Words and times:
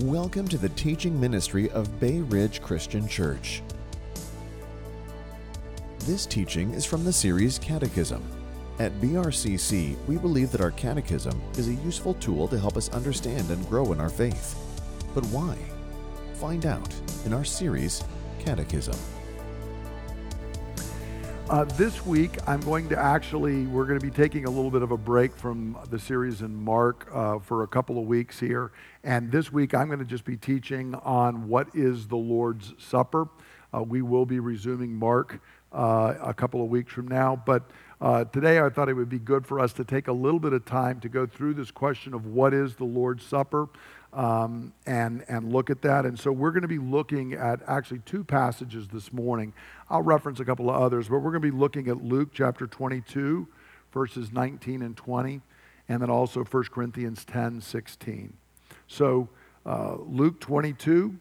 Welcome 0.00 0.46
to 0.48 0.58
the 0.58 0.68
teaching 0.68 1.20
ministry 1.20 1.68
of 1.70 1.98
Bay 1.98 2.20
Ridge 2.20 2.62
Christian 2.62 3.08
Church. 3.08 3.64
This 6.04 6.24
teaching 6.24 6.72
is 6.72 6.84
from 6.84 7.02
the 7.02 7.12
series 7.12 7.58
Catechism. 7.58 8.22
At 8.78 8.92
BRCC, 9.00 9.96
we 10.06 10.16
believe 10.16 10.52
that 10.52 10.60
our 10.60 10.70
catechism 10.70 11.42
is 11.56 11.66
a 11.66 11.74
useful 11.74 12.14
tool 12.14 12.46
to 12.46 12.60
help 12.60 12.76
us 12.76 12.88
understand 12.90 13.50
and 13.50 13.68
grow 13.68 13.92
in 13.92 13.98
our 13.98 14.08
faith. 14.08 14.56
But 15.16 15.26
why? 15.26 15.58
Find 16.34 16.64
out 16.64 16.94
in 17.26 17.32
our 17.32 17.44
series 17.44 18.04
Catechism. 18.38 18.94
Uh, 21.50 21.64
this 21.64 22.04
week, 22.04 22.32
I'm 22.46 22.60
going 22.60 22.90
to 22.90 22.98
actually, 22.98 23.64
we're 23.64 23.86
going 23.86 23.98
to 23.98 24.04
be 24.04 24.12
taking 24.12 24.44
a 24.44 24.50
little 24.50 24.70
bit 24.70 24.82
of 24.82 24.90
a 24.90 24.98
break 24.98 25.34
from 25.34 25.78
the 25.88 25.98
series 25.98 26.42
in 26.42 26.54
Mark 26.54 27.08
uh, 27.10 27.38
for 27.38 27.62
a 27.62 27.66
couple 27.66 27.98
of 27.98 28.04
weeks 28.04 28.38
here. 28.38 28.70
And 29.02 29.32
this 29.32 29.50
week, 29.50 29.72
I'm 29.72 29.86
going 29.86 29.98
to 29.98 30.04
just 30.04 30.26
be 30.26 30.36
teaching 30.36 30.94
on 30.96 31.48
what 31.48 31.68
is 31.74 32.08
the 32.08 32.18
Lord's 32.18 32.74
Supper. 32.76 33.28
Uh, 33.72 33.82
we 33.82 34.02
will 34.02 34.26
be 34.26 34.40
resuming 34.40 34.92
Mark 34.92 35.40
uh, 35.72 36.16
a 36.20 36.34
couple 36.34 36.62
of 36.62 36.68
weeks 36.68 36.92
from 36.92 37.08
now. 37.08 37.42
But 37.46 37.62
uh, 37.98 38.24
today, 38.24 38.60
I 38.60 38.68
thought 38.68 38.90
it 38.90 38.94
would 38.94 39.08
be 39.08 39.18
good 39.18 39.46
for 39.46 39.58
us 39.58 39.72
to 39.74 39.84
take 39.84 40.08
a 40.08 40.12
little 40.12 40.40
bit 40.40 40.52
of 40.52 40.66
time 40.66 41.00
to 41.00 41.08
go 41.08 41.24
through 41.24 41.54
this 41.54 41.70
question 41.70 42.12
of 42.12 42.26
what 42.26 42.52
is 42.52 42.74
the 42.74 42.84
Lord's 42.84 43.24
Supper 43.24 43.70
um, 44.12 44.72
and, 44.86 45.24
and 45.28 45.52
look 45.52 45.70
at 45.70 45.82
that. 45.82 46.06
And 46.06 46.18
so 46.18 46.32
we're 46.32 46.50
going 46.50 46.62
to 46.62 46.68
be 46.68 46.78
looking 46.78 47.34
at 47.34 47.60
actually 47.66 48.00
two 48.00 48.24
passages 48.24 48.88
this 48.88 49.12
morning. 49.12 49.52
I'll 49.90 50.02
reference 50.02 50.40
a 50.40 50.44
couple 50.44 50.70
of 50.70 50.76
others, 50.76 51.08
but 51.08 51.18
we're 51.18 51.30
going 51.30 51.42
to 51.42 51.52
be 51.52 51.56
looking 51.56 51.88
at 51.88 52.02
Luke 52.02 52.30
chapter 52.32 52.66
22, 52.66 53.46
verses 53.92 54.32
19 54.32 54.82
and 54.82 54.96
20, 54.96 55.40
and 55.88 56.02
then 56.02 56.10
also 56.10 56.44
1 56.44 56.64
Corinthians 56.64 57.24
10, 57.24 57.60
16. 57.60 58.32
So 58.86 59.28
uh, 59.66 59.96
Luke 60.06 60.40
22, 60.40 61.18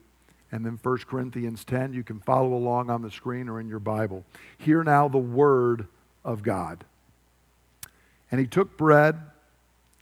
and 0.51 0.65
then 0.65 0.79
1 0.81 0.97
Corinthians 0.99 1.65
10. 1.65 1.93
You 1.93 2.03
can 2.03 2.19
follow 2.19 2.53
along 2.53 2.89
on 2.89 3.01
the 3.01 3.11
screen 3.11 3.49
or 3.49 3.59
in 3.59 3.67
your 3.67 3.79
Bible. 3.79 4.23
Hear 4.57 4.83
now 4.83 5.09
the 5.09 5.17
word 5.17 5.87
of 6.23 6.41
God. 6.41 6.85
And 8.31 8.39
he 8.39 8.47
took 8.47 8.77
bread, 8.77 9.19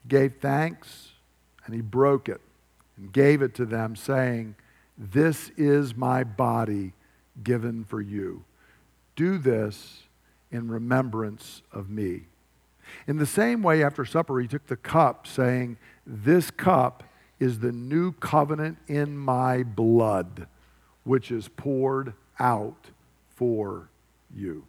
gave 0.07 0.35
thanks, 0.39 1.13
and 1.65 1.73
he 1.73 1.81
broke 1.81 2.29
it 2.29 2.41
and 2.97 3.11
gave 3.11 3.41
it 3.41 3.53
to 3.55 3.65
them, 3.65 3.95
saying, 3.95 4.55
This 4.97 5.51
is 5.57 5.95
my 5.95 6.23
body 6.23 6.93
given 7.43 7.83
for 7.83 8.01
you. 8.01 8.43
Do 9.15 9.37
this 9.37 10.03
in 10.51 10.69
remembrance 10.69 11.61
of 11.71 11.89
me. 11.89 12.23
In 13.07 13.17
the 13.17 13.25
same 13.25 13.63
way, 13.63 13.83
after 13.83 14.05
supper, 14.05 14.39
he 14.39 14.47
took 14.47 14.67
the 14.67 14.75
cup, 14.75 15.27
saying, 15.27 15.77
This 16.05 16.51
cup 16.51 17.03
is 17.39 17.59
the 17.59 17.71
new 17.71 18.13
covenant 18.13 18.77
in 18.87 19.17
my 19.17 19.63
blood, 19.63 20.47
which 21.03 21.31
is 21.31 21.47
poured 21.49 22.13
out 22.39 22.91
for 23.29 23.89
you. 24.33 24.65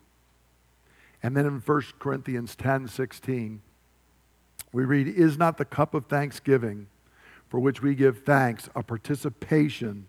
And 1.23 1.37
then 1.37 1.47
in 1.47 1.61
1 1.61 1.83
Corinthians 1.99 2.57
10 2.57 2.89
16, 2.89 3.63
we 4.73 4.85
read, 4.85 5.09
Is 5.09 5.39
not 5.39 5.59
the 5.59 5.65
cup 5.65 5.95
of 5.95 6.07
thanksgiving 6.07 6.89
for 7.57 7.61
which 7.61 7.81
we 7.81 7.95
give 7.95 8.19
thanks 8.19 8.69
a 8.75 8.83
participation 8.83 10.07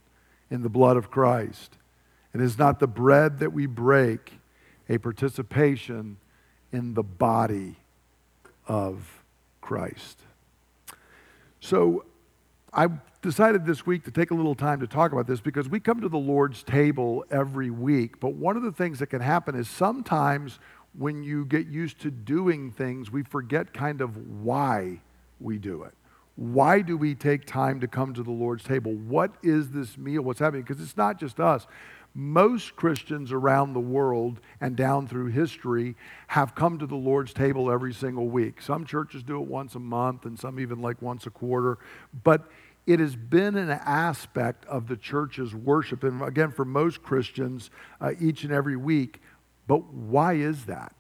in 0.52 0.64
the 0.64 0.70
blood 0.70 0.98
of 0.98 1.10
Christ? 1.10 1.78
And 2.34 2.42
is 2.42 2.58
not 2.58 2.82
the 2.82 2.88
bread 2.88 3.40
that 3.40 3.54
we 3.54 3.66
break 3.66 4.34
a 4.90 4.98
participation 4.98 6.18
in 6.74 6.94
the 6.94 7.04
body 7.04 7.78
of 8.68 9.24
Christ? 9.62 10.20
So 11.62 12.04
I 12.74 12.90
decided 13.22 13.66
this 13.66 13.86
week 13.86 14.04
to 14.04 14.12
take 14.12 14.32
a 14.32 14.36
little 14.36 14.54
time 14.54 14.82
to 14.82 14.88
talk 14.88 15.14
about 15.14 15.26
this 15.26 15.40
because 15.40 15.70
we 15.70 15.80
come 15.80 16.02
to 16.02 16.10
the 16.10 16.18
Lord's 16.18 16.64
table 16.64 17.24
every 17.32 17.70
week. 17.70 18.20
But 18.20 18.34
one 18.34 18.58
of 18.58 18.64
the 18.64 18.74
things 18.74 19.00
that 19.00 19.08
can 19.08 19.22
happen 19.22 19.56
is 19.56 19.70
sometimes 19.70 20.60
when 21.00 21.24
you 21.24 21.46
get 21.46 21.68
used 21.68 22.02
to 22.02 22.12
doing 22.12 22.72
things, 22.72 23.10
we 23.10 23.24
forget 23.24 23.74
kind 23.74 24.02
of 24.02 24.18
why 24.44 25.00
we 25.40 25.58
do 25.58 25.84
it. 25.84 25.94
Why 26.38 26.82
do 26.82 26.96
we 26.98 27.16
take 27.16 27.46
time 27.46 27.80
to 27.80 27.88
come 27.88 28.14
to 28.14 28.22
the 28.22 28.32
Lord's 28.32 28.64
table? 28.64 28.94
What 28.94 29.34
is 29.42 29.72
this 29.72 29.98
meal? 29.98 30.22
What's 30.22 30.40
happening? 30.40 30.62
Because 30.62 30.82
it's 30.82 30.96
not 30.96 31.20
just 31.20 31.40
us. 31.40 31.66
Most 32.14 32.76
Christians 32.76 33.32
around 33.32 33.74
the 33.74 33.80
world 33.80 34.40
and 34.62 34.76
down 34.76 35.08
through 35.08 35.28
history 35.28 35.96
have 36.28 36.54
come 36.54 36.78
to 36.78 36.86
the 36.86 36.96
Lord's 36.96 37.34
table 37.34 37.72
every 37.72 37.92
single 37.92 38.28
week. 38.28 38.62
Some 38.62 38.86
churches 38.86 39.24
do 39.24 39.42
it 39.42 39.48
once 39.48 39.74
a 39.74 39.80
month 39.80 40.26
and 40.26 40.38
some 40.38 40.60
even 40.60 40.80
like 40.80 41.02
once 41.02 41.26
a 41.26 41.32
quarter. 41.32 41.80
But 42.24 42.48
it 42.86 43.00
has 43.00 43.16
been 43.16 43.56
an 43.56 43.72
aspect 43.72 44.64
of 44.66 44.88
the 44.88 44.96
church's 44.96 45.56
worship. 45.56 46.04
And 46.04 46.22
again, 46.22 46.52
for 46.52 46.66
most 46.66 47.02
Christians, 47.02 47.72
uh, 48.00 48.12
each 48.20 48.44
and 48.44 48.54
every 48.54 48.78
week. 48.78 49.22
But 49.66 49.92
why 49.92 50.34
is 50.34 50.66
that? 50.66 50.94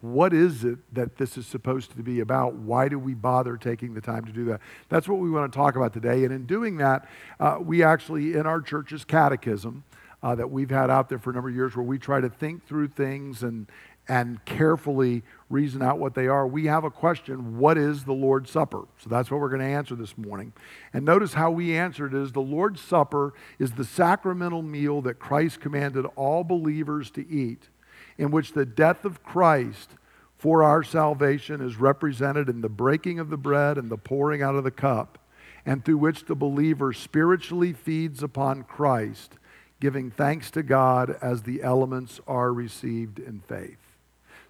What 0.00 0.32
is 0.32 0.62
it 0.62 0.78
that 0.94 1.16
this 1.16 1.36
is 1.36 1.46
supposed 1.46 1.90
to 1.90 2.02
be 2.02 2.20
about? 2.20 2.54
Why 2.54 2.88
do 2.88 2.98
we 2.98 3.14
bother 3.14 3.56
taking 3.56 3.94
the 3.94 4.00
time 4.00 4.24
to 4.26 4.32
do 4.32 4.44
that? 4.46 4.60
That's 4.88 5.08
what 5.08 5.18
we 5.18 5.28
want 5.28 5.52
to 5.52 5.56
talk 5.56 5.74
about 5.74 5.92
today. 5.92 6.24
And 6.24 6.32
in 6.32 6.46
doing 6.46 6.76
that, 6.76 7.08
uh, 7.40 7.58
we 7.60 7.82
actually, 7.82 8.34
in 8.34 8.46
our 8.46 8.60
church's 8.60 9.04
catechism 9.04 9.82
uh, 10.22 10.36
that 10.36 10.50
we've 10.50 10.70
had 10.70 10.88
out 10.88 11.08
there 11.08 11.18
for 11.18 11.30
a 11.30 11.32
number 11.32 11.48
of 11.48 11.54
years, 11.54 11.74
where 11.74 11.84
we 11.84 11.98
try 11.98 12.20
to 12.20 12.28
think 12.28 12.64
through 12.64 12.88
things 12.88 13.42
and, 13.42 13.66
and 14.06 14.44
carefully 14.44 15.24
reason 15.50 15.82
out 15.82 15.98
what 15.98 16.14
they 16.14 16.28
are, 16.28 16.46
we 16.46 16.66
have 16.66 16.84
a 16.84 16.90
question 16.92 17.58
what 17.58 17.76
is 17.76 18.04
the 18.04 18.12
Lord's 18.12 18.52
Supper? 18.52 18.84
So 18.98 19.10
that's 19.10 19.32
what 19.32 19.40
we're 19.40 19.48
going 19.48 19.62
to 19.62 19.66
answer 19.66 19.96
this 19.96 20.16
morning. 20.16 20.52
And 20.92 21.04
notice 21.04 21.34
how 21.34 21.50
we 21.50 21.76
answered 21.76 22.14
is 22.14 22.30
the 22.30 22.40
Lord's 22.40 22.80
Supper 22.80 23.34
is 23.58 23.72
the 23.72 23.84
sacramental 23.84 24.62
meal 24.62 25.02
that 25.02 25.18
Christ 25.18 25.60
commanded 25.60 26.06
all 26.14 26.44
believers 26.44 27.10
to 27.12 27.28
eat 27.28 27.68
in 28.18 28.30
which 28.30 28.52
the 28.52 28.66
death 28.66 29.04
of 29.04 29.22
Christ 29.22 29.94
for 30.36 30.62
our 30.62 30.82
salvation 30.82 31.60
is 31.60 31.76
represented 31.76 32.48
in 32.48 32.60
the 32.60 32.68
breaking 32.68 33.18
of 33.18 33.30
the 33.30 33.36
bread 33.36 33.78
and 33.78 33.90
the 33.90 33.96
pouring 33.96 34.42
out 34.42 34.54
of 34.54 34.64
the 34.64 34.70
cup, 34.70 35.18
and 35.64 35.84
through 35.84 35.98
which 35.98 36.26
the 36.26 36.34
believer 36.34 36.92
spiritually 36.92 37.72
feeds 37.72 38.22
upon 38.22 38.62
Christ, 38.62 39.34
giving 39.80 40.10
thanks 40.10 40.50
to 40.52 40.62
God 40.62 41.16
as 41.22 41.42
the 41.42 41.62
elements 41.62 42.20
are 42.26 42.52
received 42.52 43.18
in 43.18 43.40
faith. 43.40 43.78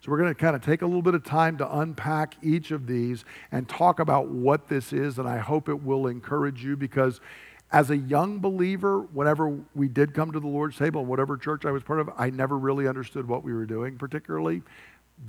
So, 0.01 0.13
we're 0.13 0.19
going 0.19 0.33
to 0.33 0.41
kind 0.41 0.55
of 0.55 0.63
take 0.63 0.83
a 0.83 0.87
little 0.87 1.03
bit 1.03 1.15
of 1.15 1.25
time 1.25 1.59
to 1.59 1.79
unpack 1.79 2.37
each 2.41 2.71
of 2.71 2.87
these 2.87 3.25
and 3.51 3.69
talk 3.69 3.99
about 3.99 4.29
what 4.29 4.69
this 4.69 4.93
is, 4.93 5.19
and 5.19 5.29
I 5.29 5.39
hope 5.39 5.69
it 5.69 5.83
will 5.83 6.07
encourage 6.07 6.63
you 6.63 6.77
because 6.77 7.21
as 7.71 7.91
a 7.91 7.97
young 7.97 8.39
believer, 8.39 9.01
whenever 9.01 9.59
we 9.75 9.89
did 9.89 10.15
come 10.15 10.33
to 10.33 10.41
the 10.41 10.47
Lord's 10.47 10.77
table, 10.77 11.05
whatever 11.05 11.37
church 11.37 11.67
I 11.67 11.71
was 11.71 11.83
part 11.83 12.01
of, 12.01 12.11
I 12.17 12.31
never 12.31 12.57
really 12.57 12.89
understood 12.89 13.29
what 13.29 13.45
we 13.45 13.53
were 13.53 13.67
doing 13.67 13.99
particularly. 13.99 14.63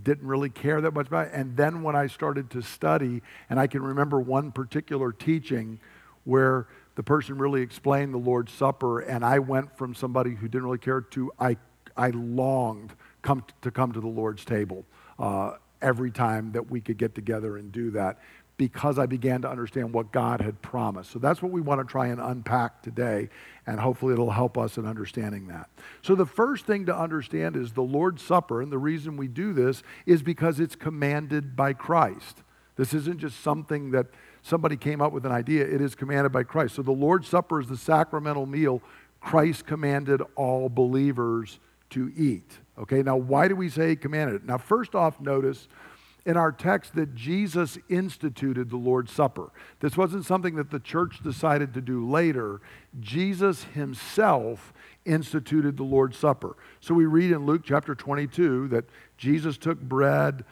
Didn't 0.03 0.25
really 0.25 0.49
care 0.49 0.79
that 0.81 0.93
much 0.93 1.07
about 1.07 1.27
it. 1.27 1.33
And 1.33 1.57
then 1.57 1.83
when 1.83 1.95
I 1.95 2.07
started 2.07 2.49
to 2.51 2.61
study, 2.61 3.21
and 3.49 3.59
I 3.59 3.67
can 3.67 3.81
remember 3.81 4.21
one 4.21 4.51
particular 4.51 5.11
teaching 5.11 5.79
where 6.23 6.67
the 6.95 7.03
person 7.03 7.37
really 7.37 7.61
explained 7.61 8.13
the 8.13 8.19
Lord's 8.19 8.53
Supper, 8.53 8.99
and 8.99 9.25
I 9.25 9.39
went 9.39 9.77
from 9.77 9.95
somebody 9.95 10.35
who 10.35 10.47
didn't 10.47 10.65
really 10.65 10.77
care 10.77 11.01
to 11.01 11.31
I, 11.39 11.57
I 11.97 12.11
longed 12.11 12.93
come 13.21 13.43
to 13.61 13.71
come 13.71 13.91
to 13.91 13.99
the 13.99 14.07
Lord's 14.07 14.45
table 14.45 14.85
uh, 15.17 15.53
every 15.81 16.11
time 16.11 16.51
that 16.53 16.69
we 16.69 16.81
could 16.81 16.97
get 16.97 17.15
together 17.15 17.57
and 17.57 17.71
do 17.71 17.91
that 17.91 18.19
because 18.59 18.99
I 18.99 19.05
began 19.05 19.41
to 19.43 19.49
understand 19.49 19.93
what 19.93 20.11
God 20.11 20.41
had 20.41 20.61
promised. 20.61 21.11
So 21.11 21.17
that's 21.17 21.41
what 21.41 21.53
we 21.53 21.61
want 21.61 21.79
to 21.79 21.89
try 21.89 22.07
and 22.07 22.19
unpack 22.19 22.83
today, 22.83 23.29
and 23.65 23.79
hopefully 23.79 24.11
it'll 24.11 24.31
help 24.31 24.57
us 24.57 24.77
in 24.77 24.85
understanding 24.85 25.47
that. 25.47 25.69
So 26.01 26.13
the 26.13 26.25
first 26.25 26.65
thing 26.65 26.85
to 26.87 26.95
understand 26.95 27.55
is 27.55 27.71
the 27.71 27.81
Lord's 27.81 28.21
Supper, 28.21 28.61
and 28.61 28.69
the 28.69 28.77
reason 28.77 29.15
we 29.15 29.29
do 29.29 29.53
this 29.53 29.81
is 30.05 30.21
because 30.21 30.59
it's 30.59 30.75
commanded 30.75 31.55
by 31.55 31.71
Christ. 31.71 32.43
This 32.75 32.93
isn't 32.93 33.19
just 33.19 33.39
something 33.39 33.91
that 33.91 34.07
somebody 34.41 34.75
came 34.75 35.01
up 35.01 35.13
with 35.13 35.25
an 35.25 35.31
idea, 35.31 35.63
it 35.63 35.79
is 35.79 35.95
commanded 35.95 36.33
by 36.33 36.43
Christ. 36.43 36.75
So 36.75 36.81
the 36.81 36.91
Lord's 36.91 37.29
Supper 37.29 37.61
is 37.61 37.69
the 37.69 37.77
sacramental 37.77 38.45
meal 38.45 38.81
Christ 39.21 39.65
commanded 39.65 40.21
all 40.35 40.67
believers 40.67 41.59
to 41.91 42.11
eat. 42.13 42.59
Okay, 42.77 43.03
now 43.03 43.15
why 43.15 43.47
do 43.47 43.55
we 43.55 43.69
say 43.69 43.95
commanded? 43.95 44.45
Now, 44.45 44.57
first 44.57 44.95
off, 44.95 45.21
notice 45.21 45.69
in 46.25 46.37
our 46.37 46.51
text 46.51 46.95
that 46.95 47.15
Jesus 47.15 47.77
instituted 47.89 48.69
the 48.69 48.77
Lord's 48.77 49.11
Supper. 49.11 49.51
This 49.79 49.97
wasn't 49.97 50.25
something 50.25 50.55
that 50.55 50.71
the 50.71 50.79
church 50.79 51.21
decided 51.23 51.73
to 51.73 51.81
do 51.81 52.07
later. 52.07 52.61
Jesus 52.99 53.63
himself 53.63 54.73
instituted 55.05 55.77
the 55.77 55.83
Lord's 55.83 56.17
Supper. 56.17 56.55
So 56.81 56.93
we 56.93 57.05
read 57.05 57.31
in 57.31 57.45
Luke 57.45 57.61
chapter 57.63 57.95
22 57.95 58.67
that 58.69 58.85
Jesus 59.17 59.57
took 59.57 59.79
bread, 59.79 60.45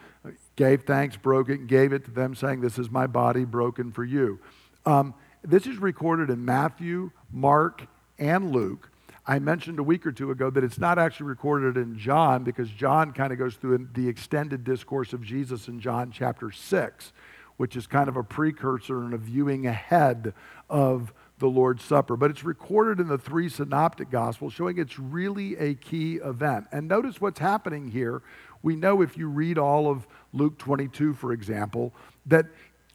gave 0.55 0.83
thanks, 0.83 1.17
broke 1.17 1.49
it, 1.49 1.59
and 1.59 1.67
gave 1.67 1.93
it 1.93 2.05
to 2.05 2.11
them, 2.11 2.35
saying, 2.35 2.61
This 2.61 2.79
is 2.79 2.89
my 2.89 3.07
body 3.07 3.45
broken 3.45 3.91
for 3.91 4.03
you. 4.03 4.39
Um, 4.85 5.13
this 5.43 5.67
is 5.67 5.77
recorded 5.77 6.29
in 6.29 6.43
Matthew, 6.43 7.11
Mark, 7.31 7.85
and 8.17 8.51
Luke. 8.51 8.89
I 9.29 9.39
mentioned 9.39 9.77
a 9.77 9.83
week 9.83 10.07
or 10.07 10.13
two 10.13 10.31
ago 10.31 10.49
that 10.49 10.63
it's 10.63 10.79
not 10.79 10.97
actually 10.97 11.25
recorded 11.25 11.75
in 11.75 11.97
John 11.97 12.45
because 12.45 12.69
John 12.69 13.11
kind 13.11 13.33
of 13.33 13.37
goes 13.37 13.55
through 13.55 13.89
the 13.93 14.07
extended 14.07 14.63
discourse 14.63 15.11
of 15.11 15.21
Jesus 15.21 15.67
in 15.67 15.81
John 15.81 16.11
chapter 16.11 16.49
6, 16.49 17.11
which 17.57 17.75
is 17.75 17.87
kind 17.87 18.07
of 18.07 18.15
a 18.15 18.23
precursor 18.23 19.03
and 19.03 19.13
a 19.13 19.17
viewing 19.17 19.67
ahead 19.67 20.33
of 20.69 21.13
the 21.39 21.47
Lord's 21.47 21.83
Supper. 21.83 22.15
But 22.15 22.31
it's 22.31 22.45
recorded 22.45 23.01
in 23.01 23.09
the 23.09 23.17
three 23.17 23.49
synoptic 23.49 24.09
gospels, 24.09 24.53
showing 24.53 24.77
it's 24.77 24.97
really 24.97 25.57
a 25.57 25.75
key 25.75 26.15
event. 26.15 26.67
And 26.71 26.87
notice 26.87 27.19
what's 27.19 27.39
happening 27.39 27.89
here. 27.89 28.21
We 28.63 28.77
know 28.77 29.01
if 29.01 29.17
you 29.17 29.27
read 29.27 29.57
all 29.57 29.91
of 29.91 30.07
Luke 30.31 30.57
22, 30.57 31.13
for 31.13 31.33
example, 31.33 31.93
that 32.27 32.45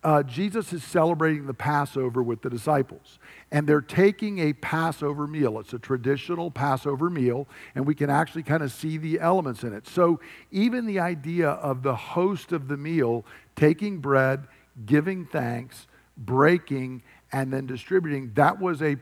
uh, 0.05 0.23
Jesus 0.23 0.73
is 0.73 0.83
celebrating 0.83 1.47
the 1.47 1.55
Passover 1.55 2.23
with 2.23 2.43
the 2.43 2.51
disciples. 2.51 3.19
And 3.53 3.69
they're 3.69 3.81
taking 3.81 4.41
a 4.41 4.53
Passover 4.55 5.27
meal. 5.27 5.61
It's 5.61 5.73
a 5.73 5.79
traditional 5.79 6.51
Passover 6.51 7.09
meal, 7.09 7.47
and 7.75 7.87
we 7.87 7.95
can 7.95 8.11
actually 8.11 8.43
kind 8.43 8.63
of 8.63 8.73
see 8.73 8.97
the 8.99 9.21
elements 9.21 9.63
in 9.63 9.73
it. 9.73 9.87
So, 9.87 10.21
even 10.51 10.87
the 10.87 10.99
idea 10.99 11.51
of 11.51 11.83
the 11.83 11.95
host 11.95 12.53
of 12.53 12.69
the 12.69 12.77
meal 12.77 13.25
taking 13.55 13.99
bread, 13.99 14.49
giving 14.87 15.27
thanks, 15.27 15.87
breaking, 16.17 17.03
and 17.31 17.53
then 17.53 17.67
distributing, 17.67 18.33
that 18.35 18.61
was 18.61 18.83
a 18.83 18.97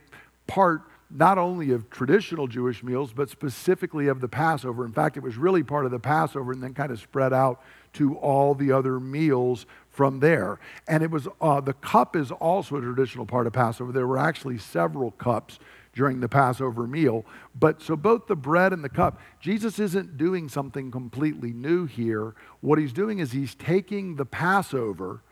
part 0.46 0.82
not 1.10 1.38
only 1.38 1.72
of 1.72 1.90
traditional 1.90 2.46
Jewish 2.46 2.82
meals, 2.82 3.12
but 3.12 3.28
specifically 3.28 4.06
of 4.08 4.20
the 4.20 4.28
Passover. 4.28 4.84
In 4.84 4.92
fact, 4.92 5.16
it 5.16 5.22
was 5.22 5.36
really 5.36 5.62
part 5.62 5.84
of 5.84 5.90
the 5.90 5.98
Passover 5.98 6.52
and 6.52 6.62
then 6.62 6.74
kind 6.74 6.92
of 6.92 7.00
spread 7.00 7.32
out 7.32 7.60
to 7.94 8.16
all 8.16 8.54
the 8.54 8.72
other 8.72 9.00
meals 9.00 9.66
from 9.90 10.20
there. 10.20 10.58
And 10.88 11.02
it 11.02 11.10
was 11.10 11.28
uh, 11.40 11.60
the 11.60 11.72
cup 11.72 12.16
is 12.16 12.30
also 12.30 12.76
a 12.76 12.80
traditional 12.80 13.26
part 13.26 13.46
of 13.46 13.52
Passover. 13.52 13.92
There 13.92 14.06
were 14.06 14.18
actually 14.18 14.58
several 14.58 15.10
cups 15.12 15.58
during 15.92 16.20
the 16.20 16.28
Passover 16.28 16.86
meal. 16.86 17.24
But 17.58 17.82
so 17.82 17.96
both 17.96 18.26
the 18.26 18.36
bread 18.36 18.72
and 18.72 18.84
the 18.84 18.88
cup, 18.88 19.20
Jesus 19.40 19.78
isn't 19.78 20.16
doing 20.16 20.48
something 20.48 20.90
completely 20.90 21.52
new 21.52 21.86
here. 21.86 22.34
What 22.60 22.78
he's 22.78 22.92
doing 22.92 23.18
is 23.18 23.32
he's 23.32 23.54
taking 23.54 24.16
the 24.16 24.24
Passover 24.24 25.22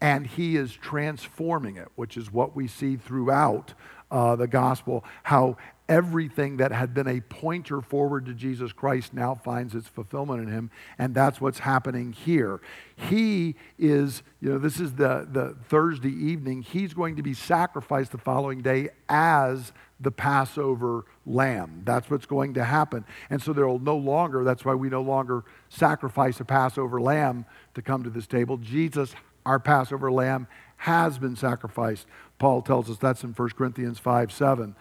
and 0.00 0.26
he 0.26 0.56
is 0.56 0.72
transforming 0.72 1.76
it, 1.76 1.88
which 1.94 2.16
is 2.16 2.32
what 2.32 2.54
we 2.54 2.66
see 2.68 2.96
throughout 2.96 3.74
uh, 4.10 4.36
the 4.36 4.46
gospel, 4.46 5.04
how 5.24 5.56
everything 5.88 6.56
that 6.56 6.72
had 6.72 6.94
been 6.94 7.06
a 7.06 7.20
pointer 7.20 7.80
forward 7.80 8.24
to 8.26 8.32
Jesus 8.32 8.72
Christ 8.72 9.12
now 9.12 9.34
finds 9.34 9.74
its 9.74 9.88
fulfillment 9.88 10.42
in 10.42 10.52
him. 10.52 10.70
And 10.98 11.14
that's 11.14 11.40
what's 11.40 11.58
happening 11.58 12.12
here. 12.12 12.60
He 12.96 13.56
is, 13.78 14.22
you 14.40 14.50
know, 14.50 14.58
this 14.58 14.80
is 14.80 14.94
the, 14.94 15.28
the 15.30 15.56
Thursday 15.68 16.12
evening. 16.12 16.62
He's 16.62 16.94
going 16.94 17.16
to 17.16 17.22
be 17.22 17.34
sacrificed 17.34 18.12
the 18.12 18.18
following 18.18 18.62
day 18.62 18.90
as 19.08 19.72
the 20.00 20.10
Passover 20.10 21.04
lamb. 21.26 21.82
That's 21.84 22.08
what's 22.08 22.26
going 22.26 22.54
to 22.54 22.64
happen. 22.64 23.04
And 23.30 23.42
so 23.42 23.52
there 23.52 23.66
will 23.66 23.78
no 23.78 23.96
longer, 23.96 24.44
that's 24.44 24.64
why 24.64 24.74
we 24.74 24.88
no 24.88 25.02
longer 25.02 25.44
sacrifice 25.68 26.40
a 26.40 26.44
Passover 26.44 27.00
lamb 27.00 27.46
to 27.74 27.82
come 27.82 28.02
to 28.04 28.10
this 28.10 28.26
table. 28.26 28.56
Jesus, 28.56 29.14
our 29.44 29.58
Passover 29.58 30.10
lamb, 30.10 30.46
has 30.78 31.18
been 31.18 31.36
sacrificed. 31.36 32.06
Paul 32.38 32.62
tells 32.62 32.90
us 32.90 32.98
that's 32.98 33.24
in 33.24 33.30
1 33.30 33.50
Corinthians 33.50 33.98
5 33.98 34.32
7. 34.32 34.74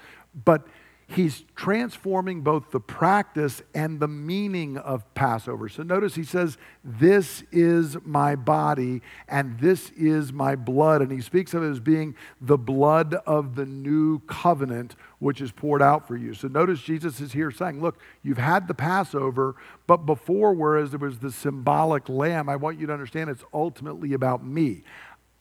But 0.45 0.67
he's 1.07 1.43
transforming 1.55 2.41
both 2.41 2.71
the 2.71 2.79
practice 2.79 3.61
and 3.73 3.99
the 3.99 4.07
meaning 4.07 4.77
of 4.77 5.11
Passover. 5.13 5.69
So 5.69 5.83
notice 5.83 6.15
he 6.15 6.23
says, 6.23 6.57
This 6.83 7.43
is 7.51 7.97
my 8.03 8.35
body 8.35 9.01
and 9.27 9.59
this 9.59 9.91
is 9.91 10.33
my 10.33 10.55
blood. 10.55 11.01
And 11.01 11.11
he 11.11 11.21
speaks 11.21 11.53
of 11.53 11.63
it 11.63 11.69
as 11.69 11.79
being 11.79 12.15
the 12.41 12.57
blood 12.57 13.15
of 13.25 13.55
the 13.55 13.65
new 13.65 14.19
covenant, 14.21 14.95
which 15.19 15.41
is 15.41 15.51
poured 15.51 15.81
out 15.81 16.07
for 16.07 16.15
you. 16.15 16.33
So 16.33 16.47
notice 16.47 16.81
Jesus 16.81 17.19
is 17.19 17.33
here 17.33 17.51
saying, 17.51 17.81
Look, 17.81 17.99
you've 18.21 18.37
had 18.37 18.67
the 18.67 18.73
Passover, 18.73 19.55
but 19.87 20.05
before, 20.05 20.53
whereas 20.53 20.91
there 20.91 20.99
was 20.99 21.19
the 21.19 21.31
symbolic 21.31 22.09
lamb, 22.09 22.49
I 22.49 22.55
want 22.55 22.79
you 22.79 22.87
to 22.87 22.93
understand 22.93 23.29
it's 23.29 23.43
ultimately 23.53 24.13
about 24.13 24.45
me. 24.45 24.83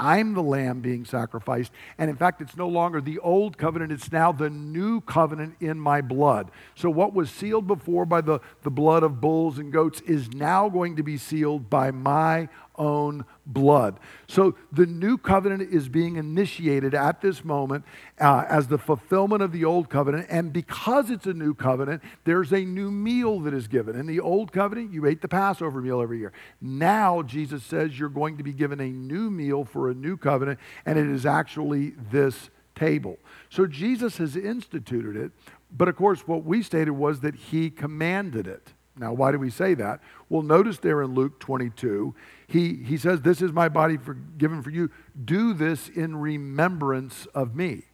I'm 0.03 0.35
the 0.35 0.43
lamb 0.43 0.81
being 0.81 1.05
sacrificed. 1.05 1.71
And 1.97 2.11
in 2.11 2.17
fact, 2.17 2.41
it's 2.41 2.57
no 2.57 2.67
longer 2.67 3.01
the 3.01 3.21
old 3.21 3.57
covenant, 3.57 3.93
it's 3.93 4.11
now 4.11 4.33
the 4.33 4.51
new 4.51 5.01
covenant 5.01 5.55
in 5.61 5.79
my 5.79 6.01
blood. 6.01 6.51
So, 6.75 6.91
what 6.91 7.15
was 7.15 7.31
sealed 7.31 7.69
before 7.69 8.05
by 8.05 8.21
the, 8.21 8.41
the 8.63 8.71
blood 8.71 9.05
of 9.05 9.21
bulls 9.21 9.59
and 9.59 9.73
goats 9.73 10.01
is 10.01 10.33
now 10.33 10.69
going 10.69 10.97
to 10.97 11.05
be 11.05 11.17
sealed 11.17 11.71
by 11.71 11.93
my 11.93 12.49
own 12.77 13.25
blood. 13.47 13.99
So 14.29 14.57
the 14.71 14.87
new 14.87 15.19
covenant 15.19 15.73
is 15.73 15.89
being 15.89 16.17
initiated 16.17 16.95
at 16.95 17.21
this 17.21 17.45
moment 17.45 17.85
uh, 18.21 18.45
as 18.49 18.69
the 18.69 18.79
fulfillment 18.79 19.43
of 19.43 19.53
the 19.53 19.65
old 19.65 19.89
covenant. 19.89 20.27
And 20.31 20.53
because 20.53 21.11
it's 21.11 21.27
a 21.27 21.35
new 21.35 21.55
covenant, 21.55 22.03
there's 22.25 22.53
a 22.53 22.65
new 22.65 22.91
meal 22.91 23.41
that 23.41 23.55
is 23.55 23.69
given. 23.69 23.97
In 23.97 24.07
the 24.07 24.21
old 24.21 24.53
covenant, 24.53 24.93
you 24.93 25.07
ate 25.07 25.21
the 25.21 25.29
Passover 25.29 25.81
meal 25.81 26.01
every 26.01 26.19
year. 26.19 26.33
Now, 26.61 27.23
Jesus 27.23 27.63
says 27.63 27.99
you're 27.99 28.09
going 28.09 28.37
to 28.39 28.43
be 28.43 28.53
given 28.53 28.81
a 28.81 28.89
new 28.89 29.31
meal 29.31 29.65
for 29.65 29.91
a 29.91 29.95
new 29.95 30.17
covenant, 30.17 30.59
and 30.87 30.99
it 30.99 31.07
is 31.07 31.27
actually 31.27 31.91
this 32.11 32.51
table. 32.75 33.19
So 33.51 33.67
Jesus 33.67 34.17
has 34.17 34.37
instituted 34.37 35.17
it. 35.17 35.33
But 35.71 35.89
of 35.89 35.97
course, 35.97 36.27
what 36.27 36.45
we 36.45 36.63
stated 36.63 36.93
was 36.93 37.21
that 37.21 37.35
he 37.35 37.71
commanded 37.71 38.47
it. 38.47 38.75
Now, 38.97 39.13
why 39.13 39.33
do 39.33 39.39
we 39.39 39.51
say 39.51 39.75
that? 39.75 40.01
Well, 40.29 40.43
notice 40.43 40.79
there 40.79 41.03
in 41.03 41.15
Luke 41.15 41.41
22, 41.41 42.15
he, 42.47 42.75
he 42.75 42.99
says, 42.99 43.23
This 43.23 43.41
is 43.41 43.53
my 43.53 43.69
body 43.69 43.97
for, 43.97 44.15
given 44.15 44.63
for 44.63 44.71
you. 44.71 44.91
Do 45.25 45.55
this 45.55 45.89
in 45.89 46.17
remembrance 46.17 47.27
of 47.35 47.55
me. 47.57 47.85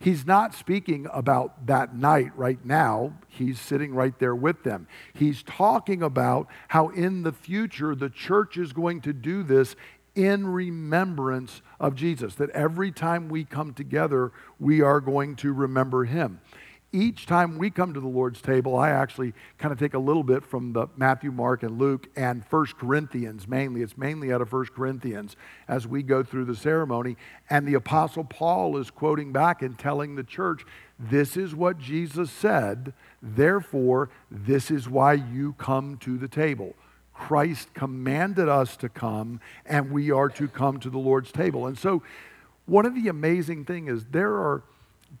He's 0.00 0.26
not 0.26 0.54
speaking 0.54 1.06
about 1.12 1.66
that 1.66 1.94
night 1.94 2.36
right 2.36 2.64
now. 2.64 3.14
He's 3.28 3.60
sitting 3.60 3.94
right 3.94 4.16
there 4.18 4.34
with 4.34 4.64
them. 4.64 4.88
He's 5.14 5.42
talking 5.42 6.02
about 6.02 6.48
how 6.68 6.88
in 6.88 7.22
the 7.22 7.32
future 7.32 7.94
the 7.94 8.10
church 8.10 8.56
is 8.56 8.72
going 8.72 9.00
to 9.02 9.12
do 9.12 9.42
this 9.42 9.76
in 10.14 10.46
remembrance 10.48 11.62
of 11.78 11.94
Jesus. 11.94 12.34
That 12.36 12.50
every 12.50 12.90
time 12.90 13.28
we 13.28 13.44
come 13.44 13.72
together, 13.72 14.32
we 14.58 14.80
are 14.80 15.00
going 15.00 15.36
to 15.36 15.52
remember 15.52 16.04
him 16.04 16.40
each 16.92 17.26
time 17.26 17.58
we 17.58 17.70
come 17.70 17.92
to 17.92 18.00
the 18.00 18.08
Lord's 18.08 18.40
table, 18.40 18.76
I 18.76 18.90
actually 18.90 19.34
kind 19.58 19.72
of 19.72 19.78
take 19.78 19.92
a 19.92 19.98
little 19.98 20.22
bit 20.22 20.42
from 20.42 20.72
the 20.72 20.86
Matthew, 20.96 21.30
Mark, 21.30 21.62
and 21.62 21.78
Luke 21.78 22.08
and 22.16 22.44
First 22.46 22.78
Corinthians 22.78 23.46
mainly. 23.46 23.82
It's 23.82 23.98
mainly 23.98 24.32
out 24.32 24.40
of 24.40 24.48
First 24.48 24.72
Corinthians 24.72 25.36
as 25.68 25.86
we 25.86 26.02
go 26.02 26.22
through 26.22 26.46
the 26.46 26.56
ceremony. 26.56 27.16
And 27.50 27.68
the 27.68 27.74
Apostle 27.74 28.24
Paul 28.24 28.78
is 28.78 28.90
quoting 28.90 29.32
back 29.32 29.60
and 29.60 29.78
telling 29.78 30.14
the 30.14 30.22
church, 30.22 30.64
This 30.98 31.36
is 31.36 31.54
what 31.54 31.78
Jesus 31.78 32.30
said, 32.30 32.94
therefore, 33.20 34.08
this 34.30 34.70
is 34.70 34.88
why 34.88 35.12
you 35.12 35.52
come 35.58 35.98
to 35.98 36.16
the 36.16 36.28
table. 36.28 36.74
Christ 37.12 37.74
commanded 37.74 38.48
us 38.48 38.76
to 38.78 38.88
come, 38.88 39.40
and 39.66 39.90
we 39.90 40.10
are 40.10 40.30
to 40.30 40.48
come 40.48 40.78
to 40.80 40.88
the 40.88 40.98
Lord's 40.98 41.32
table. 41.32 41.66
And 41.66 41.76
so, 41.76 42.02
one 42.64 42.86
of 42.86 42.94
the 42.94 43.08
amazing 43.08 43.64
things 43.64 43.90
is 43.90 44.04
there 44.06 44.34
are 44.34 44.62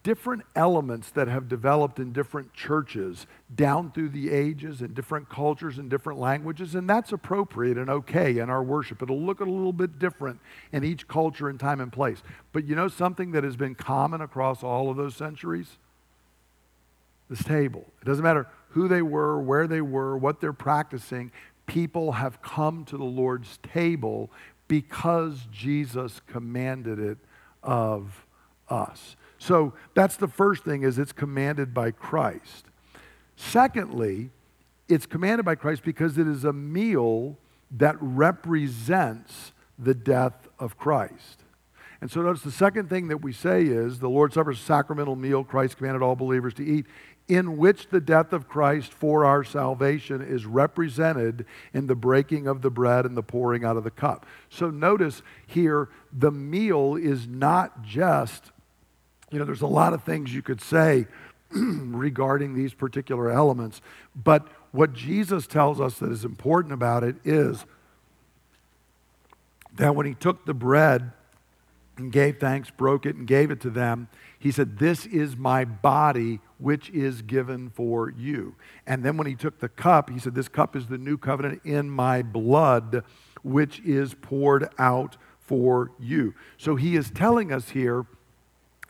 different 0.02 0.42
elements 0.54 1.10
that 1.10 1.28
have 1.28 1.48
developed 1.48 1.98
in 1.98 2.12
different 2.12 2.52
churches 2.54 3.26
down 3.54 3.90
through 3.90 4.10
the 4.10 4.30
ages 4.30 4.80
and 4.80 4.94
different 4.94 5.28
cultures 5.28 5.78
and 5.78 5.90
different 5.90 6.18
languages, 6.18 6.74
and 6.74 6.88
that's 6.88 7.12
appropriate 7.12 7.76
and 7.76 7.90
okay 7.90 8.38
in 8.38 8.50
our 8.50 8.62
worship. 8.62 9.02
It'll 9.02 9.20
look 9.20 9.40
a 9.40 9.44
little 9.44 9.72
bit 9.72 9.98
different 9.98 10.40
in 10.72 10.84
each 10.84 11.08
culture 11.08 11.48
and 11.48 11.58
time 11.58 11.80
and 11.80 11.92
place. 11.92 12.22
But 12.52 12.64
you 12.64 12.74
know 12.74 12.88
something 12.88 13.32
that 13.32 13.44
has 13.44 13.56
been 13.56 13.74
common 13.74 14.20
across 14.20 14.62
all 14.62 14.90
of 14.90 14.96
those 14.96 15.16
centuries? 15.16 15.78
This 17.28 17.42
table. 17.42 17.84
It 18.00 18.04
doesn't 18.04 18.24
matter 18.24 18.46
who 18.70 18.88
they 18.88 19.02
were, 19.02 19.40
where 19.40 19.66
they 19.66 19.80
were, 19.80 20.16
what 20.16 20.40
they're 20.40 20.52
practicing, 20.52 21.32
people 21.66 22.12
have 22.12 22.42
come 22.42 22.84
to 22.86 22.96
the 22.96 23.04
Lord's 23.04 23.58
table 23.58 24.30
because 24.66 25.46
Jesus 25.50 26.20
commanded 26.26 26.98
it 26.98 27.18
of 27.62 28.26
us. 28.68 29.16
So 29.38 29.72
that's 29.94 30.16
the 30.16 30.28
first 30.28 30.64
thing 30.64 30.82
is 30.82 30.98
it's 30.98 31.12
commanded 31.12 31.72
by 31.72 31.92
Christ. 31.92 32.66
Secondly, 33.36 34.30
it's 34.88 35.06
commanded 35.06 35.44
by 35.44 35.54
Christ 35.54 35.82
because 35.84 36.18
it 36.18 36.26
is 36.26 36.44
a 36.44 36.52
meal 36.52 37.36
that 37.70 37.96
represents 38.00 39.52
the 39.78 39.94
death 39.94 40.48
of 40.58 40.76
Christ. 40.76 41.44
And 42.00 42.10
so 42.10 42.22
notice 42.22 42.42
the 42.42 42.50
second 42.50 42.88
thing 42.88 43.08
that 43.08 43.18
we 43.18 43.32
say 43.32 43.64
is 43.64 43.98
the 43.98 44.08
Lord's 44.08 44.34
Supper 44.34 44.52
is 44.52 44.58
a 44.58 44.62
sacramental 44.62 45.16
meal 45.16 45.44
Christ 45.44 45.76
commanded 45.76 46.02
all 46.02 46.16
believers 46.16 46.54
to 46.54 46.64
eat, 46.64 46.86
in 47.26 47.58
which 47.58 47.88
the 47.88 48.00
death 48.00 48.32
of 48.32 48.48
Christ 48.48 48.92
for 48.92 49.24
our 49.24 49.44
salvation 49.44 50.22
is 50.22 50.46
represented 50.46 51.44
in 51.74 51.86
the 51.86 51.94
breaking 51.94 52.46
of 52.46 52.62
the 52.62 52.70
bread 52.70 53.04
and 53.04 53.16
the 53.16 53.22
pouring 53.22 53.64
out 53.64 53.76
of 53.76 53.84
the 53.84 53.90
cup. 53.90 54.26
So 54.48 54.70
notice 54.70 55.22
here, 55.46 55.90
the 56.12 56.30
meal 56.30 56.96
is 56.96 57.26
not 57.26 57.82
just 57.82 58.52
you 59.30 59.38
know, 59.38 59.44
there's 59.44 59.62
a 59.62 59.66
lot 59.66 59.92
of 59.92 60.04
things 60.04 60.34
you 60.34 60.42
could 60.42 60.60
say 60.60 61.06
regarding 61.50 62.54
these 62.54 62.74
particular 62.74 63.30
elements, 63.30 63.80
but 64.14 64.48
what 64.72 64.92
Jesus 64.92 65.46
tells 65.46 65.80
us 65.80 65.98
that 65.98 66.12
is 66.12 66.24
important 66.24 66.72
about 66.72 67.02
it 67.04 67.16
is 67.24 67.64
that 69.76 69.94
when 69.94 70.06
he 70.06 70.14
took 70.14 70.44
the 70.44 70.54
bread 70.54 71.12
and 71.96 72.12
gave 72.12 72.38
thanks, 72.38 72.70
broke 72.70 73.06
it, 73.06 73.16
and 73.16 73.26
gave 73.26 73.50
it 73.50 73.60
to 73.62 73.70
them, 73.70 74.08
he 74.38 74.52
said, 74.52 74.78
This 74.78 75.06
is 75.06 75.36
my 75.36 75.64
body, 75.64 76.40
which 76.58 76.90
is 76.90 77.22
given 77.22 77.70
for 77.70 78.10
you. 78.10 78.54
And 78.86 79.04
then 79.04 79.16
when 79.16 79.26
he 79.26 79.34
took 79.34 79.58
the 79.58 79.68
cup, 79.68 80.10
he 80.10 80.18
said, 80.18 80.34
This 80.34 80.48
cup 80.48 80.76
is 80.76 80.86
the 80.86 80.98
new 80.98 81.16
covenant 81.16 81.62
in 81.64 81.90
my 81.90 82.22
blood, 82.22 83.04
which 83.42 83.80
is 83.80 84.14
poured 84.14 84.68
out 84.78 85.16
for 85.40 85.90
you. 85.98 86.34
So 86.56 86.76
he 86.76 86.94
is 86.94 87.10
telling 87.10 87.52
us 87.52 87.70
here 87.70 88.06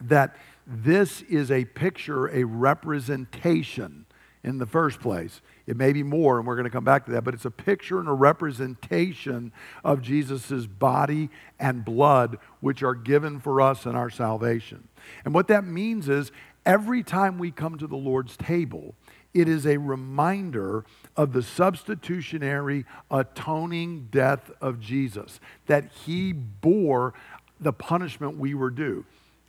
that 0.01 0.37
this 0.67 1.23
is 1.23 1.51
a 1.51 1.65
picture, 1.65 2.27
a 2.29 2.45
representation 2.45 4.07
in 4.45 4.59
the 4.59 4.67
first 4.67 5.01
place. 5.01 5.41
It 5.67 5.77
may 5.77 5.93
be 5.93 6.03
more, 6.03 6.39
and 6.39 6.47
we're 6.47 6.55
going 6.55 6.65
to 6.65 6.71
come 6.71 6.85
back 6.85 7.05
to 7.07 7.13
that, 7.13 7.25
but 7.25 7.35
it's 7.35 7.45
a 7.45 7.51
picture 7.51 7.99
and 7.99 8.09
a 8.09 8.13
representation 8.13 9.53
of 9.85 10.01
Jesus' 10.01 10.67
body 10.67 11.29
and 11.59 11.85
blood, 11.85 12.39
which 12.61 12.83
are 12.83 12.95
given 12.95 13.41
for 13.41 13.61
us 13.61 13.85
in 13.85 13.95
our 13.95 14.11
salvation. 14.11 14.89
And 15.25 15.35
what 15.35 15.49
that 15.49 15.65
means 15.65 16.09
is 16.09 16.33
every 16.65 17.03
time 17.03 17.39
we 17.39 17.51
come 17.51 17.79
to 17.79 17.87
the 17.87 17.97
Lord's 17.97 18.37
table, 18.37 18.95
it 19.35 19.49
is 19.49 19.67
a 19.67 19.77
reminder 19.77 20.85
of 21.17 21.33
the 21.33 21.43
substitutionary 21.43 22.87
atoning 23.11 24.09
death 24.11 24.51
of 24.61 24.81
Jesus, 24.81 25.41
that 25.67 25.91
he 26.07 26.33
bore 26.33 27.13
the 27.61 27.73
punishment 27.73 28.39
we 28.39 28.55
were 28.55 28.71
due. 28.71 29.05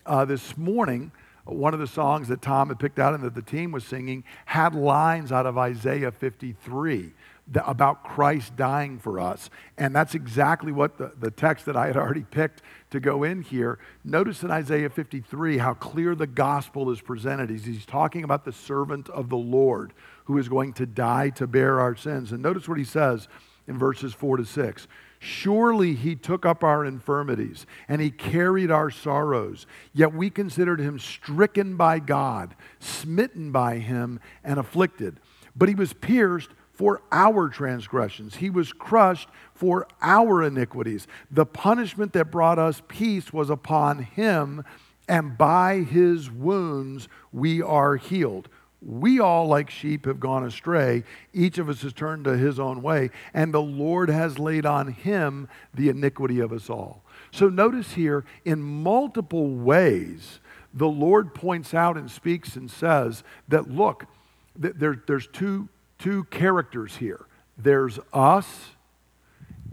Uh, 0.10 0.26
this 0.26 0.58
morning, 0.58 1.12
one 1.46 1.72
of 1.72 1.80
the 1.80 1.86
songs 1.86 2.30
that 2.30 2.42
Tom 2.42 2.70
had 2.70 2.80
picked 2.80 2.98
out 2.98 3.14
and 3.14 3.24
that 3.24 3.36
the 3.36 3.44
team 3.44 3.72
was 3.72 3.84
singing 3.84 4.24
had 4.48 4.74
lines 4.74 5.32
out 5.32 5.46
of 5.46 5.56
Isaiah 5.56 6.12
53 6.12 7.14
about 7.64 8.04
Christ 8.04 8.56
dying 8.56 8.98
for 8.98 9.20
us. 9.20 9.52
And 9.78 9.96
that's 9.96 10.16
exactly 10.16 10.72
what 10.72 10.98
the, 10.98 11.12
the 11.20 11.30
text 11.30 11.68
that 11.68 11.78
I 11.78 11.86
had 11.86 11.96
already 11.96 12.24
picked 12.24 12.64
to 12.90 13.00
go 13.00 13.22
in 13.22 13.44
here. 13.44 13.78
Notice 14.04 14.42
in 14.42 14.50
Isaiah 14.50 14.90
53 14.90 15.60
how 15.60 15.76
clear 15.76 16.16
the 16.16 16.26
gospel 16.26 16.90
is 16.90 17.02
presented. 17.02 17.52
He's, 17.52 17.66
he's 17.66 17.86
talking 17.86 18.24
about 18.24 18.46
the 18.46 18.52
servant 18.52 19.10
of 19.10 19.30
the 19.30 19.38
Lord 19.38 19.94
who 20.26 20.40
is 20.40 20.50
going 20.50 20.74
to 20.74 20.88
die 20.88 21.30
to 21.36 21.46
bear 21.46 21.80
our 21.80 21.96
sins. 21.96 22.32
And 22.32 22.42
notice 22.42 22.68
what 22.68 22.80
he 22.80 22.84
says 22.84 23.28
in 23.68 23.78
verses 23.78 24.16
4 24.16 24.38
to 24.38 24.46
6. 24.46 24.88
Surely 25.20 25.96
he 25.96 26.16
took 26.16 26.46
up 26.46 26.64
our 26.64 26.86
infirmities 26.86 27.66
and 27.90 28.02
he 28.02 28.10
carried 28.10 28.72
our 28.72 28.90
sorrows. 28.90 29.68
Yet 29.94 30.14
we 30.14 30.30
considered 30.30 30.80
him 30.80 30.98
stricken 30.98 31.76
by 31.76 32.00
God, 32.00 32.56
smitten 32.80 33.52
by 33.52 33.80
him, 33.80 34.22
and 34.44 34.58
afflicted. 34.58 35.20
But 35.56 35.68
he 35.68 35.76
was 35.76 35.92
pierced 35.92 36.50
for 36.72 37.02
our 37.12 37.50
transgressions, 37.50 38.38
he 38.38 38.50
was 38.50 38.72
crushed 38.72 39.28
for 39.54 39.86
our 40.02 40.42
iniquities. 40.42 41.08
The 41.30 41.46
punishment 41.46 42.14
that 42.14 42.32
brought 42.32 42.58
us 42.58 42.82
peace 42.88 43.34
was 43.34 43.50
upon 43.50 44.04
him, 44.04 44.64
and 45.06 45.38
by 45.38 45.80
his 45.80 46.32
wounds 46.32 47.10
we 47.34 47.62
are 47.62 47.98
healed. 47.98 48.48
We 48.82 49.20
all, 49.20 49.48
like 49.48 49.70
sheep, 49.70 50.06
have 50.06 50.20
gone 50.20 50.46
astray. 50.46 51.04
Each 51.34 51.58
of 51.58 51.68
us 51.68 51.82
has 51.82 51.92
turned 51.92 52.24
to 52.26 52.38
his 52.38 52.60
own 52.60 52.82
way, 52.82 53.10
and 53.34 53.54
the 53.54 53.62
Lord 53.62 54.10
has 54.10 54.40
laid 54.40 54.66
on 54.66 54.94
him 54.94 55.50
the 55.74 55.90
iniquity 55.90 56.40
of 56.40 56.54
us 56.54 56.70
all. 56.70 57.04
So 57.32 57.50
notice 57.50 57.94
here, 57.94 58.24
in 58.46 58.62
multiple 58.62 59.50
ways, 59.50 60.40
the 60.74 60.88
Lord 60.88 61.34
points 61.36 61.74
out 61.74 61.98
and 61.98 62.10
speaks 62.10 62.56
and 62.56 62.72
says 62.72 63.24
that, 63.50 63.70
look, 63.70 64.06
there, 64.56 65.02
there's 65.06 65.28
two, 65.28 65.68
two 65.98 66.24
characters 66.26 66.98
here 66.98 67.26
there's 67.62 68.00
us, 68.14 68.70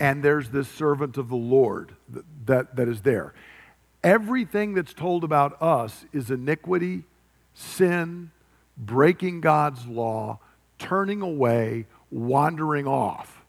and 0.00 0.20
there's 0.20 0.50
this 0.50 0.66
servant 0.66 1.16
of 1.16 1.28
the 1.28 1.36
Lord 1.36 1.94
that, 2.08 2.24
that, 2.46 2.76
that 2.76 2.88
is 2.88 3.02
there. 3.02 3.32
Everything 4.02 4.74
that's 4.74 4.92
told 4.92 5.22
about 5.22 5.60
us 5.62 6.04
is 6.12 6.28
iniquity, 6.28 7.04
sin, 7.54 8.32
breaking 8.76 9.40
God's 9.40 9.86
law, 9.86 10.40
turning 10.78 11.22
away, 11.22 11.86
wandering 12.10 12.86
off. 12.86 13.44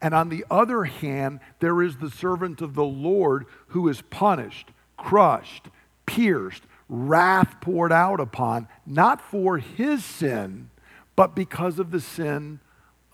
And 0.00 0.14
on 0.14 0.28
the 0.28 0.44
other 0.50 0.84
hand, 0.84 1.40
there 1.60 1.82
is 1.82 1.96
the 1.96 2.10
servant 2.10 2.60
of 2.60 2.74
the 2.74 2.84
Lord 2.84 3.46
who 3.68 3.88
is 3.88 4.02
punished, 4.02 4.68
crushed, 4.96 5.68
pierced, 6.04 6.64
wrath 6.88 7.60
poured 7.60 7.92
out 7.92 8.20
upon, 8.20 8.68
not 8.84 9.20
for 9.20 9.58
his 9.58 10.04
sin, 10.04 10.70
but 11.16 11.34
because 11.34 11.78
of 11.78 11.90
the 11.90 12.00
sin 12.00 12.60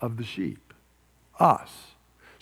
of 0.01 0.17
the 0.17 0.23
sheep, 0.23 0.73
us. 1.39 1.92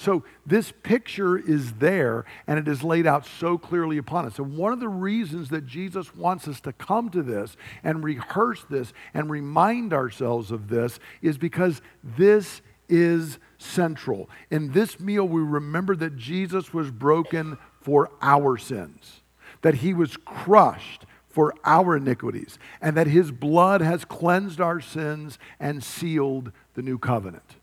So 0.01 0.23
this 0.47 0.73
picture 0.81 1.37
is 1.37 1.73
there 1.73 2.25
and 2.47 2.57
it 2.57 2.67
is 2.67 2.83
laid 2.83 3.05
out 3.05 3.23
so 3.23 3.59
clearly 3.59 3.99
upon 3.99 4.25
us. 4.25 4.39
And 4.39 4.57
one 4.57 4.73
of 4.73 4.79
the 4.79 4.89
reasons 4.89 5.49
that 5.49 5.67
Jesus 5.67 6.15
wants 6.15 6.47
us 6.47 6.59
to 6.61 6.73
come 6.73 7.09
to 7.09 7.21
this 7.21 7.55
and 7.83 8.03
rehearse 8.03 8.65
this 8.67 8.93
and 9.13 9.29
remind 9.29 9.93
ourselves 9.93 10.49
of 10.49 10.69
this 10.69 10.97
is 11.21 11.37
because 11.37 11.83
this 12.03 12.61
is 12.89 13.37
central. 13.59 14.27
In 14.49 14.71
this 14.71 14.99
meal, 14.99 15.27
we 15.27 15.41
remember 15.41 15.95
that 15.97 16.17
Jesus 16.17 16.73
was 16.73 16.89
broken 16.89 17.59
for 17.79 18.09
our 18.23 18.57
sins, 18.57 19.21
that 19.61 19.75
he 19.75 19.93
was 19.93 20.17
crushed 20.17 21.05
for 21.29 21.53
our 21.63 21.95
iniquities, 21.95 22.57
and 22.81 22.97
that 22.97 23.05
his 23.05 23.29
blood 23.29 23.81
has 23.81 24.03
cleansed 24.03 24.59
our 24.59 24.81
sins 24.81 25.37
and 25.59 25.83
sealed 25.83 26.51
the 26.73 26.81
new 26.81 26.97
covenant. 26.97 27.57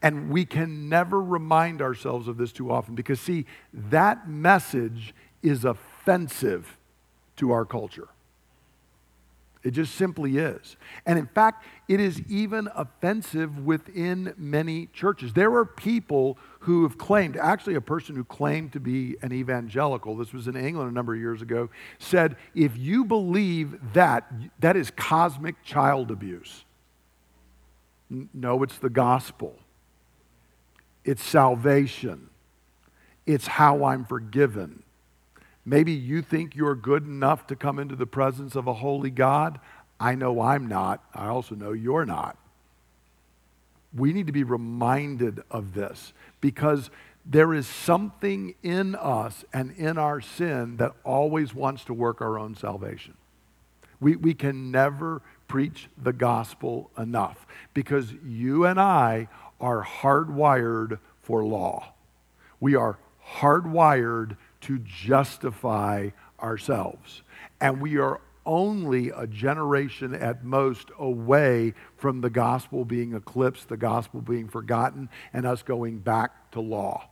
And 0.00 0.30
we 0.30 0.44
can 0.44 0.88
never 0.88 1.20
remind 1.20 1.82
ourselves 1.82 2.28
of 2.28 2.36
this 2.36 2.52
too 2.52 2.70
often 2.70 2.94
because, 2.94 3.20
see, 3.20 3.46
that 3.72 4.28
message 4.28 5.14
is 5.42 5.64
offensive 5.64 6.78
to 7.36 7.50
our 7.50 7.64
culture. 7.64 8.08
It 9.64 9.72
just 9.72 9.96
simply 9.96 10.38
is. 10.38 10.76
And 11.04 11.18
in 11.18 11.26
fact, 11.26 11.64
it 11.88 11.98
is 11.98 12.22
even 12.28 12.68
offensive 12.76 13.58
within 13.58 14.32
many 14.36 14.86
churches. 14.92 15.32
There 15.32 15.52
are 15.56 15.64
people 15.64 16.38
who 16.60 16.84
have 16.84 16.96
claimed, 16.96 17.36
actually, 17.36 17.74
a 17.74 17.80
person 17.80 18.14
who 18.14 18.22
claimed 18.22 18.72
to 18.74 18.80
be 18.80 19.16
an 19.20 19.32
evangelical, 19.32 20.16
this 20.16 20.32
was 20.32 20.46
in 20.46 20.56
England 20.56 20.90
a 20.90 20.94
number 20.94 21.12
of 21.12 21.20
years 21.20 21.42
ago, 21.42 21.70
said, 21.98 22.36
if 22.54 22.78
you 22.78 23.04
believe 23.04 23.78
that, 23.94 24.32
that 24.60 24.76
is 24.76 24.92
cosmic 24.92 25.62
child 25.64 26.12
abuse. 26.12 26.64
No, 28.32 28.62
it's 28.62 28.78
the 28.78 28.90
gospel. 28.90 29.56
It's 31.08 31.24
salvation. 31.24 32.28
It's 33.24 33.46
how 33.46 33.84
I'm 33.84 34.04
forgiven. 34.04 34.82
Maybe 35.64 35.92
you 35.92 36.20
think 36.20 36.54
you're 36.54 36.74
good 36.74 37.06
enough 37.06 37.46
to 37.46 37.56
come 37.56 37.78
into 37.78 37.96
the 37.96 38.04
presence 38.04 38.54
of 38.54 38.66
a 38.66 38.74
holy 38.74 39.08
God. 39.08 39.58
I 39.98 40.14
know 40.14 40.42
I'm 40.42 40.66
not. 40.66 41.02
I 41.14 41.28
also 41.28 41.54
know 41.54 41.72
you're 41.72 42.04
not. 42.04 42.36
We 43.96 44.12
need 44.12 44.26
to 44.26 44.34
be 44.34 44.44
reminded 44.44 45.40
of 45.50 45.72
this 45.72 46.12
because 46.42 46.90
there 47.24 47.54
is 47.54 47.66
something 47.66 48.54
in 48.62 48.94
us 48.94 49.46
and 49.50 49.70
in 49.78 49.96
our 49.96 50.20
sin 50.20 50.76
that 50.76 50.92
always 51.04 51.54
wants 51.54 51.84
to 51.84 51.94
work 51.94 52.20
our 52.20 52.38
own 52.38 52.54
salvation. 52.54 53.14
We, 53.98 54.16
we 54.16 54.34
can 54.34 54.70
never 54.70 55.22
preach 55.48 55.88
the 55.96 56.12
gospel 56.12 56.90
enough 56.98 57.46
because 57.72 58.12
you 58.22 58.66
and 58.66 58.78
I 58.78 59.28
are 59.60 59.84
hardwired 59.84 60.98
for 61.20 61.44
law. 61.44 61.92
We 62.60 62.74
are 62.74 62.98
hardwired 63.36 64.36
to 64.62 64.78
justify 64.78 66.10
ourselves. 66.40 67.22
And 67.60 67.80
we 67.80 67.98
are 67.98 68.20
only 68.46 69.10
a 69.10 69.26
generation 69.26 70.14
at 70.14 70.42
most 70.42 70.88
away 70.98 71.74
from 71.96 72.22
the 72.22 72.30
gospel 72.30 72.84
being 72.84 73.14
eclipsed, 73.14 73.68
the 73.68 73.76
gospel 73.76 74.22
being 74.22 74.48
forgotten, 74.48 75.08
and 75.32 75.44
us 75.46 75.62
going 75.62 75.98
back 75.98 76.50
to 76.52 76.60
law. 76.60 77.08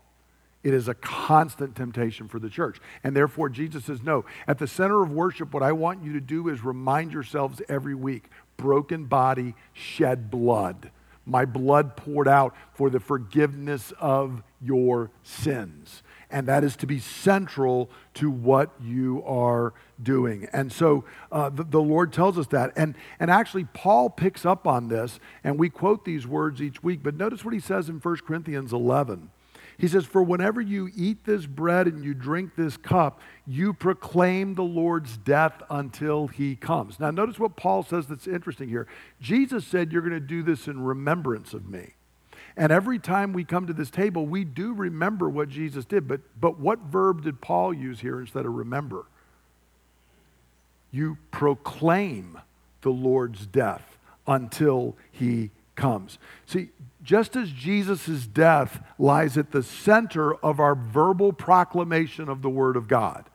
It 0.64 0.74
is 0.74 0.88
a 0.88 0.94
constant 0.94 1.76
temptation 1.76 2.26
for 2.26 2.40
the 2.40 2.48
church. 2.48 2.80
And 3.04 3.14
therefore, 3.14 3.50
Jesus 3.50 3.84
says, 3.84 4.02
No, 4.02 4.24
at 4.48 4.58
the 4.58 4.66
center 4.66 5.02
of 5.02 5.12
worship, 5.12 5.54
what 5.54 5.62
I 5.62 5.72
want 5.72 6.02
you 6.02 6.14
to 6.14 6.20
do 6.20 6.48
is 6.48 6.64
remind 6.64 7.12
yourselves 7.12 7.62
every 7.68 7.94
week 7.94 8.30
broken 8.56 9.04
body, 9.04 9.54
shed 9.74 10.30
blood 10.30 10.90
my 11.26 11.44
blood 11.44 11.96
poured 11.96 12.28
out 12.28 12.54
for 12.72 12.88
the 12.88 13.00
forgiveness 13.00 13.92
of 13.98 14.42
your 14.60 15.10
sins. 15.22 16.02
And 16.30 16.46
that 16.48 16.64
is 16.64 16.76
to 16.76 16.86
be 16.86 16.98
central 16.98 17.90
to 18.14 18.30
what 18.30 18.70
you 18.80 19.22
are 19.24 19.74
doing. 20.02 20.48
And 20.52 20.72
so 20.72 21.04
uh, 21.30 21.50
the, 21.50 21.64
the 21.64 21.80
Lord 21.80 22.12
tells 22.12 22.38
us 22.38 22.46
that. 22.48 22.72
And, 22.76 22.94
and 23.20 23.30
actually, 23.30 23.64
Paul 23.64 24.10
picks 24.10 24.44
up 24.44 24.66
on 24.66 24.88
this, 24.88 25.20
and 25.44 25.58
we 25.58 25.68
quote 25.68 26.04
these 26.04 26.26
words 26.26 26.60
each 26.60 26.82
week. 26.82 27.00
But 27.02 27.16
notice 27.16 27.44
what 27.44 27.54
he 27.54 27.60
says 27.60 27.88
in 27.88 28.00
1 28.00 28.16
Corinthians 28.26 28.72
11. 28.72 29.30
He 29.78 29.88
says, 29.88 30.06
For 30.06 30.22
whenever 30.22 30.60
you 30.60 30.90
eat 30.94 31.24
this 31.24 31.46
bread 31.46 31.86
and 31.86 32.04
you 32.04 32.14
drink 32.14 32.56
this 32.56 32.76
cup, 32.76 33.20
you 33.46 33.72
proclaim 33.72 34.54
the 34.54 34.64
Lord's 34.64 35.16
death 35.18 35.62
until 35.68 36.28
he 36.28 36.56
comes. 36.56 36.98
Now, 36.98 37.10
notice 37.10 37.38
what 37.38 37.56
Paul 37.56 37.82
says 37.82 38.06
that's 38.06 38.26
interesting 38.26 38.68
here. 38.68 38.86
Jesus 39.20 39.66
said, 39.66 39.92
You're 39.92 40.02
going 40.02 40.12
to 40.12 40.20
do 40.20 40.42
this 40.42 40.66
in 40.66 40.82
remembrance 40.82 41.52
of 41.52 41.68
me. 41.68 41.94
And 42.56 42.72
every 42.72 42.98
time 42.98 43.34
we 43.34 43.44
come 43.44 43.66
to 43.66 43.74
this 43.74 43.90
table, 43.90 44.26
we 44.26 44.44
do 44.44 44.72
remember 44.72 45.28
what 45.28 45.50
Jesus 45.50 45.84
did. 45.84 46.08
But, 46.08 46.22
but 46.40 46.58
what 46.58 46.78
verb 46.80 47.22
did 47.22 47.42
Paul 47.42 47.74
use 47.74 48.00
here 48.00 48.18
instead 48.18 48.46
of 48.46 48.54
remember? 48.54 49.04
You 50.90 51.18
proclaim 51.30 52.38
the 52.80 52.90
Lord's 52.90 53.46
death 53.46 53.98
until 54.26 54.96
he 55.12 55.50
comes. 55.76 56.18
See, 56.46 56.70
just 57.02 57.36
as 57.36 57.50
Jesus' 57.52 58.26
death 58.26 58.82
lies 58.98 59.38
at 59.38 59.52
the 59.52 59.62
center 59.62 60.34
of 60.34 60.58
our 60.58 60.74
verbal 60.74 61.32
proclamation 61.32 62.28
of 62.28 62.42
the 62.42 62.50
Word 62.50 62.76
of 62.76 62.88
God, 62.88 63.30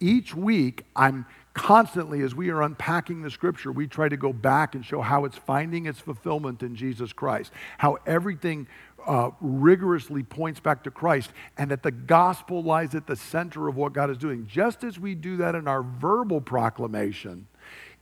each 0.00 0.34
week, 0.34 0.84
I'm 0.96 1.26
constantly, 1.52 2.22
as 2.22 2.34
we 2.34 2.48
are 2.48 2.62
unpacking 2.62 3.22
the 3.22 3.30
scripture, 3.30 3.70
we 3.72 3.86
try 3.86 4.08
to 4.08 4.16
go 4.16 4.32
back 4.32 4.74
and 4.74 4.84
show 4.84 5.02
how 5.02 5.26
it's 5.26 5.36
finding 5.36 5.86
its 5.86 6.00
fulfillment 6.00 6.62
in 6.62 6.74
Jesus 6.74 7.12
Christ, 7.12 7.52
how 7.76 7.98
everything 8.06 8.66
uh, 9.06 9.30
rigorously 9.40 10.22
points 10.22 10.60
back 10.60 10.84
to 10.84 10.90
Christ, 10.90 11.32
and 11.58 11.70
that 11.70 11.82
the 11.82 11.90
gospel 11.90 12.62
lies 12.62 12.94
at 12.94 13.06
the 13.06 13.16
center 13.16 13.68
of 13.68 13.76
what 13.76 13.92
God 13.92 14.10
is 14.10 14.16
doing. 14.16 14.46
Just 14.46 14.84
as 14.84 14.98
we 14.98 15.14
do 15.14 15.36
that 15.38 15.54
in 15.54 15.68
our 15.68 15.82
verbal 15.82 16.40
proclamation, 16.40 17.46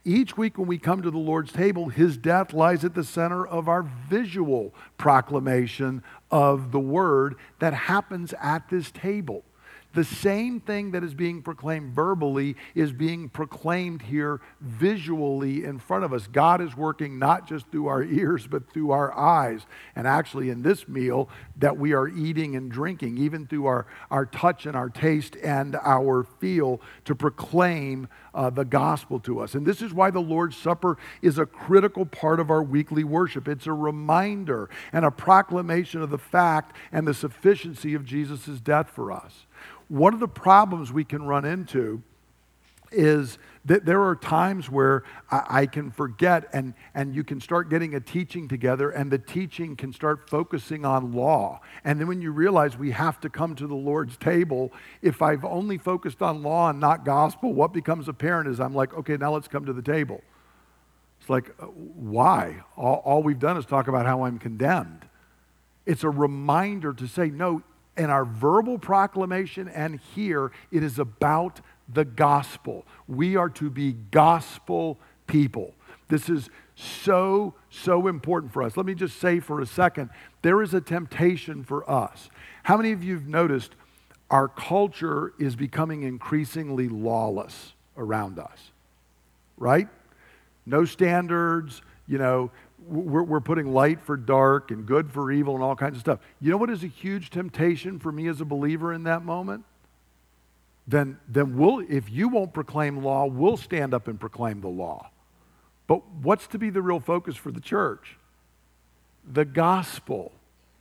each 0.09 0.37
week 0.37 0.57
when 0.57 0.67
we 0.67 0.79
come 0.79 1.03
to 1.03 1.11
the 1.11 1.19
Lord's 1.19 1.53
table, 1.53 1.89
his 1.89 2.17
death 2.17 2.53
lies 2.53 2.85
at 2.85 2.95
the 2.95 3.05
center 3.05 3.47
of 3.47 3.69
our 3.69 3.83
visual 3.83 4.75
proclamation 4.97 6.03
of 6.31 6.73
the 6.73 6.81
word 6.81 7.37
that 7.59 7.75
happens 7.75 8.35
at 8.41 8.69
this 8.71 8.91
table. 8.91 9.45
The 9.99 10.05
same 10.05 10.61
thing 10.61 10.93
that 10.93 11.03
is 11.03 11.13
being 11.13 11.43
proclaimed 11.43 11.93
verbally 11.93 12.55
is 12.77 12.93
being 12.93 13.29
proclaimed 13.29 14.01
here 14.01 14.41
visually 14.61 15.65
in 15.65 15.81
front 15.81 16.05
of 16.05 16.13
us. 16.13 16.29
God 16.29 16.61
is 16.61 16.77
working 16.77 17.19
not 17.19 17.49
just 17.49 17.69
through 17.73 17.89
our 17.89 18.05
ears, 18.05 18.47
but 18.47 18.73
through 18.73 18.93
our 18.93 19.13
eyes. 19.19 19.67
And 19.97 20.07
actually, 20.07 20.51
in 20.51 20.63
this 20.63 20.87
meal 20.87 21.29
that 21.57 21.79
we 21.79 21.95
are 21.95 22.07
eating 22.07 22.55
and 22.55 22.71
drinking, 22.71 23.19
even 23.19 23.49
through 23.49 23.67
our, 23.67 23.89
our 24.09 24.25
touch 24.25 24.67
and 24.67 24.77
our 24.77 24.89
taste 24.89 25.35
and 25.43 25.75
our 25.75 26.23
feel, 26.23 26.81
to 27.05 27.17
proclaim 27.17 28.07
uh, 28.33 28.51
the 28.51 28.65
gospel 28.65 29.19
to 29.19 29.41
us. 29.41 29.57
And 29.57 29.67
this 29.67 29.83
is 29.83 29.93
why 29.93 30.13
the 30.13 30.21
Lord's 30.21 30.57
Supper 30.57 30.97
is 31.23 31.39
a 31.39 31.45
critical 31.45 32.07
part 32.07 32.39
of 32.39 32.53
our 32.53 32.63
weekly 32.63 33.03
worship. 33.03 33.49
It's 33.49 33.67
a 33.67 33.73
reminder 33.73 34.71
and 34.93 35.05
a 35.05 35.11
proclamation 35.11 36.03
of 36.03 36.11
the 36.11 36.19
fact 36.19 36.77
and 36.93 37.05
the 37.05 37.15
sufficiency 37.15 37.95
of 37.95 38.05
Jesus' 38.05 38.61
death 38.61 38.91
for 38.91 39.11
us. 39.11 39.48
One 39.89 40.15
of 40.15 40.21
the 40.21 40.29
problems 40.29 40.93
we 40.93 41.05
can 41.05 41.23
run 41.23 41.45
into 41.45 42.03
is 42.93 43.39
that 43.65 43.85
there 43.85 44.03
are 44.03 44.17
times 44.17 44.71
where 44.71 45.05
I, 45.31 45.43
I, 45.49 45.67
can 45.67 45.91
forget 45.91 46.49
and, 46.53 46.73
and 46.95 47.15
you 47.15 47.23
can 47.23 47.41
start 47.41 47.69
getting 47.69 47.95
a 47.95 48.01
teaching 48.01 48.49
together 48.49 48.91
and 48.91 49.11
the 49.11 49.19
teaching 49.19 49.77
can 49.77 49.93
start 49.93 50.29
focusing 50.31 50.85
on 50.85 51.13
law. 51.13 51.61
And 51.85 52.01
then 52.01 52.09
when 52.09 52.23
you 52.23 52.33
realize 52.33 52.79
we 52.79 52.93
have 52.93 53.21
to 53.21 53.29
come 53.29 53.55
to 53.57 53.67
the 53.67 53.75
Lord's 53.75 54.17
table, 54.17 54.73
if 55.03 55.21
I've 55.21 55.45
only 55.45 55.77
focused 55.77 56.23
on 56.23 56.43
law 56.43 56.71
and 56.71 56.81
not 56.81 57.05
gospel, 57.05 57.53
what 57.53 57.73
becomes 57.73 58.09
apparent 58.09 58.49
is 58.49 58.59
I'm 58.59 58.75
like, 58.75 58.95
okay, 58.95 59.17
now 59.17 59.33
let's 59.35 59.49
come 59.49 59.67
to 59.67 59.73
the 59.73 59.83
table. 59.83 60.23
It's 61.21 61.29
like, 61.29 61.51
uh, 61.61 61.67
why? 61.67 62.63
All, 62.77 63.03
all 63.05 63.23
we've 63.23 63.39
done 63.39 63.57
is 63.59 63.67
talk 63.67 63.89
about 63.89 64.07
how 64.07 64.23
I'm 64.25 64.39
condemned. 64.39 65.05
It's 65.85 66.05
a 66.05 66.11
reminder 66.11 66.93
to 66.95 67.07
say, 67.07 67.29
no, 67.29 67.63
in 67.99 68.11
our 68.11 68.25
verbal 68.25 68.79
proclamation 68.79 69.69
and 69.69 70.01
here, 70.15 70.53
it 70.71 70.83
is 70.83 70.99
about 70.99 71.61
the 71.93 72.05
gospel. 72.05 72.87
We 73.07 73.37
are 73.37 73.51
to 73.51 73.69
be 73.69 73.93
gospel 73.93 74.99
people. 75.27 75.75
This 76.09 76.29
is 76.29 76.49
so, 76.75 77.55
so 77.71 78.07
important 78.07 78.53
for 78.53 78.63
us. 78.63 78.77
Let 78.77 78.87
me 78.87 78.95
just 78.95 79.19
say 79.19 79.41
for 79.41 79.61
a 79.61 79.67
second 79.67 80.11
there 80.43 80.63
is 80.63 80.75
a 80.75 80.81
temptation 80.81 81.65
for 81.65 81.89
us. 81.91 82.31
How 82.63 82.77
many 82.77 82.93
of 82.93 83.03
you 83.03 83.15
have 83.15 83.27
noticed 83.27 83.75
our 84.31 84.49
culture 84.49 85.33
is 85.39 85.57
becoming 85.57 86.03
increasingly 86.03 86.89
lawless 86.89 87.73
around 87.97 88.39
us? 88.39 88.71
Right? 89.57 89.89
No 90.65 90.85
standards, 90.85 91.83
you 92.07 92.19
know, 92.19 92.51
we're, 92.87 93.23
we're 93.23 93.41
putting 93.41 93.73
light 93.73 94.01
for 94.01 94.17
dark 94.17 94.71
and 94.71 94.87
good 94.87 95.11
for 95.11 95.31
evil 95.31 95.55
and 95.55 95.63
all 95.63 95.77
kinds 95.77 95.97
of 95.97 96.01
stuff. 96.01 96.21
You 96.41 96.51
know 96.51 96.57
what 96.57 96.71
is 96.71 96.85
a 96.85 96.89
huge 96.89 97.31
temptation 97.31 97.99
for 97.99 98.13
me 98.13 98.29
as 98.29 98.41
a 98.41 98.45
believer 98.45 98.93
in 98.93 99.05
that 99.05 99.25
moment? 99.25 99.65
Then, 100.87 101.19
then 101.29 101.57
we'll, 101.57 101.81
if 101.89 102.11
you 102.11 102.29
won't 102.29 102.55
proclaim 102.55 103.03
law, 103.03 103.27
we'll 103.27 103.59
stand 103.59 103.93
up 103.93 104.09
and 104.09 104.19
proclaim 104.19 104.63
the 104.63 104.69
law. 104.69 105.11
But 105.87 106.09
what's 106.23 106.47
to 106.49 106.59
be 106.59 106.71
the 106.71 106.81
real 106.81 107.01
focus 107.01 107.37
for 107.37 107.51
the 107.51 107.61
church? 107.61 108.17
The 109.31 109.45
gospel. 109.45 110.33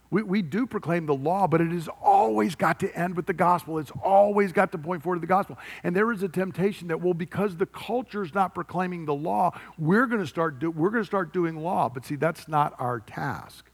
We, 0.09 0.23
we 0.23 0.41
do 0.41 0.65
proclaim 0.65 1.05
the 1.05 1.15
law, 1.15 1.47
but 1.47 1.59
it 1.59 1.71
has 1.71 1.89
always 2.01 2.55
got 2.55 2.79
to 2.79 2.97
end 2.97 3.15
with 3.15 3.25
the 3.25 3.33
gospel. 3.33 3.77
It's 3.77 3.91
always 4.03 4.51
got 4.51 4.71
to 4.71 4.77
point 4.77 5.03
forward 5.03 5.17
to 5.17 5.21
the 5.21 5.27
gospel. 5.27 5.57
And 5.83 5.95
there 5.95 6.11
is 6.11 6.23
a 6.23 6.29
temptation 6.29 6.87
that, 6.87 7.01
well, 7.01 7.13
because 7.13 7.57
the 7.57 7.65
culture 7.65 8.23
is 8.23 8.33
not 8.33 8.55
proclaiming 8.55 9.05
the 9.05 9.13
law, 9.13 9.57
we're 9.77 10.05
going 10.05 10.21
to 10.21 10.27
start 10.27 10.63
we're 10.63 10.89
going 10.89 11.03
to 11.03 11.07
start 11.07 11.33
doing 11.33 11.57
law. 11.57 11.89
But 11.89 12.05
see, 12.05 12.15
that's 12.15 12.47
not 12.47 12.73
our 12.79 12.99
task. 13.01 13.69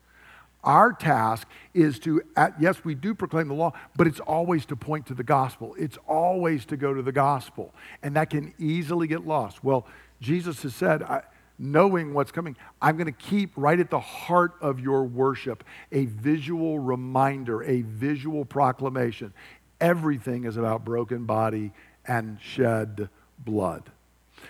Our 0.64 0.94
task 0.94 1.48
is 1.74 2.00
to, 2.00 2.22
at, 2.38 2.56
yes, 2.60 2.86
we 2.86 2.96
do 2.96 3.14
proclaim 3.14 3.50
the 3.50 3.54
law, 3.54 3.74
but 3.98 4.08
it's 4.08 4.22
always 4.22 4.66
to 4.68 4.78
point 4.78 5.08
to 5.08 5.14
the 5.14 5.24
gospel. 5.24 5.76
It's 5.78 5.98
always 6.08 6.66
to 6.68 6.78
go 6.78 6.94
to 6.94 7.02
the 7.02 7.12
gospel. 7.12 7.74
And 8.02 8.16
that 8.16 8.30
can 8.30 8.54
easily 8.58 9.08
get 9.08 9.28
lost. 9.28 9.62
Well, 9.64 9.86
Jesus 10.22 10.64
has 10.64 10.74
said, 10.74 11.04
I, 11.04 11.24
knowing 11.60 12.14
what's 12.14 12.32
coming. 12.32 12.56
I'm 12.82 12.98
going 12.98 13.06
to 13.06 13.12
keep 13.12 13.52
right 13.56 13.80
at 13.80 13.90
the 13.90 14.00
heart 14.00 14.54
of 14.62 14.80
your 14.80 15.04
worship 15.04 15.64
a 15.92 16.06
visual 16.06 16.80
reminder, 16.80 17.64
a 17.64 17.82
visual 17.82 18.46
proclamation. 18.46 19.34
Everything 19.80 20.46
is 20.46 20.58
about 20.58 20.84
broken 20.86 21.26
body 21.26 21.72
and 22.06 22.40
shed 22.42 23.10
blood. 23.40 23.84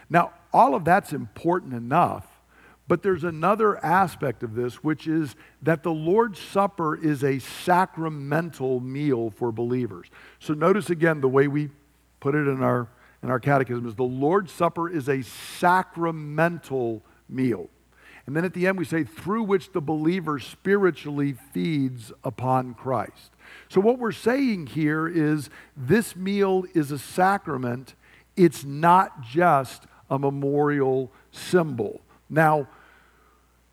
Now, 0.09 0.33
all 0.51 0.75
of 0.75 0.85
that's 0.85 1.13
important 1.13 1.73
enough, 1.73 2.25
but 2.87 3.01
there's 3.01 3.23
another 3.23 3.83
aspect 3.83 4.43
of 4.43 4.55
this, 4.55 4.83
which 4.83 5.07
is 5.07 5.35
that 5.61 5.83
the 5.83 5.91
Lord's 5.91 6.39
Supper 6.39 6.95
is 6.95 7.23
a 7.23 7.39
sacramental 7.39 8.79
meal 8.79 9.31
for 9.31 9.51
believers. 9.51 10.07
So 10.39 10.53
notice 10.53 10.89
again 10.89 11.21
the 11.21 11.29
way 11.29 11.47
we 11.47 11.69
put 12.19 12.35
it 12.35 12.47
in 12.47 12.61
our 12.61 12.87
in 13.23 13.29
our 13.29 13.39
catechism 13.39 13.87
is 13.87 13.95
the 13.95 14.03
Lord's 14.03 14.51
Supper 14.51 14.89
is 14.89 15.07
a 15.07 15.21
sacramental 15.23 17.01
meal. 17.29 17.69
And 18.25 18.35
then 18.35 18.45
at 18.45 18.53
the 18.53 18.67
end, 18.67 18.77
we 18.77 18.85
say, 18.85 19.03
through 19.03 19.43
which 19.43 19.71
the 19.71 19.81
believer 19.81 20.39
spiritually 20.39 21.33
feeds 21.51 22.11
upon 22.23 22.73
Christ. 22.73 23.31
So, 23.69 23.81
what 23.81 23.99
we're 23.99 24.11
saying 24.11 24.67
here 24.67 25.07
is 25.07 25.49
this 25.75 26.15
meal 26.15 26.63
is 26.73 26.91
a 26.91 26.99
sacrament, 26.99 27.95
it's 28.37 28.63
not 28.63 29.21
just 29.21 29.83
a 30.09 30.17
memorial 30.17 31.11
symbol. 31.31 32.01
Now, 32.29 32.67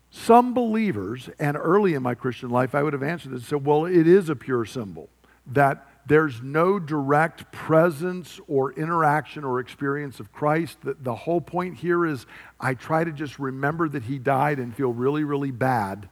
some 0.09 0.53
believers, 0.53 1.29
and 1.39 1.55
early 1.55 1.93
in 1.93 2.03
my 2.03 2.15
Christian 2.15 2.49
life, 2.49 2.75
I 2.75 2.83
would 2.83 2.91
have 2.91 3.03
answered 3.03 3.31
this 3.31 3.41
and 3.41 3.47
said, 3.47 3.65
well, 3.65 3.85
it 3.85 4.07
is 4.07 4.27
a 4.27 4.35
pure 4.35 4.65
symbol. 4.65 5.07
That 5.47 5.87
there's 6.05 6.41
no 6.41 6.79
direct 6.79 7.51
presence 7.51 8.39
or 8.47 8.73
interaction 8.73 9.43
or 9.43 9.59
experience 9.59 10.19
of 10.19 10.31
Christ. 10.33 10.77
The, 10.81 10.95
the 10.99 11.15
whole 11.15 11.41
point 11.41 11.77
here 11.77 12.05
is 12.05 12.25
I 12.59 12.73
try 12.73 13.03
to 13.03 13.11
just 13.11 13.39
remember 13.39 13.87
that 13.89 14.03
he 14.03 14.17
died 14.17 14.59
and 14.59 14.75
feel 14.75 14.93
really, 14.93 15.23
really 15.23 15.51
bad 15.51 16.09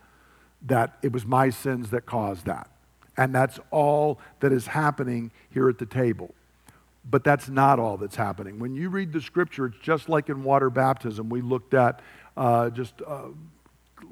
that 0.68 0.98
it 1.02 1.12
was 1.12 1.26
my 1.26 1.50
sins 1.50 1.90
that 1.90 2.06
caused 2.06 2.46
that. 2.46 2.70
And 3.18 3.34
that's 3.34 3.60
all 3.72 4.20
that 4.40 4.52
is 4.52 4.68
happening 4.68 5.32
here 5.50 5.70
at 5.70 5.78
the 5.78 5.86
table. 5.86 6.34
But 7.10 7.24
that's 7.24 7.50
not 7.50 7.80
all 7.80 7.98
that's 7.98 8.16
happening. 8.16 8.60
When 8.60 8.76
you 8.76 8.90
read 8.90 9.12
the 9.12 9.22
scripture, 9.22 9.66
it's 9.66 9.80
just 9.80 10.08
like 10.08 10.30
in 10.30 10.44
water 10.44 10.70
baptism. 10.70 11.30
We 11.30 11.42
looked 11.42 11.74
at 11.74 12.02
uh, 12.38 12.70
just. 12.70 12.94
Uh, 13.06 13.30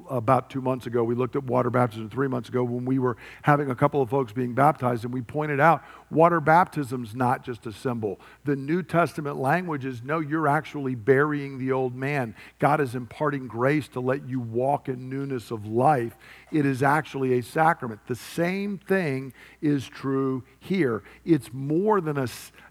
about 0.08 0.50
two 0.50 0.60
months 0.60 0.86
ago. 0.86 1.04
We 1.04 1.14
looked 1.14 1.36
at 1.36 1.44
water 1.44 1.70
baptism 1.70 2.10
three 2.10 2.28
months 2.28 2.48
ago 2.48 2.62
when 2.64 2.84
we 2.84 2.98
were 2.98 3.16
having 3.42 3.70
a 3.70 3.74
couple 3.74 4.02
of 4.02 4.10
folks 4.10 4.32
being 4.32 4.54
baptized, 4.54 5.04
and 5.04 5.12
we 5.12 5.22
pointed 5.22 5.60
out 5.60 5.82
water 6.10 6.40
baptism's 6.40 7.14
not 7.14 7.44
just 7.44 7.66
a 7.66 7.72
symbol. 7.72 8.20
The 8.44 8.56
New 8.56 8.82
Testament 8.82 9.36
language 9.36 9.84
is 9.84 10.02
no, 10.02 10.20
you're 10.20 10.48
actually 10.48 10.94
burying 10.94 11.58
the 11.58 11.72
old 11.72 11.94
man. 11.94 12.34
God 12.58 12.80
is 12.80 12.94
imparting 12.94 13.46
grace 13.46 13.88
to 13.88 14.00
let 14.00 14.28
you 14.28 14.40
walk 14.40 14.88
in 14.88 15.08
newness 15.08 15.50
of 15.50 15.66
life. 15.66 16.16
It 16.50 16.64
is 16.64 16.82
actually 16.82 17.38
a 17.38 17.42
sacrament. 17.42 18.00
The 18.06 18.14
same 18.14 18.78
thing 18.78 19.32
is 19.60 19.86
true 19.86 20.44
here. 20.58 21.02
It's 21.24 21.52
more 21.52 22.00
than 22.00 22.16
a 22.16 22.28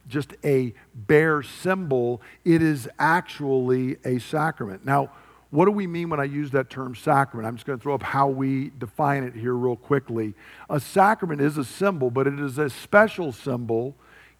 just 0.07 0.33
a 0.43 0.73
bare 0.93 1.41
symbol, 1.43 2.21
it 2.45 2.61
is 2.61 2.87
actually 2.97 3.97
a 4.05 4.19
sacrament. 4.19 4.85
Now, 4.85 5.11
what 5.57 5.65
do 5.65 5.71
we 5.71 5.87
mean 5.87 6.11
when 6.11 6.19
I 6.19 6.25
use 6.25 6.51
that 6.51 6.69
term 6.69 6.93
sacrament? 6.93 7.47
I'm 7.47 7.55
just 7.55 7.65
going 7.65 7.79
to 7.79 7.81
throw 7.81 7.95
up 7.95 8.03
how 8.03 8.27
we 8.27 8.69
define 8.77 9.23
it 9.23 9.33
here, 9.33 9.55
real 9.55 9.75
quickly. 9.75 10.35
A 10.69 10.79
sacrament 10.79 11.41
is 11.41 11.57
a 11.57 11.65
symbol, 11.65 12.11
but 12.11 12.27
it 12.27 12.39
is 12.39 12.59
a 12.59 12.69
special 12.69 13.31
symbol 13.31 13.95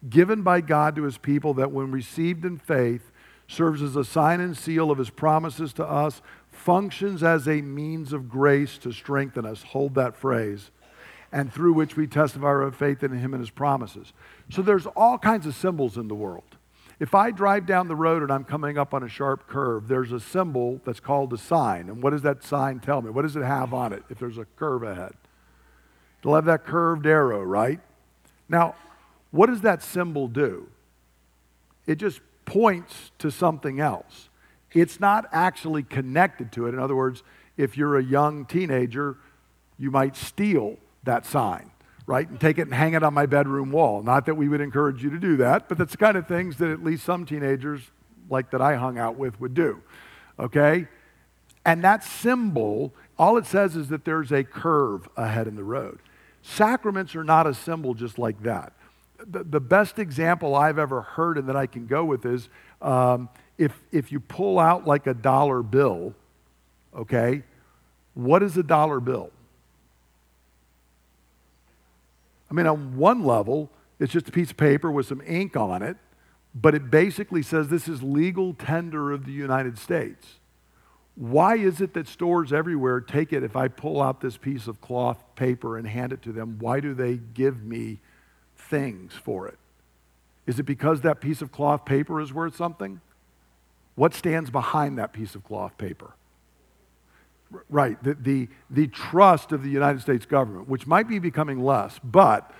given 0.08 0.42
by 0.42 0.60
God 0.60 0.94
to 0.94 1.02
his 1.02 1.18
people 1.18 1.54
that, 1.54 1.72
when 1.72 1.90
received 1.90 2.44
in 2.44 2.56
faith, 2.56 3.10
serves 3.48 3.82
as 3.82 3.96
a 3.96 4.04
sign 4.04 4.38
and 4.40 4.56
seal 4.56 4.92
of 4.92 4.98
his 4.98 5.10
promises 5.10 5.72
to 5.72 5.84
us, 5.84 6.22
functions 6.52 7.24
as 7.24 7.48
a 7.48 7.62
means 7.62 8.12
of 8.12 8.28
grace 8.28 8.78
to 8.78 8.92
strengthen 8.92 9.44
us. 9.44 9.64
Hold 9.64 9.96
that 9.96 10.14
phrase. 10.14 10.70
And 11.32 11.52
through 11.52 11.72
which 11.72 11.96
we 11.96 12.06
testify 12.06 12.46
our 12.46 12.70
faith 12.70 13.02
in 13.02 13.10
him 13.10 13.34
and 13.34 13.40
his 13.40 13.50
promises. 13.50 14.12
So 14.50 14.62
there's 14.62 14.86
all 14.86 15.18
kinds 15.18 15.46
of 15.46 15.56
symbols 15.56 15.98
in 15.98 16.06
the 16.06 16.14
world. 16.14 16.57
If 17.00 17.14
I 17.14 17.30
drive 17.30 17.66
down 17.66 17.86
the 17.86 17.96
road 17.96 18.22
and 18.22 18.32
I'm 18.32 18.44
coming 18.44 18.76
up 18.76 18.92
on 18.92 19.02
a 19.02 19.08
sharp 19.08 19.46
curve, 19.46 19.86
there's 19.86 20.10
a 20.10 20.18
symbol 20.18 20.80
that's 20.84 21.00
called 21.00 21.32
a 21.32 21.38
sign. 21.38 21.88
And 21.88 22.02
what 22.02 22.10
does 22.10 22.22
that 22.22 22.42
sign 22.42 22.80
tell 22.80 23.02
me? 23.02 23.10
What 23.10 23.22
does 23.22 23.36
it 23.36 23.44
have 23.44 23.72
on 23.72 23.92
it 23.92 24.02
if 24.10 24.18
there's 24.18 24.38
a 24.38 24.46
curve 24.56 24.82
ahead? 24.82 25.12
It'll 26.20 26.34
have 26.34 26.46
that 26.46 26.64
curved 26.64 27.06
arrow, 27.06 27.42
right? 27.42 27.80
Now, 28.48 28.74
what 29.30 29.46
does 29.46 29.60
that 29.60 29.82
symbol 29.82 30.26
do? 30.26 30.68
it 31.88 31.96
just 31.96 32.20
points 32.44 33.10
to 33.18 33.30
something 33.30 33.80
else. 33.80 34.28
It's 34.72 35.00
not 35.00 35.26
actually 35.32 35.82
connected 35.82 36.52
to 36.52 36.66
it. 36.66 36.74
In 36.74 36.78
other 36.78 36.94
words, 36.94 37.22
if 37.56 37.76
you're 37.76 37.96
a 37.96 38.04
young 38.04 38.44
teenager, 38.44 39.16
you 39.78 39.90
might 39.90 40.14
steal 40.14 40.76
that 41.04 41.24
sign, 41.24 41.70
right? 42.08 42.26
And 42.26 42.40
take 42.40 42.56
it 42.56 42.62
and 42.62 42.74
hang 42.74 42.94
it 42.94 43.02
on 43.02 43.12
my 43.12 43.26
bedroom 43.26 43.70
wall. 43.70 44.02
Not 44.02 44.24
that 44.26 44.34
we 44.34 44.48
would 44.48 44.62
encourage 44.62 45.04
you 45.04 45.10
to 45.10 45.18
do 45.18 45.36
that, 45.36 45.68
but 45.68 45.76
that's 45.76 45.92
the 45.92 45.98
kind 45.98 46.16
of 46.16 46.26
things 46.26 46.56
that 46.56 46.70
at 46.70 46.82
least 46.82 47.04
some 47.04 47.26
teenagers, 47.26 47.82
like 48.30 48.50
that 48.50 48.62
I 48.62 48.76
hung 48.76 48.96
out 48.96 49.16
with, 49.16 49.38
would 49.40 49.52
do, 49.52 49.82
okay? 50.38 50.88
And 51.66 51.84
that 51.84 52.02
symbol, 52.02 52.94
all 53.18 53.36
it 53.36 53.44
says 53.44 53.76
is 53.76 53.88
that 53.88 54.06
there's 54.06 54.32
a 54.32 54.42
curve 54.42 55.06
ahead 55.18 55.46
in 55.46 55.54
the 55.54 55.62
road. 55.62 55.98
Sacraments 56.40 57.14
are 57.14 57.24
not 57.24 57.46
a 57.46 57.52
symbol 57.52 57.92
just 57.92 58.18
like 58.18 58.42
that. 58.42 58.72
The, 59.26 59.44
the 59.44 59.60
best 59.60 59.98
example 59.98 60.54
I've 60.54 60.78
ever 60.78 61.02
heard 61.02 61.36
and 61.36 61.46
that 61.50 61.56
I 61.56 61.66
can 61.66 61.86
go 61.86 62.06
with 62.06 62.24
is 62.24 62.48
um, 62.80 63.28
if, 63.58 63.78
if 63.92 64.10
you 64.10 64.18
pull 64.18 64.58
out 64.58 64.86
like 64.86 65.06
a 65.06 65.12
dollar 65.12 65.62
bill, 65.62 66.14
okay, 66.96 67.42
what 68.14 68.42
is 68.42 68.56
a 68.56 68.62
dollar 68.62 68.98
bill? 68.98 69.30
I 72.50 72.54
mean, 72.54 72.66
on 72.66 72.96
one 72.96 73.24
level, 73.24 73.70
it's 73.98 74.12
just 74.12 74.28
a 74.28 74.32
piece 74.32 74.50
of 74.50 74.56
paper 74.56 74.90
with 74.90 75.06
some 75.06 75.22
ink 75.26 75.56
on 75.56 75.82
it, 75.82 75.96
but 76.54 76.74
it 76.74 76.90
basically 76.90 77.42
says 77.42 77.68
this 77.68 77.88
is 77.88 78.02
legal 78.02 78.54
tender 78.54 79.12
of 79.12 79.26
the 79.26 79.32
United 79.32 79.78
States. 79.78 80.38
Why 81.14 81.56
is 81.56 81.80
it 81.80 81.94
that 81.94 82.06
stores 82.06 82.52
everywhere 82.52 83.00
take 83.00 83.32
it 83.32 83.42
if 83.42 83.56
I 83.56 83.66
pull 83.66 84.00
out 84.00 84.20
this 84.20 84.36
piece 84.36 84.68
of 84.68 84.80
cloth 84.80 85.22
paper 85.34 85.76
and 85.76 85.86
hand 85.86 86.12
it 86.12 86.22
to 86.22 86.32
them? 86.32 86.58
Why 86.60 86.78
do 86.78 86.94
they 86.94 87.16
give 87.16 87.62
me 87.62 87.98
things 88.56 89.14
for 89.14 89.48
it? 89.48 89.58
Is 90.46 90.58
it 90.58 90.62
because 90.62 91.00
that 91.00 91.20
piece 91.20 91.42
of 91.42 91.50
cloth 91.50 91.84
paper 91.84 92.20
is 92.20 92.32
worth 92.32 92.56
something? 92.56 93.00
What 93.96 94.14
stands 94.14 94.48
behind 94.48 94.96
that 94.98 95.12
piece 95.12 95.34
of 95.34 95.42
cloth 95.42 95.76
paper? 95.76 96.12
Right, 97.70 98.02
the, 98.02 98.14
the, 98.14 98.48
the 98.68 98.88
trust 98.88 99.52
of 99.52 99.62
the 99.62 99.70
United 99.70 100.02
States 100.02 100.26
government, 100.26 100.68
which 100.68 100.86
might 100.86 101.08
be 101.08 101.18
becoming 101.18 101.64
less, 101.64 101.98
but 102.04 102.52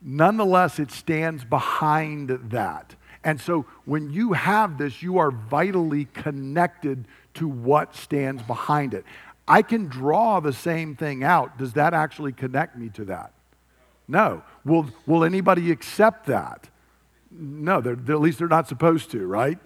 nonetheless, 0.00 0.78
it 0.78 0.90
stands 0.90 1.44
behind 1.44 2.30
that. 2.50 2.94
And 3.24 3.40
so 3.40 3.66
when 3.84 4.10
you 4.10 4.32
have 4.32 4.78
this, 4.78 5.02
you 5.02 5.18
are 5.18 5.30
vitally 5.30 6.06
connected 6.06 7.06
to 7.34 7.46
what 7.46 7.94
stands 7.94 8.42
behind 8.42 8.94
it. 8.94 9.04
I 9.46 9.62
can 9.62 9.86
draw 9.86 10.40
the 10.40 10.52
same 10.52 10.96
thing 10.96 11.24
out. 11.24 11.58
Does 11.58 11.74
that 11.74 11.94
actually 11.94 12.32
connect 12.32 12.76
me 12.76 12.88
to 12.90 13.04
that? 13.06 13.32
No. 14.08 14.42
Will, 14.64 14.86
will 15.06 15.24
anybody 15.24 15.70
accept 15.70 16.26
that? 16.26 16.68
No, 17.30 17.80
they're, 17.80 17.96
they're, 17.96 18.16
at 18.16 18.20
least 18.20 18.38
they're 18.38 18.48
not 18.48 18.68
supposed 18.68 19.10
to, 19.12 19.26
right? 19.26 19.58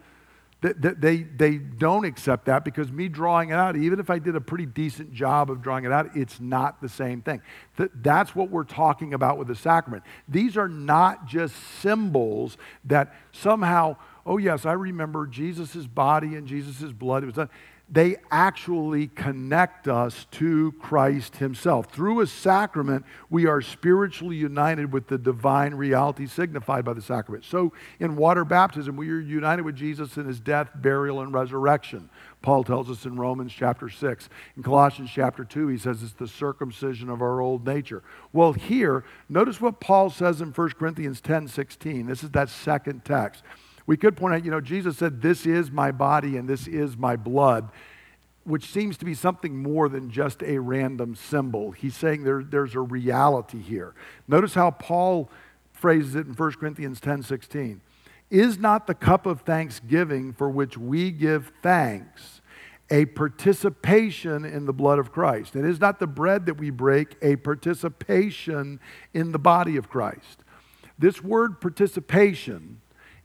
They, 0.63 1.23
they, 1.23 1.59
don't 1.59 2.07
accept 2.07 2.47
that 2.47 2.65
because 2.65 2.91
me 2.91 3.09
drawing 3.09 3.51
it 3.51 3.55
out, 3.55 3.77
even 3.77 4.01
if 4.01 4.09
I 4.09 4.19
did 4.19 4.37
a 4.37 4.41
pretty 4.41 4.65
decent 4.65 5.13
job 5.13 5.51
of 5.51 5.61
drawing 5.61 5.85
it 5.85 5.93
out, 5.93 6.17
it's 6.17 6.41
not 6.41 6.81
the 6.81 6.89
same 6.89 7.21
thing. 7.21 7.43
That's 7.77 8.35
what 8.35 8.51
we're 8.51 8.65
talking 8.65 9.13
about 9.13 9.37
with 9.37 9.49
the 9.49 9.55
sacrament. 9.55 10.03
These 10.27 10.57
are 10.57 10.69
not 10.69 11.27
just 11.27 11.55
symbols 11.81 12.57
that 12.85 13.15
somehow, 13.33 13.97
oh, 14.25 14.39
yes, 14.39 14.65
I 14.65 14.73
remember 14.73 15.27
Jesus' 15.27 15.87
body 15.87 16.35
and 16.37 16.47
Jesus' 16.47 16.91
blood. 16.91 17.23
It 17.23 17.27
was 17.27 17.35
done 17.35 17.51
they 17.89 18.17
actually 18.33 19.07
connect 19.09 19.87
us 19.87 20.27
to 20.33 20.73
Christ 20.81 21.37
Himself. 21.37 21.87
Through 21.87 22.21
a 22.21 22.27
sacrament, 22.27 23.05
we 23.31 23.47
are 23.47 23.61
spiritually 23.61 24.35
united 24.35 24.93
with 24.93 25.07
the 25.07 25.19
divine 25.19 25.73
reality 25.73 26.27
signified 26.27 26.85
by 26.85 26.95
the 26.95 27.03
sacrament. 27.03 27.45
So, 27.45 27.73
in 28.01 28.17
water 28.17 28.45
baptism, 28.45 28.97
we 28.97 29.09
are 29.11 29.21
united 29.21 29.63
with 29.63 29.77
Jesus 29.77 30.17
in 30.17 30.27
His 30.27 30.41
death, 30.41 30.71
burial, 30.75 31.21
and 31.21 31.33
resurrection. 31.33 32.11
Paul 32.43 32.65
tells 32.65 32.91
us 32.91 33.05
in 33.05 33.17
Romans 33.17 33.53
chapter 33.53 33.89
6. 33.89 34.29
In 34.57 34.63
Colossians 34.65 35.11
chapter 35.13 35.45
2, 35.45 35.69
he 35.69 35.79
says 35.79 36.03
it's 36.03 36.13
the 36.13 36.27
circumcision 36.27 37.09
of 37.09 37.23
our 37.23 37.41
old 37.41 37.65
nature. 37.65 38.03
Well, 38.33 38.53
here, 38.53 39.05
notice 39.29 39.61
what 39.61 39.81
Paul 39.81 40.11
says 40.11 40.41
in 40.41 40.51
1 40.51 40.71
Corinthians 40.71 41.21
10 41.21 41.47
16. 41.47 42.07
This 42.07 42.25
is 42.25 42.31
that 42.31 42.49
second 42.49 43.05
text. 43.05 43.45
We 43.87 43.97
could 43.97 44.17
point 44.17 44.35
out, 44.35 44.45
you 44.45 44.51
know, 44.51 44.61
Jesus 44.61 44.99
said, 44.99 45.23
This 45.23 45.47
is 45.47 45.71
my 45.71 45.93
body 45.93 46.37
and 46.37 46.49
this 46.49 46.67
is 46.67 46.97
my 46.97 47.17
blood, 47.17 47.71
which 48.45 48.67
seems 48.67 48.97
to 48.99 49.05
be 49.05 49.15
something 49.15 49.57
more 49.57 49.89
than 49.89 50.11
just 50.11 50.43
a 50.43 50.59
random 50.59 51.15
symbol. 51.15 51.71
He's 51.71 51.97
saying 51.97 52.25
there, 52.25 52.43
there's 52.43 52.75
a 52.75 52.81
reality 52.81 53.61
here. 53.61 53.95
Notice 54.27 54.55
how 54.55 54.73
Paul 54.73 55.31
phrases 55.73 56.15
it 56.17 56.27
in 56.27 56.35
1 56.35 56.53
Corinthians 56.53 57.01
10 57.01 57.23
16. 57.23 57.81
Is 58.29 58.59
not 58.59 58.89
the 58.89 58.95
cup 58.95 59.25
of 59.25 59.43
thanksgiving 59.43 60.33
for 60.33 60.51
which 60.51 60.77
we 60.77 61.13
give 61.13 61.53
thanks 61.63 62.41
a 62.91 63.05
participation 63.05 64.45
in 64.45 64.67
the 64.67 64.73
blood 64.73 64.99
of 64.99 65.13
Christ? 65.13 65.55
And 65.55 65.65
is 65.65 65.79
not 65.79 66.01
the 66.01 66.09
bread 66.09 66.47
that 66.47 66.55
we 66.55 66.71
break 66.71 67.17
a 67.23 67.37
participation 67.37 68.81
in 69.15 69.31
the 69.31 69.39
body 69.39 69.77
of 69.77 69.89
Christ? 69.89 70.43
This 70.99 71.23
word 71.23 71.61
participation 71.61 72.81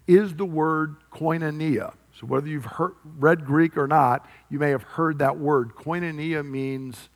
is 0.08 0.36
the 0.36 0.46
word 0.46 0.96
koinonia. 1.12 1.94
So, 2.20 2.28
whether 2.28 2.48
you've 2.48 2.66
heard, 2.66 2.94
read 3.18 3.46
Greek 3.46 3.78
or 3.78 3.88
not, 3.88 4.28
you 4.50 4.60
may 4.60 4.70
have 4.70 4.84
heard 4.84 5.20
that 5.20 5.38
word. 5.38 5.74
Koinonia 5.76 6.46
means 6.46 7.10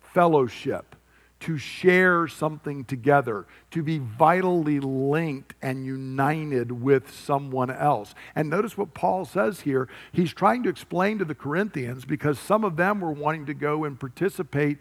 fellowship, 0.00 0.96
to 1.40 1.58
share 1.58 2.26
something 2.26 2.84
together, 2.84 3.46
to 3.70 3.82
be 3.82 3.98
vitally 3.98 4.80
linked 4.80 5.54
and 5.60 5.84
united 5.84 6.72
with 6.72 7.12
someone 7.12 7.70
else. 7.70 8.14
And 8.34 8.48
notice 8.48 8.78
what 8.78 8.94
Paul 8.94 9.26
says 9.26 9.60
here. 9.60 9.88
He's 10.12 10.32
trying 10.32 10.62
to 10.62 10.70
explain 10.70 11.18
to 11.18 11.26
the 11.26 11.34
Corinthians 11.34 12.06
because 12.06 12.38
some 12.38 12.64
of 12.64 12.76
them 12.76 13.00
were 13.00 13.12
wanting 13.12 13.46
to 13.46 13.54
go 13.54 13.84
and 13.84 14.00
participate 14.00 14.78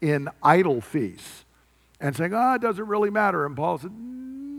in 0.00 0.28
idol 0.42 0.80
feasts 0.80 1.44
and 2.00 2.16
saying, 2.16 2.34
oh, 2.34 2.54
it 2.54 2.60
doesn't 2.60 2.88
really 2.88 3.10
matter. 3.10 3.46
And 3.46 3.54
Paul 3.54 3.78
said, 3.78 3.92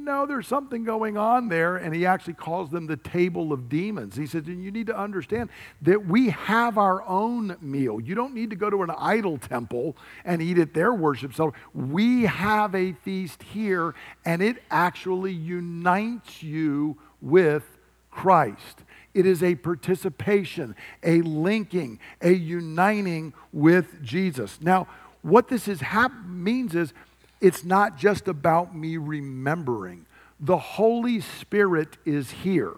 no, 0.04 0.26
there's 0.26 0.48
something 0.48 0.84
going 0.84 1.18
on 1.18 1.50
there. 1.50 1.78
And 1.78 1.96
he 1.96 2.06
actually 2.06 2.34
calls 2.34 2.70
them 2.70 2.88
the 2.88 2.98
table 2.98 3.54
of 3.54 3.70
demons. 3.70 4.16
He 4.16 4.28
says, 4.28 4.48
and 4.48 4.64
you 4.64 4.72
need 4.72 4.88
to 4.88 4.98
understand 4.98 5.50
that 5.82 6.06
we 6.06 6.30
have 6.30 6.78
our 6.78 7.02
own 7.08 7.56
meal. 7.62 8.00
You 8.00 8.16
don't 8.16 8.34
need 8.34 8.50
to 8.50 8.56
go 8.56 8.70
to 8.70 8.84
an 8.84 8.92
idol 8.98 9.38
temple 9.38 9.96
and 10.26 10.42
eat 10.42 10.58
at 10.58 10.74
their 10.74 10.94
worship 10.94 11.34
So 11.34 11.54
We 11.74 12.24
have 12.24 12.76
a 12.76 12.94
feast 12.94 13.44
here, 13.44 13.96
and 14.26 14.42
it 14.42 14.62
actually 14.70 15.34
unites 15.34 16.44
you 16.44 16.98
with 17.22 17.64
Christ. 18.12 18.84
It 19.14 19.26
is 19.26 19.44
a 19.44 19.56
participation, 19.56 20.76
a 21.04 21.22
linking, 21.22 22.00
a 22.22 22.34
uniting 22.34 23.34
with 23.52 24.02
Jesus. 24.02 24.60
Now, 24.62 24.88
what 25.22 25.48
this 25.48 25.68
is 25.68 25.82
hap- 25.82 26.26
means 26.26 26.76
is 26.76 26.94
it's 27.44 27.66
not 27.66 27.98
just 27.98 28.30
about 28.30 28.74
me 28.74 28.96
remembering. 28.96 30.06
The 30.40 30.58
Holy 30.58 31.20
Spirit 31.20 31.98
is 32.06 32.32
here. 32.32 32.76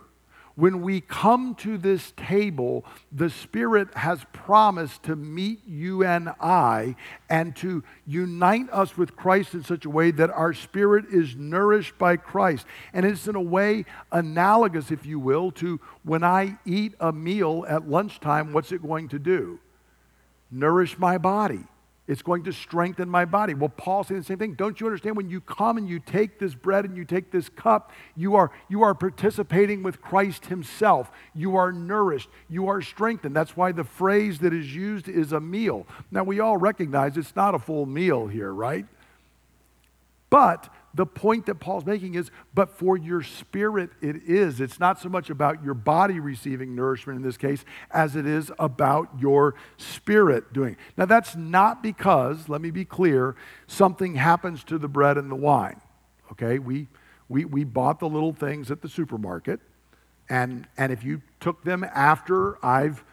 When 0.56 0.82
we 0.82 1.02
come 1.02 1.54
to 1.56 1.78
this 1.78 2.14
table, 2.18 2.84
the 3.12 3.30
Spirit 3.30 3.94
has 3.94 4.26
promised 4.34 5.04
to 5.04 5.16
meet 5.16 5.60
you 5.68 6.04
and 6.04 6.30
I 6.40 6.96
and 7.30 7.56
to 7.58 7.84
unite 8.08 8.68
us 8.72 8.98
with 8.98 9.16
Christ 9.16 9.54
in 9.54 9.64
such 9.64 9.86
a 9.86 9.90
way 9.90 10.10
that 10.12 10.32
our 10.32 10.54
spirit 10.54 11.06
is 11.12 11.36
nourished 11.36 11.98
by 12.00 12.16
Christ. 12.16 12.66
And 12.92 13.06
it's 13.06 13.28
in 13.28 13.36
a 13.36 13.42
way 13.42 13.86
analogous, 14.12 14.90
if 14.90 15.06
you 15.06 15.20
will, 15.20 15.52
to 15.52 15.80
when 16.04 16.24
I 16.24 16.58
eat 16.66 16.96
a 17.00 17.12
meal 17.12 17.66
at 17.68 17.88
lunchtime, 17.88 18.52
what's 18.52 18.72
it 18.72 18.82
going 18.82 19.10
to 19.10 19.20
do? 19.20 19.60
Nourish 20.50 20.98
my 20.98 21.20
body. 21.20 21.66
It's 22.08 22.22
going 22.22 22.44
to 22.44 22.54
strengthen 22.54 23.10
my 23.10 23.26
body. 23.26 23.56
Well, 23.56 23.70
Paul 23.70 24.04
saying 24.04 24.22
the 24.22 24.26
same 24.26 24.38
thing. 24.38 24.54
Don't 24.54 24.80
you 24.80 24.86
understand 24.86 25.18
when 25.18 25.30
you 25.30 25.42
come 25.42 25.78
and 25.78 25.90
you 25.90 26.00
take 26.00 26.38
this 26.38 26.54
bread 26.54 26.86
and 26.86 26.96
you 26.96 27.04
take 27.04 27.32
this 27.32 27.50
cup, 27.50 27.92
you 28.16 28.36
are, 28.36 28.52
you 28.70 28.84
are 28.84 28.94
participating 28.94 29.82
with 29.82 30.02
Christ 30.04 30.46
Himself. 30.46 31.10
You 31.34 31.56
are 31.56 31.72
nourished. 31.72 32.30
You 32.48 32.68
are 32.68 32.82
strengthened. 32.84 33.36
That's 33.36 33.58
why 33.58 33.72
the 33.72 33.84
phrase 33.84 34.38
that 34.40 34.54
is 34.54 34.76
used 34.76 35.10
is 35.10 35.32
a 35.32 35.40
meal. 35.40 35.88
Now, 36.12 36.24
we 36.24 36.40
all 36.40 36.58
recognize 36.58 37.18
it's 37.18 37.36
not 37.36 37.56
a 37.56 37.60
full 37.60 37.88
meal 37.88 38.28
here, 38.28 38.54
right? 38.54 38.86
But 40.30 40.70
the 40.96 41.06
point 41.06 41.46
that 41.48 41.56
Paul's 41.56 41.86
making 41.86 42.16
is, 42.16 42.32
but 42.54 42.70
for 42.70 42.98
your 42.98 43.22
spirit 43.22 43.90
it 44.02 44.24
is. 44.26 44.62
It's 44.62 44.80
not 44.80 45.00
so 45.00 45.10
much 45.10 45.30
about 45.30 45.64
your 45.64 45.74
body 45.74 46.20
receiving 46.22 46.74
nourishment 46.74 47.18
in 47.18 47.24
this 47.24 47.38
case 47.38 47.66
as 47.92 48.16
it 48.16 48.26
is 48.26 48.52
about 48.58 49.10
your 49.20 49.56
spirit 49.78 50.54
doing. 50.54 50.74
It. 50.74 50.80
Now, 50.98 51.06
that's 51.06 51.36
not 51.36 51.84
because, 51.84 52.48
let 52.48 52.62
me 52.62 52.72
be 52.72 52.86
clear, 52.86 53.36
something 53.68 54.16
happens 54.16 54.64
to 54.66 54.78
the 54.78 54.88
bread 54.88 55.18
and 55.18 55.30
the 55.30 55.36
wine. 55.36 55.82
Okay? 56.32 56.60
We, 56.60 56.88
we, 57.28 57.44
we 57.44 57.66
bought 57.66 58.00
the 58.00 58.10
little 58.10 58.34
things 58.34 58.72
at 58.72 58.82
the 58.82 58.90
supermarket, 58.90 59.60
and, 60.30 60.66
and 60.78 60.92
if 60.94 61.04
you 61.04 61.22
took 61.42 61.64
them 61.66 61.84
after 61.84 62.64
I've 62.66 63.04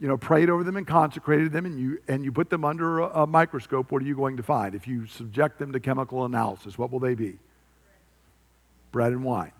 you 0.00 0.08
know, 0.08 0.16
prayed 0.16 0.48
over 0.48 0.64
them 0.64 0.76
and 0.76 0.86
consecrated 0.86 1.52
them, 1.52 1.66
and 1.66 1.78
you, 1.78 1.98
and 2.08 2.24
you 2.24 2.32
put 2.32 2.48
them 2.48 2.64
under 2.64 3.00
a, 3.00 3.22
a, 3.22 3.26
microscope, 3.26 3.92
what 3.92 4.00
are 4.02 4.06
you 4.06 4.16
going 4.16 4.38
to 4.38 4.42
find? 4.42 4.74
If 4.74 4.88
you 4.88 5.06
subject 5.06 5.58
them 5.58 5.72
to 5.72 5.80
chemical 5.80 6.24
analysis, 6.24 6.78
what 6.78 6.90
will 6.90 7.00
they 7.00 7.14
be? 7.14 7.38
Bread 8.92 9.12
and 9.12 9.22
wine. 9.22 9.52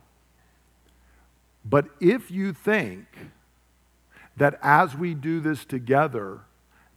But 1.63 1.87
if 2.01 2.31
you 2.31 2.55
think 2.55 3.07
that 4.39 4.59
as 4.63 4.97
we 4.97 5.13
do 5.13 5.41
this 5.41 5.67
together, 5.67 6.41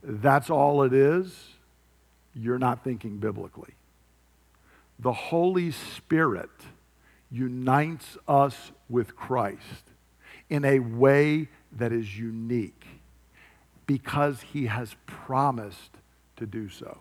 that's 0.02 0.50
all 0.50 0.84
it 0.84 0.94
is, 0.94 1.50
you're 2.34 2.60
not 2.60 2.82
thinking 2.86 3.18
biblically. 3.18 3.74
The 5.00 5.12
Holy 5.12 5.72
Spirit 5.72 6.50
unites 7.30 8.18
us 8.26 8.72
with 8.88 9.18
Christ 9.18 9.92
in 10.50 10.64
a 10.64 10.80
way 10.80 11.50
that 11.74 11.92
is 11.92 12.18
unique 12.18 12.86
because 13.86 14.42
he 14.42 14.66
has 14.68 14.96
promised 15.06 15.98
to 16.38 16.46
do 16.46 16.70
so. 16.70 17.00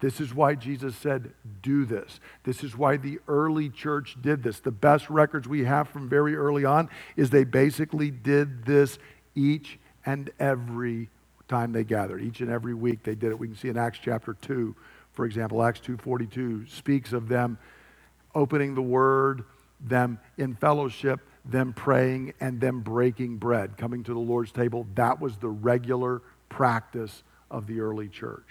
This 0.00 0.20
is 0.20 0.32
why 0.32 0.54
Jesus 0.54 0.94
said, 0.94 1.32
Do 1.60 1.84
this. 1.84 2.20
This 2.44 2.62
is 2.62 2.76
why 2.76 2.96
the 2.96 3.18
early 3.26 3.68
church 3.68 4.16
did 4.20 4.42
this. 4.42 4.60
The 4.60 4.70
best 4.70 5.10
records 5.10 5.48
we 5.48 5.64
have 5.64 5.88
from 5.88 6.08
very 6.08 6.36
early 6.36 6.64
on 6.64 6.88
is 7.16 7.30
they 7.30 7.44
basically 7.44 8.10
did 8.10 8.64
this 8.64 8.98
each 9.34 9.78
and 10.06 10.30
every 10.38 11.10
time 11.48 11.72
they 11.72 11.84
gathered. 11.84 12.22
Each 12.22 12.40
and 12.40 12.50
every 12.50 12.74
week 12.74 13.02
they 13.02 13.14
did 13.14 13.30
it. 13.30 13.38
We 13.38 13.48
can 13.48 13.56
see 13.56 13.68
in 13.68 13.76
Acts 13.76 13.98
chapter 14.00 14.34
2, 14.34 14.76
for 15.12 15.24
example, 15.24 15.62
Acts 15.62 15.80
2:42 15.80 16.68
speaks 16.68 17.12
of 17.12 17.28
them 17.28 17.58
opening 18.34 18.74
the 18.74 18.82
word, 18.82 19.44
them 19.80 20.18
in 20.36 20.54
fellowship, 20.54 21.20
them 21.48 21.72
praying, 21.72 22.34
and 22.40 22.60
them 22.60 22.80
breaking 22.80 23.38
bread, 23.38 23.76
coming 23.76 24.04
to 24.04 24.12
the 24.12 24.20
Lord's 24.20 24.52
table. 24.52 24.86
That 24.94 25.20
was 25.20 25.38
the 25.38 25.48
regular 25.48 26.22
practice 26.48 27.22
of 27.50 27.66
the 27.66 27.80
early 27.80 28.08
church. 28.08 28.46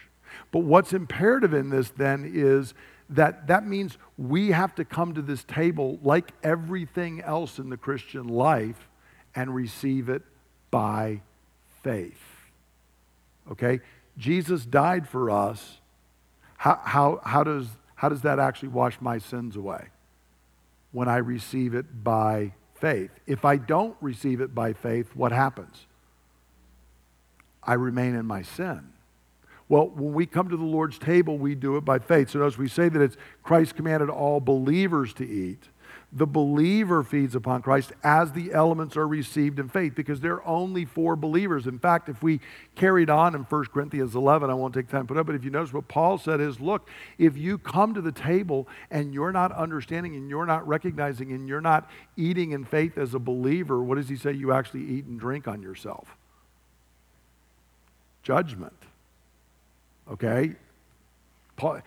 But 0.52 0.60
what's 0.60 0.94
imperative 0.94 1.54
in 1.54 1.70
this 1.70 1.90
then 1.90 2.30
is 2.34 2.74
that 3.10 3.48
that 3.48 3.66
means 3.66 3.98
we 4.18 4.52
have 4.52 4.76
to 4.76 4.86
come 4.86 5.14
to 5.14 5.22
this 5.22 5.44
table 5.44 6.00
like 6.02 6.32
everything 6.44 7.22
else 7.22 7.60
in 7.60 7.70
the 7.70 7.78
Christian 7.78 8.28
life 8.28 8.90
and 9.36 9.54
receive 9.54 10.10
it 10.10 10.24
by 10.72 11.22
faith. 11.84 12.22
Okay? 13.52 13.80
Jesus 14.18 14.66
died 14.66 15.08
for 15.08 15.30
us. 15.30 15.78
How, 16.58 16.82
how, 16.84 17.22
how, 17.24 17.44
does, 17.44 17.68
how 17.96 18.10
does 18.10 18.22
that 18.22 18.40
actually 18.40 18.70
wash 18.70 19.00
my 19.00 19.20
sins 19.20 19.56
away? 19.56 19.88
When 20.92 21.08
I 21.08 21.18
receive 21.18 21.76
it 21.76 22.04
by 22.04 22.54
faith. 22.80 23.12
If 23.26 23.46
I 23.46 23.58
don't 23.58 23.96
receive 24.02 24.42
it 24.42 24.54
by 24.54 24.74
faith, 24.74 25.16
what 25.16 25.32
happens? 25.32 25.86
I 27.64 27.74
remain 27.74 28.16
in 28.16 28.26
my 28.26 28.42
sin. 28.42 28.94
Well, 29.70 29.90
when 29.90 30.14
we 30.14 30.26
come 30.26 30.50
to 30.50 30.58
the 30.58 30.64
Lord's 30.64 30.98
table, 30.98 31.38
we 31.38 31.54
do 31.54 31.76
it 31.76 31.84
by 31.84 32.00
faith. 32.00 32.30
So 32.30 32.46
as 32.46 32.58
we 32.58 32.70
say 32.70 32.88
that 32.88 33.02
it's 33.02 33.18
Christ 33.44 33.76
commanded 33.76 34.10
all 34.10 34.40
believers 34.40 35.14
to 35.16 35.28
eat, 35.28 35.68
the 36.18 36.26
believer 36.26 37.04
feeds 37.04 37.36
upon 37.36 37.62
Christ 37.62 37.94
as 38.04 38.32
the 38.32 38.52
elements 38.52 38.98
are 38.98 39.08
received 39.08 39.60
in 39.60 39.70
faith 39.70 39.94
because 39.94 40.20
they're 40.20 40.46
only 40.48 40.84
for 40.84 41.16
believers. 41.16 41.68
In 41.68 41.78
fact, 41.78 42.10
if 42.10 42.24
we 42.24 42.40
carried 42.74 43.12
on 43.12 43.36
in 43.36 43.42
1 43.42 43.66
Corinthians 43.66 44.16
11, 44.16 44.50
I 44.50 44.56
won't 44.56 44.74
take 44.74 44.90
time 44.90 45.04
to 45.04 45.14
put 45.14 45.18
up, 45.18 45.28
but 45.28 45.36
if 45.36 45.44
you 45.44 45.52
notice 45.52 45.72
what 45.72 45.88
Paul 45.88 46.18
said 46.18 46.42
is 46.42 46.60
look, 46.60 46.90
if 47.20 47.38
you 47.38 47.60
come 47.60 47.94
to 47.94 48.02
the 48.02 48.12
table 48.12 48.68
and 48.90 49.14
you're 49.14 49.32
not 49.32 49.52
understanding 49.52 50.16
and 50.16 50.28
you're 50.28 50.48
not 50.48 50.68
recognizing 50.68 51.32
and 51.34 51.48
you're 51.48 51.62
not 51.62 51.88
eating 52.16 52.52
in 52.52 52.66
faith 52.66 52.98
as 52.98 53.14
a 53.14 53.20
believer, 53.20 53.84
what 53.84 53.96
does 53.96 54.10
he 54.10 54.16
say? 54.16 54.32
You 54.32 54.52
actually 54.54 54.86
eat 54.86 55.06
and 55.06 55.20
drink 55.20 55.48
on 55.48 55.62
yourself. 55.62 56.18
Judgment. 58.24 58.74
Okay? 60.10 60.56
Paul, 61.58 61.82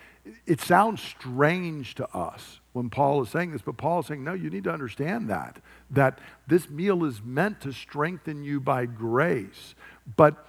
it 0.46 0.60
sounds 0.60 1.02
strange 1.02 1.96
to 1.96 2.08
us 2.16 2.59
when 2.72 2.90
Paul 2.90 3.22
is 3.22 3.28
saying 3.28 3.52
this, 3.52 3.62
but 3.62 3.76
Paul 3.76 4.00
is 4.00 4.06
saying, 4.06 4.22
no, 4.22 4.32
you 4.32 4.50
need 4.50 4.64
to 4.64 4.72
understand 4.72 5.28
that. 5.30 5.56
That 5.90 6.18
this 6.46 6.70
meal 6.70 7.04
is 7.04 7.20
meant 7.22 7.60
to 7.62 7.72
strengthen 7.72 8.44
you 8.44 8.60
by 8.60 8.86
grace. 8.86 9.74
But 10.16 10.46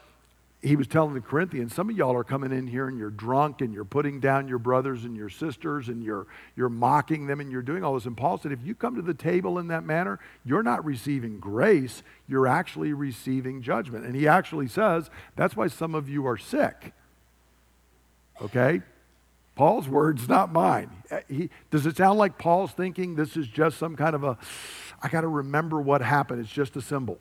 he 0.62 0.76
was 0.76 0.86
telling 0.86 1.16
the 1.16 1.22
Corinthians, 1.22 1.74
some 1.74 1.90
of 1.90 1.98
y'all 1.98 2.16
are 2.16 2.24
coming 2.24 2.52
in 2.52 2.68
here 2.68 2.88
and 2.88 2.98
you're 2.98 3.10
drunk 3.10 3.62
and 3.62 3.74
you're 3.74 3.84
putting 3.84 4.20
down 4.20 4.48
your 4.48 4.60
brothers 4.60 5.04
and 5.04 5.16
your 5.16 5.30
sisters 5.30 5.88
and 5.88 6.04
you're, 6.04 6.28
you're 6.56 6.70
mocking 6.70 7.26
them 7.26 7.40
and 7.40 7.52
you're 7.52 7.64
doing 7.64 7.84
all 7.84 7.96
this. 7.96 8.06
And 8.06 8.16
Paul 8.16 8.38
said, 8.38 8.52
if 8.52 8.60
you 8.64 8.76
come 8.76 8.96
to 8.96 9.02
the 9.02 9.16
table 9.16 9.58
in 9.58 9.70
that 9.70 9.84
manner, 9.84 10.20
you're 10.46 10.62
not 10.62 10.86
receiving 10.86 11.40
grace, 11.40 12.04
you're 12.28 12.46
actually 12.46 12.94
receiving 12.94 13.64
judgment. 13.64 14.06
And 14.06 14.16
he 14.16 14.28
actually 14.28 14.68
says, 14.68 15.10
that's 15.36 15.56
why 15.56 15.68
some 15.68 15.96
of 15.96 16.08
you 16.08 16.28
are 16.28 16.38
sick 16.38 16.94
Okay? 18.42 18.82
Paul's 19.62 19.88
words, 19.88 20.28
not 20.28 20.52
mine. 20.52 20.90
Uh, 21.12 21.20
he, 21.30 21.52
does 21.70 21.86
it 21.86 21.96
sound 21.96 22.18
like 22.18 22.40
Paul's 22.40 22.72
thinking 22.72 23.14
this 23.14 23.38
is 23.38 23.48
just 23.48 23.78
some 23.78 23.96
kind 23.96 24.16
of 24.16 24.24
a, 24.24 24.36
I 25.04 25.08
got 25.08 25.22
to 25.22 25.28
remember 25.28 25.80
what 25.80 26.02
happened, 26.02 26.42
it's 26.42 26.52
just 26.52 26.76
a 26.78 26.82
symbol? 26.82 27.20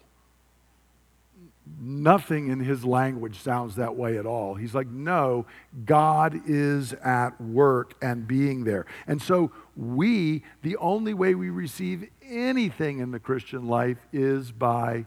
Nothing 1.79 2.49
in 2.49 2.59
his 2.59 2.83
language 2.83 3.39
sounds 3.41 3.77
that 3.77 3.95
way 3.95 4.17
at 4.17 4.25
all. 4.25 4.55
He's 4.55 4.75
like, 4.75 4.87
no, 4.87 5.45
God 5.85 6.41
is 6.47 6.95
at 6.95 7.39
work 7.39 7.93
and 8.01 8.27
being 8.27 8.65
there. 8.65 8.87
And 9.07 9.21
so, 9.21 9.53
we, 9.77 10.43
the 10.63 10.79
only 10.79 11.13
way 11.13 11.35
we 11.35 11.51
receive 11.51 12.09
anything 12.27 13.01
in 13.01 13.11
the 13.11 13.21
Christian 13.21 13.69
life 13.69 13.99
is 14.15 14.51
by 14.51 15.05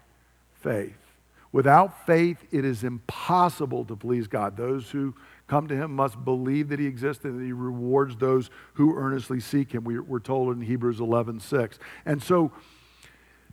faith. 0.62 0.93
Without 1.52 2.06
faith, 2.06 2.38
it 2.52 2.63
is 2.63 2.84
impossible 2.84 3.86
to 3.86 3.96
please 3.96 4.28
God. 4.28 4.56
Those 4.56 4.91
who 4.91 5.15
come 5.53 5.67
to 5.67 5.75
him 5.75 5.95
must 5.95 6.25
believe 6.25 6.69
that 6.69 6.79
he 6.79 6.87
exists 6.87 7.23
and 7.25 7.39
that 7.39 7.43
he 7.43 7.51
rewards 7.51 8.15
those 8.15 8.49
who 8.73 8.97
earnestly 8.97 9.39
seek 9.39 9.71
him. 9.71 9.83
We, 9.83 9.97
are 9.97 10.19
told 10.19 10.55
in 10.55 10.61
Hebrews 10.63 10.99
11 10.99 11.41
6. 11.41 11.77
And 12.07 12.23
so 12.23 12.51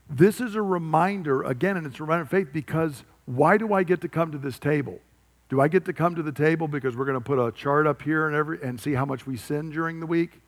this 0.09 0.41
is 0.41 0.55
a 0.55 0.63
reminder, 0.63 1.43
again, 1.43 1.77
and 1.77 1.87
it's 1.87 2.01
a 2.01 2.03
reminder 2.03 2.23
of 2.23 2.31
faith 2.31 2.55
because 2.55 3.05
why 3.27 3.59
do 3.59 3.75
I 3.75 3.83
get 3.83 4.01
to 4.01 4.09
come 4.09 4.33
to 4.33 4.39
this 4.39 4.59
table? 4.59 4.99
Do 5.51 5.61
I 5.61 5.69
get 5.69 5.85
to 5.85 5.93
come 5.93 6.15
to 6.15 6.23
the 6.23 6.33
table 6.33 6.69
because 6.69 6.97
we're 6.97 7.05
going 7.05 7.19
to 7.19 7.21
put 7.21 7.39
a 7.39 7.53
chart 7.53 7.87
up 7.87 8.01
here 8.01 8.27
and, 8.27 8.35
every, 8.35 8.63
and 8.63 8.81
see 8.81 8.95
how 8.95 9.05
much 9.05 9.27
we 9.27 9.37
sin 9.37 9.69
during 9.69 10.01
the 10.01 10.07
week? 10.07 10.41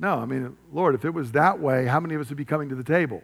No, 0.00 0.18
I 0.18 0.24
mean, 0.24 0.56
Lord, 0.72 0.96
if 0.96 1.04
it 1.04 1.14
was 1.14 1.30
that 1.32 1.60
way, 1.60 1.86
how 1.86 2.00
many 2.00 2.16
of 2.16 2.20
us 2.20 2.30
would 2.30 2.36
be 2.36 2.44
coming 2.44 2.68
to 2.70 2.74
the 2.74 2.82
table? 2.82 3.22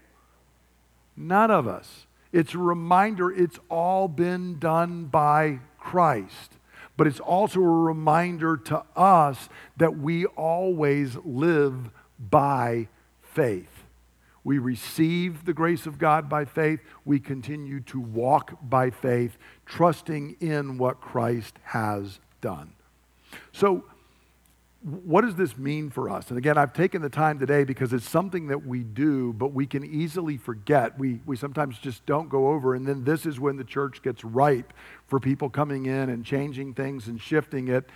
None 1.16 1.50
of 1.50 1.66
us. 1.66 2.06
It's 2.35 2.53
a 2.53 2.59
reminder 2.59 3.31
it's 3.31 3.61
all 3.70 4.09
been 4.09 4.59
done 4.59 5.05
by 5.05 5.61
Christ. 5.79 6.55
But 6.97 7.07
it's 7.07 7.20
also 7.20 7.61
a 7.61 7.83
reminder 7.85 8.57
to 8.57 8.83
us 8.97 9.49
that 9.77 9.99
we 9.99 10.27
always 10.27 11.16
live 11.25 11.90
by 12.18 12.88
faith. 13.23 13.85
We 14.42 14.59
receive 14.59 15.44
the 15.44 15.53
grace 15.53 15.87
of 15.87 15.97
God 15.99 16.29
by 16.29 16.44
faith. 16.44 16.81
We 17.05 17.20
continue 17.20 17.79
to 17.83 18.01
walk 18.01 18.59
by 18.61 18.90
faith, 18.90 19.38
trusting 19.64 20.37
in 20.40 20.77
what 20.77 21.01
Christ 21.01 21.55
has 21.66 22.18
done. 22.40 22.73
So, 23.53 23.85
what 24.85 25.23
does 25.23 25.35
this 25.35 25.57
mean 25.57 25.88
for 25.88 26.11
us? 26.11 26.29
And 26.29 26.37
again, 26.37 26.59
I've 26.59 26.75
taken 26.75 27.01
the 27.01 27.09
time 27.09 27.38
today 27.38 27.64
because 27.64 27.94
it's 27.94 28.09
something 28.09 28.49
that 28.49 28.66
we 28.66 28.81
do, 28.81 29.33
but 29.33 29.55
we 29.55 29.66
can 29.66 29.83
easily 29.83 30.37
forget. 30.37 30.99
We, 30.99 31.20
we 31.25 31.37
sometimes 31.37 31.79
just 31.79 32.05
don't 32.05 32.29
go 32.29 32.49
over. 32.49 32.75
And 32.75 32.87
then 32.87 33.03
this 33.03 33.25
is 33.25 33.40
when 33.40 33.57
the 33.57 33.64
church 33.64 34.03
gets 34.03 34.25
ripe 34.25 34.75
for 35.07 35.18
people 35.18 35.49
coming 35.49 35.87
in 35.87 36.11
and 36.11 36.23
changing 36.23 36.75
things 36.75 37.09
and 37.09 37.18
shifting 37.18 37.68
it. 37.68 37.88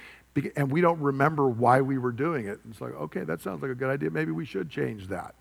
And 0.57 0.71
we 0.71 0.81
don't 0.81 1.01
remember 1.01 1.47
why 1.47 1.83
we 1.83 1.99
were 1.99 2.13
doing 2.13 2.47
it. 2.47 2.59
It's 2.71 2.81
like, 2.81 2.95
okay, 2.95 3.25
that 3.25 3.43
sounds 3.43 3.61
like 3.61 3.71
a 3.71 3.75
good 3.75 3.91
idea. 3.91 4.11
Maybe 4.11 4.33
we 4.33 4.47
should 4.47 4.71
change 4.71 5.09
that. 5.09 5.35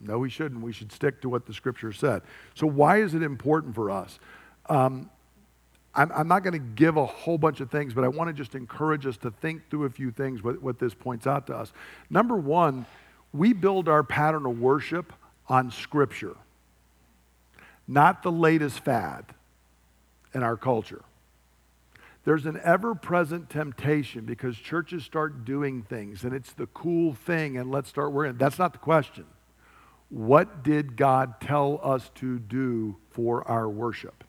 No, 0.00 0.18
we 0.18 0.30
shouldn't. 0.30 0.62
We 0.62 0.72
should 0.72 0.92
stick 0.92 1.20
to 1.20 1.28
what 1.28 1.44
the 1.44 1.52
scripture 1.52 1.92
said. 1.92 2.22
So, 2.54 2.66
why 2.66 3.02
is 3.02 3.12
it 3.12 3.22
important 3.22 3.74
for 3.74 3.90
us? 3.90 4.18
Um, 4.66 5.10
I'm, 5.94 6.12
I'm 6.12 6.28
not 6.28 6.42
going 6.44 6.52
to 6.52 6.58
give 6.58 6.96
a 6.96 7.06
whole 7.06 7.38
bunch 7.38 7.60
of 7.60 7.70
things, 7.70 7.94
but 7.94 8.04
I 8.04 8.08
want 8.08 8.28
to 8.28 8.34
just 8.34 8.54
encourage 8.54 9.06
us 9.06 9.16
to 9.18 9.30
think 9.30 9.68
through 9.70 9.84
a 9.84 9.90
few 9.90 10.10
things, 10.10 10.42
what, 10.42 10.62
what 10.62 10.78
this 10.78 10.94
points 10.94 11.26
out 11.26 11.46
to 11.48 11.56
us. 11.56 11.72
Number 12.08 12.36
one, 12.36 12.86
we 13.32 13.52
build 13.52 13.88
our 13.88 14.02
pattern 14.02 14.46
of 14.46 14.60
worship 14.60 15.12
on 15.48 15.70
Scripture, 15.70 16.36
not 17.88 18.22
the 18.22 18.30
latest 18.32 18.80
fad 18.80 19.24
in 20.32 20.42
our 20.42 20.56
culture. 20.56 21.02
There's 22.24 22.46
an 22.46 22.60
ever 22.62 22.94
present 22.94 23.48
temptation 23.48 24.24
because 24.26 24.56
churches 24.56 25.04
start 25.04 25.44
doing 25.44 25.82
things 25.82 26.22
and 26.22 26.34
it's 26.34 26.52
the 26.52 26.66
cool 26.66 27.14
thing 27.14 27.56
and 27.56 27.70
let's 27.70 27.88
start 27.88 28.12
working. 28.12 28.36
That's 28.36 28.58
not 28.58 28.72
the 28.72 28.78
question. 28.78 29.24
What 30.10 30.62
did 30.62 30.96
God 30.96 31.40
tell 31.40 31.80
us 31.82 32.10
to 32.16 32.38
do 32.38 32.96
for 33.10 33.46
our 33.48 33.68
worship? 33.68 34.24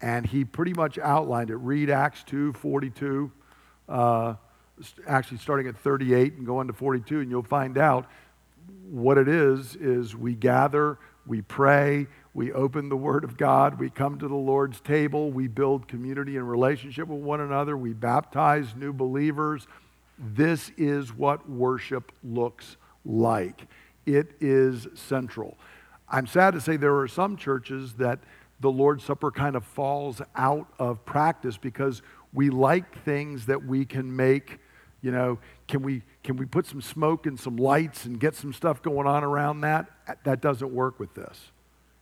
And 0.00 0.26
he 0.26 0.44
pretty 0.44 0.72
much 0.72 0.98
outlined 0.98 1.50
it. 1.50 1.56
Read 1.56 1.90
Acts 1.90 2.22
2 2.24 2.52
42, 2.54 3.30
uh, 3.88 4.34
actually 5.06 5.38
starting 5.38 5.66
at 5.66 5.76
38 5.76 6.34
and 6.34 6.46
going 6.46 6.66
to 6.66 6.72
42, 6.72 7.20
and 7.20 7.30
you'll 7.30 7.42
find 7.42 7.78
out 7.78 8.06
what 8.90 9.18
it 9.18 9.28
is 9.28 9.76
is 9.76 10.16
we 10.16 10.34
gather, 10.34 10.98
we 11.26 11.42
pray, 11.42 12.06
we 12.34 12.52
open 12.52 12.88
the 12.88 12.96
Word 12.96 13.24
of 13.24 13.36
God, 13.36 13.78
we 13.78 13.90
come 13.90 14.18
to 14.18 14.28
the 14.28 14.34
Lord's 14.34 14.80
table, 14.80 15.30
we 15.30 15.48
build 15.48 15.88
community 15.88 16.36
and 16.36 16.48
relationship 16.48 17.08
with 17.08 17.20
one 17.20 17.40
another, 17.40 17.76
we 17.76 17.92
baptize 17.92 18.74
new 18.76 18.92
believers. 18.92 19.66
This 20.18 20.70
is 20.76 21.12
what 21.12 21.48
worship 21.48 22.12
looks 22.22 22.76
like. 23.04 23.66
It 24.04 24.32
is 24.40 24.86
central. 24.94 25.56
I'm 26.08 26.26
sad 26.26 26.54
to 26.54 26.60
say 26.60 26.76
there 26.76 26.96
are 26.98 27.08
some 27.08 27.36
churches 27.36 27.94
that 27.94 28.20
the 28.60 28.70
Lord's 28.70 29.04
Supper 29.04 29.30
kind 29.30 29.56
of 29.56 29.64
falls 29.64 30.22
out 30.34 30.66
of 30.78 31.04
practice 31.04 31.56
because 31.56 32.02
we 32.32 32.50
like 32.50 33.04
things 33.04 33.46
that 33.46 33.64
we 33.64 33.84
can 33.84 34.14
make, 34.14 34.58
you 35.02 35.10
know, 35.10 35.38
can 35.68 35.82
we, 35.82 36.02
can 36.22 36.36
we 36.36 36.46
put 36.46 36.66
some 36.66 36.80
smoke 36.80 37.26
and 37.26 37.38
some 37.38 37.56
lights 37.56 38.04
and 38.04 38.18
get 38.18 38.34
some 38.34 38.52
stuff 38.52 38.82
going 38.82 39.06
on 39.06 39.24
around 39.24 39.60
that? 39.62 39.86
That 40.24 40.40
doesn't 40.40 40.72
work 40.72 40.98
with 40.98 41.14
this. 41.14 41.50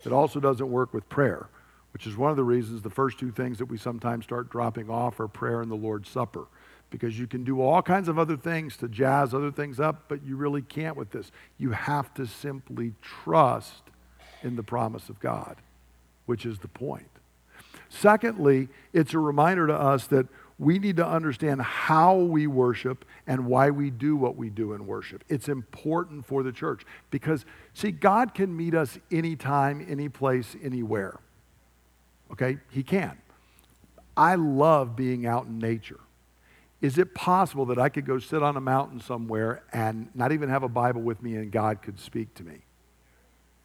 It 0.04 0.12
also 0.12 0.38
doesn't 0.38 0.70
work 0.70 0.92
with 0.92 1.08
prayer, 1.08 1.48
which 1.92 2.06
is 2.06 2.16
one 2.16 2.30
of 2.30 2.36
the 2.36 2.44
reasons 2.44 2.82
the 2.82 2.90
first 2.90 3.18
two 3.18 3.30
things 3.30 3.58
that 3.58 3.66
we 3.66 3.78
sometimes 3.78 4.24
start 4.24 4.50
dropping 4.50 4.90
off 4.90 5.18
are 5.18 5.28
prayer 5.28 5.60
and 5.60 5.70
the 5.70 5.76
Lord's 5.76 6.08
Supper. 6.08 6.46
Because 6.90 7.18
you 7.18 7.26
can 7.26 7.42
do 7.42 7.60
all 7.60 7.82
kinds 7.82 8.08
of 8.08 8.18
other 8.18 8.36
things 8.36 8.76
to 8.76 8.88
jazz 8.88 9.34
other 9.34 9.50
things 9.50 9.80
up, 9.80 10.04
but 10.08 10.24
you 10.24 10.36
really 10.36 10.62
can't 10.62 10.96
with 10.96 11.10
this. 11.10 11.32
You 11.58 11.72
have 11.72 12.14
to 12.14 12.26
simply 12.26 12.94
trust 13.00 13.82
in 14.42 14.54
the 14.54 14.62
promise 14.62 15.08
of 15.08 15.18
God, 15.18 15.56
which 16.26 16.46
is 16.46 16.58
the 16.58 16.68
point. 16.68 17.08
Secondly, 17.88 18.68
it's 18.92 19.14
a 19.14 19.18
reminder 19.18 19.66
to 19.66 19.74
us 19.74 20.06
that 20.08 20.26
we 20.58 20.78
need 20.78 20.96
to 20.96 21.06
understand 21.06 21.62
how 21.62 22.16
we 22.16 22.46
worship 22.46 23.04
and 23.26 23.46
why 23.46 23.70
we 23.70 23.90
do 23.90 24.16
what 24.16 24.36
we 24.36 24.50
do 24.50 24.72
in 24.72 24.86
worship. 24.86 25.24
It's 25.28 25.48
important 25.48 26.26
for 26.26 26.42
the 26.42 26.52
church 26.52 26.84
because, 27.10 27.44
see, 27.72 27.90
God 27.90 28.34
can 28.34 28.56
meet 28.56 28.74
us 28.74 28.98
anytime, 29.10 29.84
any 29.88 30.08
place, 30.08 30.56
anywhere. 30.62 31.18
Okay? 32.30 32.58
He 32.70 32.82
can. 32.82 33.18
I 34.16 34.36
love 34.36 34.94
being 34.94 35.26
out 35.26 35.46
in 35.46 35.58
nature. 35.58 36.00
Is 36.80 36.98
it 36.98 37.14
possible 37.14 37.64
that 37.66 37.78
I 37.78 37.88
could 37.88 38.06
go 38.06 38.18
sit 38.18 38.42
on 38.42 38.56
a 38.56 38.60
mountain 38.60 39.00
somewhere 39.00 39.62
and 39.72 40.08
not 40.14 40.32
even 40.32 40.50
have 40.50 40.62
a 40.62 40.68
Bible 40.68 41.00
with 41.00 41.22
me 41.22 41.34
and 41.34 41.50
God 41.50 41.82
could 41.82 41.98
speak 41.98 42.34
to 42.34 42.44
me? 42.44 42.58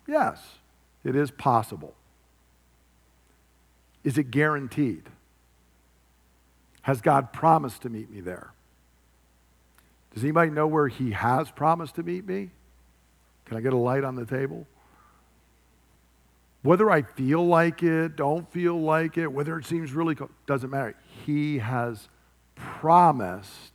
Yes, 0.08 0.40
it 1.04 1.16
is 1.16 1.30
possible. 1.30 1.94
Is 4.04 4.18
it 4.18 4.32
guaranteed? 4.32 5.04
Has 6.82 7.02
God 7.02 7.34
promised 7.34 7.82
to 7.84 7.90
meet 7.90 8.10
me 8.10 8.22
there? 8.22 8.52
Does 10.14 10.24
anybody 10.24 10.52
know 10.52 10.68
where 10.68 10.88
He 10.88 11.12
has 11.12 11.52
promised 11.52 11.96
to 11.96 12.04
meet 12.04 12.26
me? 12.26 12.50
Can 13.46 13.58
I 13.58 13.62
get 13.62 13.74
a 13.74 13.78
light 13.78 14.04
on 14.04 14.16
the 14.16 14.26
table? 14.26 14.66
Whether 16.62 16.90
I 16.90 17.04
feel 17.04 17.46
like 17.46 17.84
it, 17.84 18.16
don't 18.16 18.52
feel 18.52 18.80
like 18.80 19.18
it, 19.18 19.28
whether 19.32 19.58
it 19.58 19.66
seems 19.66 19.94
really 19.94 20.16
cool, 20.16 20.30
doesn't 20.46 20.70
matter. 20.70 20.96
He 21.26 21.60
has 21.60 22.10
promised 22.56 23.74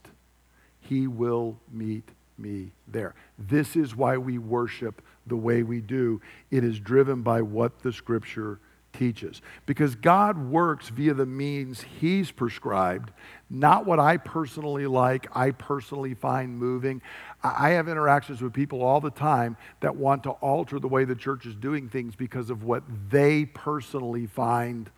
He 0.80 1.06
will 1.06 1.58
meet 1.72 2.08
me 2.36 2.72
there. 2.88 3.14
This 3.38 3.76
is 3.76 3.96
why 3.96 4.18
we 4.18 4.38
worship 4.38 5.02
the 5.26 5.36
way 5.36 5.62
we 5.62 5.80
do. 5.80 6.20
It 6.50 6.62
is 6.62 6.78
driven 6.78 7.22
by 7.22 7.42
what 7.42 7.82
the 7.82 7.92
Scripture 7.92 8.58
teaches. 8.98 9.42
Because 9.66 9.94
God 9.94 10.38
works 10.38 10.88
via 10.88 11.14
the 11.14 11.26
means 11.26 11.84
He's 12.00 12.30
prescribed, 12.30 13.10
not 13.50 13.86
what 13.86 14.00
I 14.00 14.16
personally 14.16 14.86
like, 14.86 15.28
I 15.34 15.50
personally 15.50 16.14
find 16.14 16.58
moving. 16.58 17.02
I 17.42 17.70
have 17.70 17.88
interactions 17.88 18.40
with 18.40 18.52
people 18.52 18.82
all 18.82 19.00
the 19.00 19.10
time 19.10 19.56
that 19.80 19.96
want 19.96 20.22
to 20.24 20.30
alter 20.30 20.78
the 20.78 20.88
way 20.88 21.04
the 21.04 21.14
church 21.14 21.44
is 21.46 21.54
doing 21.54 21.88
things 21.88 22.16
because 22.16 22.50
of 22.50 22.64
what 22.64 22.82
they 23.10 23.44
personally 23.44 24.26
find 24.26 24.90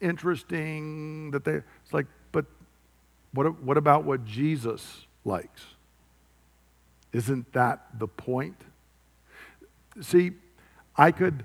interesting. 0.00 1.30
That 1.30 1.44
they, 1.44 1.54
it's 1.54 1.92
like, 1.92 2.06
but 2.32 2.44
what, 3.32 3.62
what 3.62 3.76
about 3.76 4.04
what 4.04 4.24
Jesus 4.24 5.06
likes? 5.24 5.64
Isn't 7.12 7.50
that 7.54 7.86
the 7.98 8.06
point? 8.06 8.56
See, 10.00 10.32
I 10.96 11.12
could. 11.12 11.44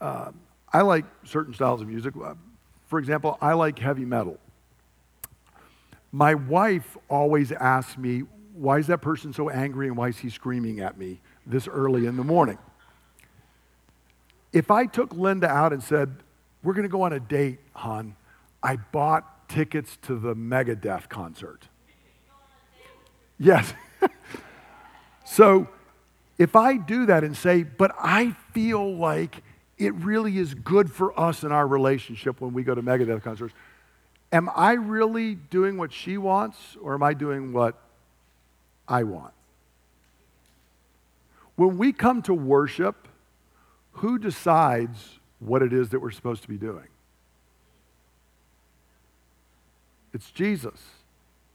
Uh, 0.00 0.32
I 0.72 0.82
like 0.82 1.04
certain 1.24 1.52
styles 1.54 1.82
of 1.82 1.88
music. 1.88 2.14
Uh, 2.16 2.34
for 2.86 2.98
example, 2.98 3.38
I 3.40 3.52
like 3.52 3.78
heavy 3.78 4.04
metal. 4.04 4.38
My 6.12 6.34
wife 6.34 6.96
always 7.08 7.52
asks 7.52 7.96
me, 7.96 8.20
why 8.54 8.78
is 8.78 8.86
that 8.88 9.00
person 9.00 9.32
so 9.32 9.48
angry 9.48 9.88
and 9.88 9.96
why 9.96 10.08
is 10.08 10.18
he 10.18 10.28
screaming 10.30 10.80
at 10.80 10.98
me 10.98 11.20
this 11.46 11.66
early 11.68 12.06
in 12.06 12.16
the 12.16 12.24
morning? 12.24 12.58
If 14.52 14.70
I 14.70 14.86
took 14.86 15.14
Linda 15.14 15.48
out 15.48 15.72
and 15.72 15.82
said, 15.82 16.14
we're 16.62 16.74
going 16.74 16.82
to 16.82 16.90
go 16.90 17.02
on 17.02 17.12
a 17.12 17.20
date, 17.20 17.60
hon, 17.72 18.14
I 18.62 18.76
bought 18.76 19.48
tickets 19.48 19.98
to 20.02 20.18
the 20.18 20.34
Megadeth 20.34 21.08
concert. 21.08 21.68
Yes. 23.38 23.72
so 25.24 25.68
if 26.38 26.54
I 26.54 26.76
do 26.76 27.06
that 27.06 27.24
and 27.24 27.36
say, 27.36 27.62
but 27.62 27.94
I 27.98 28.36
feel 28.52 28.96
like 28.96 29.42
it 29.84 29.94
really 29.96 30.38
is 30.38 30.54
good 30.54 30.90
for 30.90 31.18
us 31.18 31.42
in 31.42 31.52
our 31.52 31.66
relationship 31.66 32.40
when 32.40 32.52
we 32.52 32.62
go 32.62 32.74
to 32.74 32.82
Megadeth 32.82 33.22
concerts. 33.22 33.54
Am 34.32 34.48
I 34.54 34.72
really 34.72 35.34
doing 35.34 35.76
what 35.76 35.92
she 35.92 36.16
wants 36.16 36.76
or 36.80 36.94
am 36.94 37.02
I 37.02 37.14
doing 37.14 37.52
what 37.52 37.78
I 38.88 39.02
want? 39.02 39.34
When 41.56 41.76
we 41.76 41.92
come 41.92 42.22
to 42.22 42.34
worship, 42.34 43.08
who 43.92 44.18
decides 44.18 45.18
what 45.38 45.62
it 45.62 45.72
is 45.72 45.90
that 45.90 46.00
we're 46.00 46.12
supposed 46.12 46.42
to 46.42 46.48
be 46.48 46.56
doing? 46.56 46.86
It's 50.14 50.30
Jesus. 50.30 50.80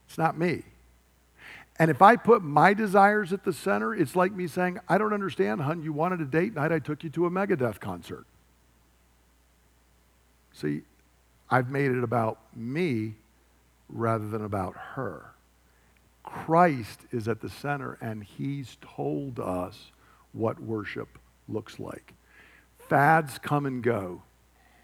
It's 0.06 0.18
not 0.18 0.38
me. 0.38 0.64
And 1.78 1.90
if 1.90 2.02
I 2.02 2.16
put 2.16 2.42
my 2.42 2.74
desires 2.74 3.32
at 3.32 3.44
the 3.44 3.52
center, 3.52 3.94
it's 3.94 4.16
like 4.16 4.32
me 4.32 4.48
saying, 4.48 4.80
I 4.88 4.98
don't 4.98 5.12
understand, 5.12 5.60
hun, 5.60 5.82
you 5.82 5.92
wanted 5.92 6.20
a 6.20 6.24
date 6.24 6.54
night, 6.54 6.72
I 6.72 6.80
took 6.80 7.04
you 7.04 7.10
to 7.10 7.26
a 7.26 7.30
Megadeth 7.30 7.78
concert. 7.78 8.26
See, 10.52 10.82
I've 11.48 11.70
made 11.70 11.92
it 11.92 12.02
about 12.02 12.40
me 12.56 13.14
rather 13.88 14.28
than 14.28 14.44
about 14.44 14.74
her. 14.94 15.30
Christ 16.24 17.00
is 17.12 17.28
at 17.28 17.40
the 17.40 17.48
center, 17.48 17.96
and 18.00 18.24
he's 18.24 18.76
told 18.80 19.38
us 19.38 19.92
what 20.32 20.60
worship 20.60 21.18
looks 21.48 21.78
like. 21.78 22.12
Fads 22.78 23.38
come 23.38 23.66
and 23.66 23.82
go 23.82 24.22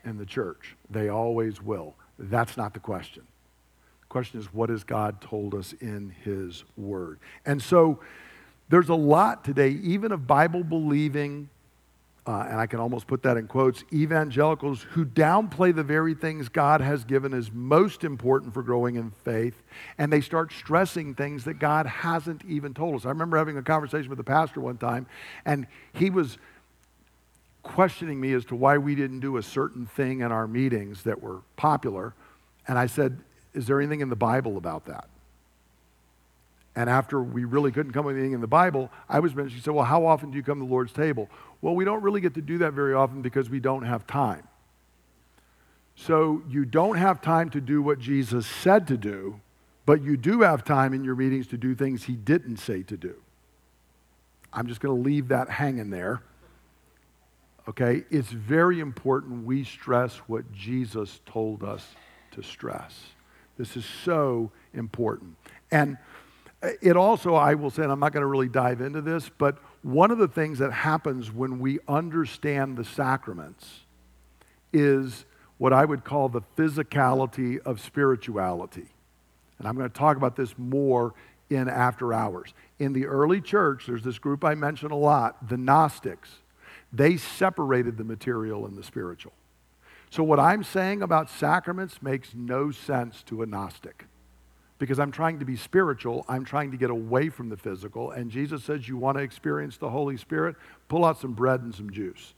in 0.04 0.16
the 0.16 0.26
church, 0.26 0.76
they 0.88 1.08
always 1.08 1.60
will. 1.60 1.94
That's 2.18 2.56
not 2.56 2.72
the 2.72 2.80
question 2.80 3.24
question 4.14 4.38
is, 4.38 4.46
what 4.54 4.70
has 4.70 4.84
God 4.84 5.20
told 5.20 5.56
us 5.56 5.74
in 5.80 6.14
His 6.22 6.62
Word? 6.76 7.18
And 7.44 7.60
so 7.60 7.98
there's 8.68 8.88
a 8.88 8.94
lot 8.94 9.42
today, 9.42 9.70
even 9.82 10.12
of 10.12 10.24
Bible 10.24 10.62
believing, 10.62 11.48
uh, 12.24 12.46
and 12.48 12.60
I 12.60 12.66
can 12.66 12.78
almost 12.78 13.08
put 13.08 13.24
that 13.24 13.36
in 13.36 13.48
quotes, 13.48 13.82
evangelicals 13.92 14.82
who 14.82 15.04
downplay 15.04 15.74
the 15.74 15.82
very 15.82 16.14
things 16.14 16.48
God 16.48 16.80
has 16.80 17.04
given 17.04 17.34
as 17.34 17.50
most 17.50 18.04
important 18.04 18.54
for 18.54 18.62
growing 18.62 18.94
in 18.94 19.10
faith, 19.10 19.60
and 19.98 20.12
they 20.12 20.20
start 20.20 20.52
stressing 20.52 21.16
things 21.16 21.42
that 21.42 21.54
God 21.54 21.84
hasn't 21.86 22.44
even 22.44 22.72
told 22.72 22.94
us. 22.94 23.04
I 23.04 23.08
remember 23.08 23.36
having 23.36 23.56
a 23.56 23.64
conversation 23.64 24.10
with 24.10 24.20
a 24.20 24.24
pastor 24.24 24.60
one 24.60 24.78
time, 24.78 25.08
and 25.44 25.66
he 25.92 26.10
was 26.10 26.38
questioning 27.64 28.20
me 28.20 28.32
as 28.32 28.44
to 28.44 28.54
why 28.54 28.78
we 28.78 28.94
didn't 28.94 29.18
do 29.18 29.38
a 29.38 29.42
certain 29.42 29.86
thing 29.86 30.20
in 30.20 30.30
our 30.30 30.46
meetings 30.46 31.02
that 31.02 31.20
were 31.20 31.40
popular. 31.56 32.14
And 32.68 32.78
I 32.78 32.86
said, 32.86 33.18
is 33.54 33.66
there 33.66 33.80
anything 33.80 34.00
in 34.00 34.08
the 34.08 34.16
Bible 34.16 34.56
about 34.56 34.86
that? 34.86 35.08
And 36.76 36.90
after 36.90 37.22
we 37.22 37.44
really 37.44 37.70
couldn't 37.70 37.92
come 37.92 38.04
with 38.04 38.16
anything 38.16 38.32
in 38.32 38.40
the 38.40 38.46
Bible, 38.48 38.90
I 39.08 39.20
was 39.20 39.34
mentioning, 39.34 39.58
she 39.58 39.62
said, 39.62 39.74
Well, 39.74 39.84
how 39.84 40.06
often 40.06 40.30
do 40.30 40.36
you 40.36 40.42
come 40.42 40.58
to 40.58 40.66
the 40.66 40.70
Lord's 40.70 40.92
table? 40.92 41.30
Well, 41.62 41.74
we 41.74 41.84
don't 41.84 42.02
really 42.02 42.20
get 42.20 42.34
to 42.34 42.42
do 42.42 42.58
that 42.58 42.72
very 42.72 42.94
often 42.94 43.22
because 43.22 43.48
we 43.48 43.60
don't 43.60 43.84
have 43.84 44.06
time. 44.06 44.46
So 45.96 46.42
you 46.48 46.64
don't 46.64 46.96
have 46.96 47.20
time 47.20 47.50
to 47.50 47.60
do 47.60 47.80
what 47.80 48.00
Jesus 48.00 48.46
said 48.46 48.88
to 48.88 48.96
do, 48.96 49.40
but 49.86 50.02
you 50.02 50.16
do 50.16 50.40
have 50.40 50.64
time 50.64 50.92
in 50.92 51.04
your 51.04 51.14
meetings 51.14 51.46
to 51.48 51.56
do 51.56 51.74
things 51.74 52.04
he 52.04 52.16
didn't 52.16 52.56
say 52.56 52.82
to 52.82 52.96
do. 52.96 53.14
I'm 54.52 54.66
just 54.66 54.80
going 54.80 54.96
to 54.96 55.02
leave 55.02 55.28
that 55.28 55.48
hanging 55.48 55.90
there. 55.90 56.22
Okay? 57.68 58.04
It's 58.10 58.30
very 58.30 58.80
important 58.80 59.44
we 59.44 59.64
stress 59.64 60.16
what 60.26 60.52
Jesus 60.52 61.20
told 61.26 61.62
us 61.62 61.86
to 62.32 62.42
stress. 62.42 63.00
This 63.56 63.76
is 63.76 63.84
so 63.84 64.50
important. 64.72 65.36
And 65.70 65.96
uh, 66.62 66.70
it 66.82 66.96
also, 66.96 67.34
I 67.34 67.54
will 67.54 67.70
say, 67.70 67.82
and 67.82 67.92
I'm 67.92 68.00
not 68.00 68.12
going 68.12 68.22
to 68.22 68.26
really 68.26 68.48
dive 68.48 68.80
into 68.80 69.00
this, 69.00 69.30
but 69.38 69.58
one 69.82 70.10
of 70.10 70.18
the 70.18 70.28
things 70.28 70.58
that 70.58 70.72
happens 70.72 71.30
when 71.30 71.58
we 71.58 71.78
understand 71.86 72.76
the 72.76 72.84
sacraments 72.84 73.80
is 74.72 75.24
what 75.58 75.72
I 75.72 75.84
would 75.84 76.04
call 76.04 76.28
the 76.28 76.42
physicality 76.56 77.58
of 77.60 77.80
spirituality. 77.80 78.86
And 79.58 79.68
I'm 79.68 79.76
going 79.76 79.88
to 79.88 79.96
talk 79.96 80.16
about 80.16 80.36
this 80.36 80.54
more 80.58 81.14
in 81.50 81.68
after 81.68 82.12
hours. 82.12 82.54
In 82.78 82.92
the 82.92 83.06
early 83.06 83.40
church, 83.40 83.86
there's 83.86 84.02
this 84.02 84.18
group 84.18 84.44
I 84.44 84.54
mention 84.54 84.90
a 84.90 84.96
lot, 84.96 85.48
the 85.48 85.56
Gnostics. 85.56 86.30
They 86.92 87.16
separated 87.16 87.96
the 87.96 88.04
material 88.04 88.66
and 88.66 88.76
the 88.76 88.82
spiritual. 88.82 89.32
So, 90.14 90.22
what 90.22 90.38
I'm 90.38 90.62
saying 90.62 91.02
about 91.02 91.28
sacraments 91.28 92.00
makes 92.00 92.36
no 92.36 92.70
sense 92.70 93.24
to 93.24 93.42
a 93.42 93.46
Gnostic. 93.46 94.04
because 94.78 95.00
I'm 95.00 95.10
trying 95.10 95.40
to 95.40 95.44
be 95.44 95.56
spiritual. 95.56 96.24
I'm 96.28 96.44
trying 96.44 96.70
to 96.70 96.76
get 96.76 96.90
away 96.90 97.30
from 97.30 97.48
the 97.48 97.56
physical. 97.56 98.12
And 98.12 98.30
Jesus 98.30 98.62
says, 98.62 98.88
You 98.88 98.96
want 98.96 99.18
to 99.18 99.24
experience 99.24 99.76
the 99.76 99.90
Holy 99.90 100.16
Spirit? 100.16 100.54
Pull 100.86 101.04
out 101.04 101.18
some 101.18 101.32
bread 101.32 101.62
and 101.62 101.74
some 101.74 101.90
juice. 101.90 102.34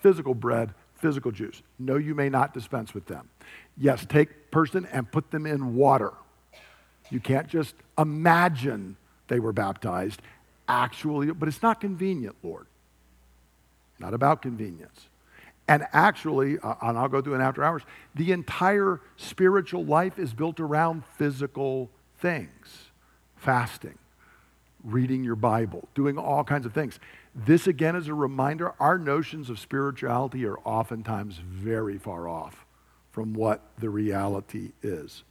Physical 0.00 0.34
bread, 0.34 0.74
physical 0.96 1.30
juice. 1.30 1.62
No, 1.78 1.96
you 1.96 2.14
may 2.14 2.28
not 2.28 2.52
dispense 2.52 2.92
with 2.92 3.06
them. 3.06 3.30
Yes, 3.78 4.04
take 4.06 4.50
person 4.50 4.86
and 4.92 5.10
put 5.10 5.30
them 5.30 5.46
in 5.46 5.76
water. 5.76 6.12
You 7.08 7.18
can't 7.18 7.48
just 7.48 7.74
imagine 7.96 8.98
they 9.28 9.40
were 9.40 9.54
baptized. 9.54 10.20
Actually, 10.68 11.32
but 11.32 11.48
it's 11.48 11.62
not 11.62 11.80
convenient, 11.80 12.36
Lord. 12.42 12.66
Not 13.98 14.12
about 14.12 14.42
convenience. 14.42 15.08
And 15.66 15.86
actually, 15.92 16.58
uh, 16.58 16.74
and 16.82 16.98
I'll 16.98 17.08
go 17.08 17.22
through 17.22 17.36
it 17.36 17.40
after 17.40 17.64
hours, 17.64 17.82
the 18.14 18.32
entire 18.32 19.00
spiritual 19.16 19.84
life 19.84 20.18
is 20.18 20.34
built 20.34 20.60
around 20.60 21.04
physical 21.16 21.90
things 22.18 22.90
fasting, 23.36 23.98
reading 24.82 25.22
your 25.22 25.36
Bible, 25.36 25.86
doing 25.94 26.16
all 26.16 26.44
kinds 26.44 26.64
of 26.64 26.72
things. 26.72 26.98
This, 27.34 27.66
again, 27.66 27.94
is 27.94 28.08
a 28.08 28.14
reminder 28.14 28.72
our 28.80 28.96
notions 28.96 29.50
of 29.50 29.58
spirituality 29.58 30.46
are 30.46 30.58
oftentimes 30.64 31.36
very 31.36 31.98
far 31.98 32.26
off 32.26 32.64
from 33.12 33.34
what 33.34 33.60
the 33.78 33.90
reality 33.90 34.72
is. 34.82 35.24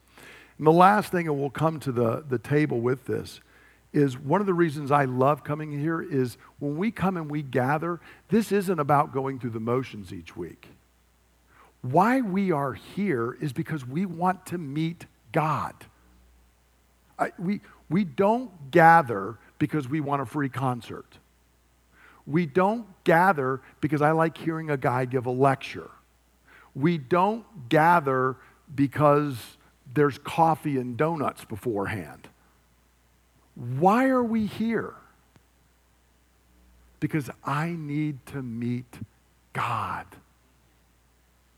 And 0.59 0.67
the 0.67 0.71
last 0.71 1.11
thing, 1.11 1.27
and 1.27 1.39
we'll 1.39 1.49
come 1.49 1.79
to 1.81 1.91
the, 1.91 2.23
the 2.27 2.37
table 2.37 2.81
with 2.81 3.05
this, 3.05 3.41
is 3.93 4.17
one 4.17 4.41
of 4.41 4.47
the 4.47 4.53
reasons 4.53 4.91
I 4.91 5.05
love 5.05 5.43
coming 5.43 5.71
here 5.71 6.01
is 6.01 6.37
when 6.59 6.75
we 6.77 6.91
come 6.91 7.15
and 7.15 7.29
we 7.29 7.43
gather, 7.43 8.01
this 8.29 8.51
isn't 8.51 8.79
about 8.79 9.13
going 9.13 9.39
through 9.39 9.51
the 9.51 9.59
motions 9.59 10.11
each 10.11 10.35
week. 10.35 10.67
Why 11.81 12.21
we 12.21 12.51
are 12.51 12.73
here 12.73 13.37
is 13.39 13.53
because 13.53 13.85
we 13.85 14.05
want 14.05 14.47
to 14.47 14.57
meet 14.57 15.05
God. 15.31 15.75
I, 17.19 17.31
we, 17.37 17.61
we 17.89 18.03
don't 18.03 18.71
gather 18.71 19.37
because 19.59 19.87
we 19.87 19.99
want 19.99 20.21
a 20.21 20.25
free 20.25 20.49
concert. 20.49 21.19
We 22.25 22.45
don't 22.45 22.87
gather 23.03 23.61
because 23.81 24.01
I 24.01 24.11
like 24.11 24.37
hearing 24.37 24.71
a 24.71 24.77
guy 24.77 25.05
give 25.05 25.25
a 25.25 25.31
lecture. 25.31 25.91
We 26.73 26.97
don't 26.97 27.45
gather 27.69 28.37
because 28.73 29.37
there's 29.93 30.17
coffee 30.17 30.77
and 30.77 30.97
donuts 30.97 31.45
beforehand. 31.45 32.29
Why 33.55 34.07
are 34.07 34.23
we 34.23 34.45
here? 34.45 34.93
Because 36.99 37.29
I 37.43 37.69
need 37.69 38.25
to 38.27 38.41
meet 38.41 38.99
God. 39.51 40.05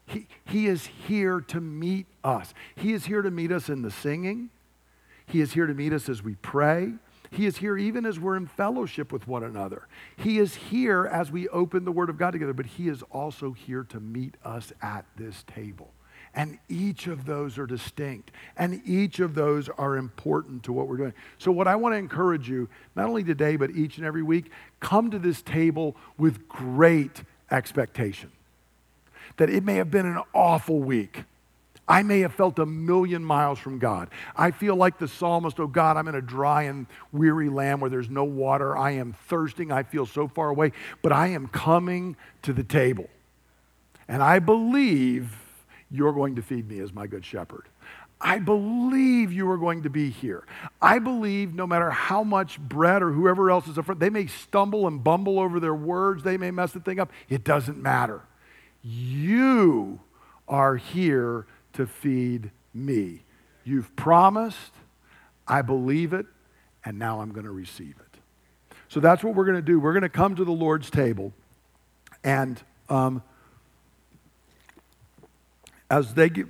He, 0.07 0.27
he 0.45 0.67
is 0.67 0.85
here 0.85 1.41
to 1.41 1.61
meet 1.61 2.05
us. 2.23 2.53
He 2.75 2.93
is 2.93 3.05
here 3.05 3.21
to 3.21 3.31
meet 3.31 3.51
us 3.51 3.69
in 3.69 3.81
the 3.81 3.91
singing. 3.91 4.49
He 5.25 5.41
is 5.41 5.53
here 5.53 5.65
to 5.65 5.73
meet 5.73 5.93
us 5.93 6.09
as 6.09 6.23
we 6.23 6.35
pray. 6.35 6.93
He 7.31 7.45
is 7.45 7.57
here 7.57 7.77
even 7.77 8.05
as 8.05 8.19
we're 8.19 8.37
in 8.37 8.47
fellowship 8.47 9.11
with 9.11 9.27
one 9.27 9.43
another. 9.43 9.87
He 10.15 10.37
is 10.37 10.55
here 10.55 11.05
as 11.05 11.31
we 11.31 11.47
open 11.49 11.85
the 11.85 11.91
Word 11.91 12.09
of 12.09 12.17
God 12.17 12.31
together, 12.31 12.53
but 12.53 12.65
He 12.65 12.87
is 12.87 13.01
also 13.11 13.51
here 13.51 13.83
to 13.89 13.99
meet 13.99 14.35
us 14.43 14.71
at 14.81 15.05
this 15.17 15.43
table. 15.43 15.91
And 16.35 16.59
each 16.67 17.07
of 17.07 17.25
those 17.25 17.57
are 17.57 17.65
distinct. 17.65 18.31
And 18.57 18.81
each 18.85 19.19
of 19.19 19.35
those 19.35 19.69
are 19.69 19.95
important 19.95 20.63
to 20.63 20.73
what 20.73 20.87
we're 20.87 20.97
doing. 20.97 21.13
So, 21.37 21.51
what 21.51 21.67
I 21.67 21.77
want 21.77 21.93
to 21.93 21.97
encourage 21.97 22.49
you, 22.49 22.67
not 22.93 23.07
only 23.07 23.23
today, 23.23 23.55
but 23.55 23.71
each 23.71 23.97
and 23.97 24.05
every 24.05 24.21
week, 24.21 24.51
come 24.81 25.09
to 25.11 25.19
this 25.19 25.41
table 25.41 25.95
with 26.17 26.47
great 26.49 27.23
expectation. 27.49 28.31
That 29.37 29.49
it 29.49 29.63
may 29.63 29.75
have 29.75 29.89
been 29.89 30.05
an 30.05 30.21
awful 30.33 30.79
week. 30.79 31.23
I 31.87 32.03
may 32.03 32.21
have 32.21 32.33
felt 32.33 32.59
a 32.59 32.65
million 32.65 33.23
miles 33.23 33.59
from 33.59 33.79
God. 33.79 34.09
I 34.35 34.51
feel 34.51 34.75
like 34.75 34.97
the 34.97 35.07
psalmist, 35.07 35.59
oh 35.59 35.67
God, 35.67 35.97
I'm 35.97 36.07
in 36.07 36.15
a 36.15 36.21
dry 36.21 36.63
and 36.63 36.87
weary 37.11 37.47
land 37.47 37.79
where 37.79 37.91
there's 37.91 38.09
no 38.09 38.23
water. 38.23 38.75
I 38.75 38.91
am 38.91 39.13
thirsting. 39.27 39.71
I 39.71 39.83
feel 39.83 40.05
so 40.05 40.27
far 40.27 40.49
away. 40.49 40.71
But 41.01 41.11
I 41.11 41.27
am 41.27 41.47
coming 41.47 42.17
to 42.41 42.53
the 42.53 42.63
table. 42.63 43.07
And 44.07 44.23
I 44.23 44.39
believe 44.39 45.44
you're 45.91 46.13
going 46.13 46.35
to 46.35 46.41
feed 46.41 46.67
me 46.67 46.79
as 46.79 46.93
my 46.93 47.07
good 47.07 47.25
shepherd. 47.25 47.65
I 48.19 48.39
believe 48.39 49.31
you 49.31 49.49
are 49.51 49.57
going 49.57 49.83
to 49.83 49.89
be 49.89 50.09
here. 50.09 50.45
I 50.81 50.99
believe 50.99 51.53
no 51.53 51.67
matter 51.67 51.91
how 51.91 52.23
much 52.23 52.59
bread 52.59 53.03
or 53.03 53.11
whoever 53.11 53.51
else 53.51 53.67
is 53.67 53.77
in 53.77 53.83
front, 53.83 53.99
they 53.99 54.09
may 54.09 54.27
stumble 54.27 54.87
and 54.87 55.03
bumble 55.03 55.39
over 55.39 55.59
their 55.59 55.75
words, 55.75 56.23
they 56.23 56.37
may 56.37 56.51
mess 56.51 56.71
the 56.71 56.79
thing 56.79 56.99
up. 56.99 57.11
It 57.29 57.43
doesn't 57.43 57.77
matter. 57.77 58.21
You 58.83 59.99
are 60.47 60.77
here 60.77 61.45
to 61.73 61.85
feed 61.85 62.51
me. 62.73 63.23
You've 63.63 63.93
promised, 63.95 64.71
I 65.47 65.61
believe 65.61 66.13
it, 66.13 66.25
and 66.85 66.97
now 66.97 67.19
I'm 67.19 67.31
going 67.31 67.45
to 67.45 67.51
receive 67.51 67.95
it. 67.99 68.19
So 68.87 68.99
that's 68.99 69.23
what 69.23 69.35
we're 69.35 69.45
going 69.45 69.57
to 69.57 69.61
do. 69.61 69.79
We're 69.79 69.93
going 69.93 70.03
to 70.03 70.09
come 70.09 70.35
to 70.35 70.45
the 70.45 70.51
Lord's 70.51 70.89
table 70.89 71.33
and. 72.23 72.61
Um, 72.89 73.23
as 75.95 76.13
they 76.13 76.29
get, 76.29 76.47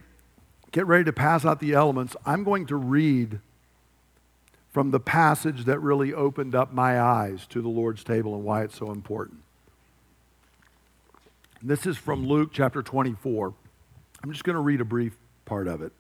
ready 0.88 1.04
to 1.04 1.14
pass 1.14 1.46
out 1.46 1.60
the 1.60 1.74
elements, 1.74 2.16
I'm 2.26 2.44
going 2.44 2.66
to 2.66 2.76
read 2.76 3.40
from 4.72 4.90
the 4.90 5.00
passage 5.00 5.66
that 5.66 5.80
really 5.80 6.14
opened 6.14 6.56
up 6.56 6.74
my 6.74 7.00
eyes 7.00 7.46
to 7.52 7.62
the 7.62 7.70
Lord's 7.70 8.04
table 8.04 8.34
and 8.34 8.44
why 8.44 8.64
it's 8.64 8.76
so 8.76 8.92
important. 8.92 9.42
This 11.62 11.86
is 11.86 11.96
from 11.96 12.26
Luke 12.26 12.50
chapter 12.54 12.82
24. 12.82 13.54
I'm 14.24 14.32
just 14.32 14.44
going 14.44 14.56
to 14.56 14.62
read 14.62 14.82
a 14.82 14.86
brief 14.86 15.16
part 15.46 15.68
of 15.68 15.84
it. 15.84 15.92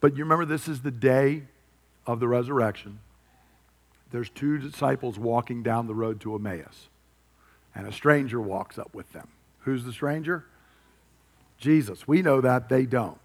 But 0.00 0.16
you 0.16 0.24
remember, 0.24 0.46
this 0.46 0.66
is 0.66 0.80
the 0.80 0.90
day 0.90 1.42
of 2.06 2.18
the 2.18 2.28
resurrection. 2.28 3.00
There's 4.10 4.30
two 4.30 4.56
disciples 4.56 5.18
walking 5.18 5.62
down 5.62 5.86
the 5.86 5.94
road 5.94 6.18
to 6.22 6.34
Emmaus, 6.34 6.88
and 7.74 7.86
a 7.86 7.92
stranger 7.92 8.40
walks 8.40 8.78
up 8.78 8.94
with 8.94 9.12
them. 9.12 9.28
Who's 9.60 9.84
the 9.84 9.92
stranger? 9.92 10.46
Jesus. 11.58 12.06
We 12.06 12.22
know 12.22 12.40
that, 12.40 12.68
they 12.68 12.86
don't. 12.86 13.18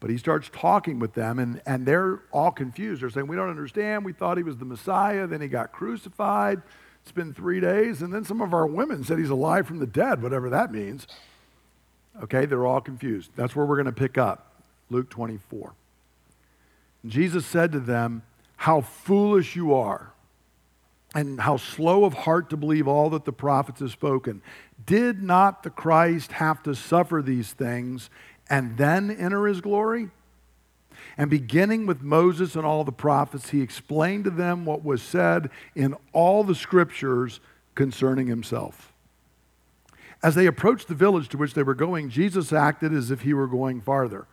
But 0.00 0.10
he 0.10 0.16
starts 0.16 0.50
talking 0.52 0.98
with 0.98 1.12
them, 1.12 1.38
and, 1.38 1.60
and 1.66 1.86
they're 1.86 2.20
all 2.32 2.50
confused. 2.50 3.02
They're 3.02 3.10
saying, 3.10 3.26
We 3.26 3.36
don't 3.36 3.50
understand. 3.50 4.04
We 4.04 4.12
thought 4.12 4.38
he 4.38 4.42
was 4.42 4.56
the 4.56 4.64
Messiah. 4.64 5.26
Then 5.26 5.42
he 5.42 5.48
got 5.48 5.72
crucified. 5.72 6.62
It's 7.02 7.12
been 7.12 7.34
three 7.34 7.60
days. 7.60 8.02
And 8.02 8.12
then 8.12 8.24
some 8.24 8.40
of 8.40 8.54
our 8.54 8.66
women 8.66 9.04
said 9.04 9.18
he's 9.18 9.30
alive 9.30 9.66
from 9.66 9.78
the 9.78 9.86
dead, 9.86 10.22
whatever 10.22 10.48
that 10.50 10.72
means. 10.72 11.06
Okay, 12.22 12.46
they're 12.46 12.66
all 12.66 12.80
confused. 12.80 13.30
That's 13.36 13.54
where 13.54 13.64
we're 13.66 13.76
going 13.76 13.86
to 13.86 13.92
pick 13.92 14.18
up 14.18 14.52
Luke 14.90 15.08
24. 15.10 15.72
Jesus 17.06 17.46
said 17.46 17.72
to 17.72 17.80
them, 17.80 18.22
How 18.56 18.80
foolish 18.80 19.56
you 19.56 19.74
are, 19.74 20.12
and 21.14 21.40
how 21.40 21.56
slow 21.56 22.04
of 22.04 22.14
heart 22.14 22.50
to 22.50 22.56
believe 22.56 22.86
all 22.86 23.10
that 23.10 23.24
the 23.24 23.32
prophets 23.32 23.80
have 23.80 23.90
spoken. 23.90 24.42
Did 24.84 25.22
not 25.22 25.62
the 25.62 25.70
Christ 25.70 26.32
have 26.32 26.62
to 26.62 26.74
suffer 26.74 27.22
these 27.22 27.52
things 27.52 28.10
and 28.48 28.76
then 28.76 29.10
enter 29.10 29.46
his 29.46 29.60
glory? 29.60 30.10
And 31.16 31.28
beginning 31.28 31.86
with 31.86 32.02
Moses 32.02 32.54
and 32.54 32.64
all 32.64 32.84
the 32.84 32.92
prophets, 32.92 33.50
he 33.50 33.60
explained 33.60 34.24
to 34.24 34.30
them 34.30 34.64
what 34.64 34.84
was 34.84 35.02
said 35.02 35.50
in 35.74 35.94
all 36.12 36.44
the 36.44 36.54
scriptures 36.54 37.40
concerning 37.74 38.26
himself. 38.26 38.92
As 40.22 40.34
they 40.34 40.46
approached 40.46 40.88
the 40.88 40.94
village 40.94 41.28
to 41.30 41.38
which 41.38 41.54
they 41.54 41.62
were 41.62 41.74
going, 41.74 42.10
Jesus 42.10 42.52
acted 42.52 42.92
as 42.92 43.10
if 43.10 43.22
he 43.22 43.32
were 43.32 43.46
going 43.46 43.80
farther. 43.80 44.26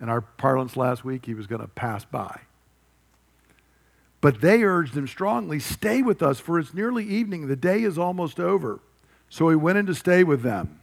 In 0.00 0.08
our 0.08 0.20
parlance 0.20 0.76
last 0.76 1.04
week, 1.04 1.26
he 1.26 1.34
was 1.34 1.46
going 1.46 1.60
to 1.60 1.68
pass 1.68 2.04
by. 2.04 2.40
But 4.20 4.40
they 4.40 4.62
urged 4.62 4.96
him 4.96 5.06
strongly, 5.06 5.60
Stay 5.60 6.02
with 6.02 6.22
us, 6.22 6.40
for 6.40 6.58
it's 6.58 6.74
nearly 6.74 7.06
evening. 7.06 7.48
The 7.48 7.56
day 7.56 7.82
is 7.82 7.98
almost 7.98 8.40
over. 8.40 8.80
So 9.28 9.48
he 9.48 9.56
went 9.56 9.78
in 9.78 9.86
to 9.86 9.94
stay 9.94 10.24
with 10.24 10.42
them. 10.42 10.80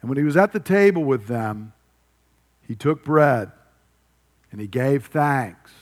And 0.00 0.08
when 0.08 0.18
he 0.18 0.24
was 0.24 0.36
at 0.36 0.52
the 0.52 0.60
table 0.60 1.04
with 1.04 1.26
them, 1.26 1.72
he 2.66 2.74
took 2.74 3.04
bread 3.04 3.52
and 4.50 4.60
he 4.60 4.66
gave 4.66 5.06
thanks 5.06 5.72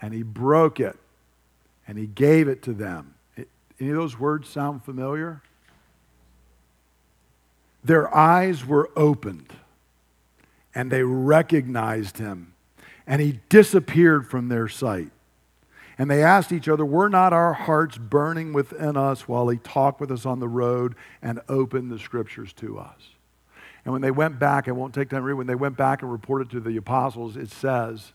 and 0.00 0.12
he 0.12 0.22
broke 0.22 0.80
it 0.80 0.96
and 1.86 1.98
he 1.98 2.06
gave 2.06 2.48
it 2.48 2.62
to 2.62 2.72
them. 2.72 3.14
It, 3.36 3.48
any 3.80 3.90
of 3.90 3.96
those 3.96 4.18
words 4.18 4.48
sound 4.48 4.84
familiar? 4.84 5.42
Their 7.84 8.14
eyes 8.14 8.66
were 8.66 8.90
opened 8.96 9.52
and 10.74 10.90
they 10.90 11.02
recognized 11.02 12.18
him 12.18 12.52
and 13.06 13.22
he 13.22 13.40
disappeared 13.48 14.28
from 14.28 14.48
their 14.48 14.68
sight. 14.68 15.10
And 15.98 16.10
they 16.10 16.22
asked 16.22 16.52
each 16.52 16.68
other, 16.68 16.84
Were 16.84 17.08
not 17.08 17.32
our 17.32 17.54
hearts 17.54 17.96
burning 17.96 18.52
within 18.52 18.96
us 18.96 19.26
while 19.26 19.48
he 19.48 19.58
talked 19.58 20.00
with 20.00 20.10
us 20.10 20.26
on 20.26 20.40
the 20.40 20.48
road 20.48 20.94
and 21.22 21.40
opened 21.48 21.90
the 21.90 21.98
scriptures 21.98 22.52
to 22.54 22.78
us? 22.78 23.00
And 23.84 23.92
when 23.92 24.02
they 24.02 24.10
went 24.10 24.38
back, 24.38 24.68
I 24.68 24.72
won't 24.72 24.94
take 24.94 25.10
time 25.10 25.20
to 25.20 25.24
read, 25.24 25.34
when 25.34 25.46
they 25.46 25.54
went 25.54 25.76
back 25.76 26.02
and 26.02 26.10
reported 26.10 26.50
to 26.50 26.60
the 26.60 26.76
apostles, 26.76 27.36
it 27.36 27.50
says, 27.50 28.12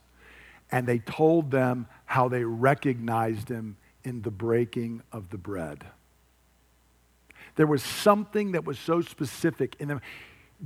and 0.72 0.86
they 0.88 1.00
told 1.00 1.52
them 1.52 1.88
how 2.06 2.28
they 2.28 2.44
recognized 2.44 3.50
him 3.50 3.78
in 4.04 4.22
the 4.22 4.32
breaking 4.32 5.02
of 5.12 5.30
the 5.30 5.38
bread. 5.38 5.86
There 7.56 7.68
was 7.68 7.84
something 7.84 8.54
that 8.54 8.66
was 8.66 8.80
so 8.80 9.02
specific 9.02 9.76
in 9.80 9.88
them. 9.88 10.02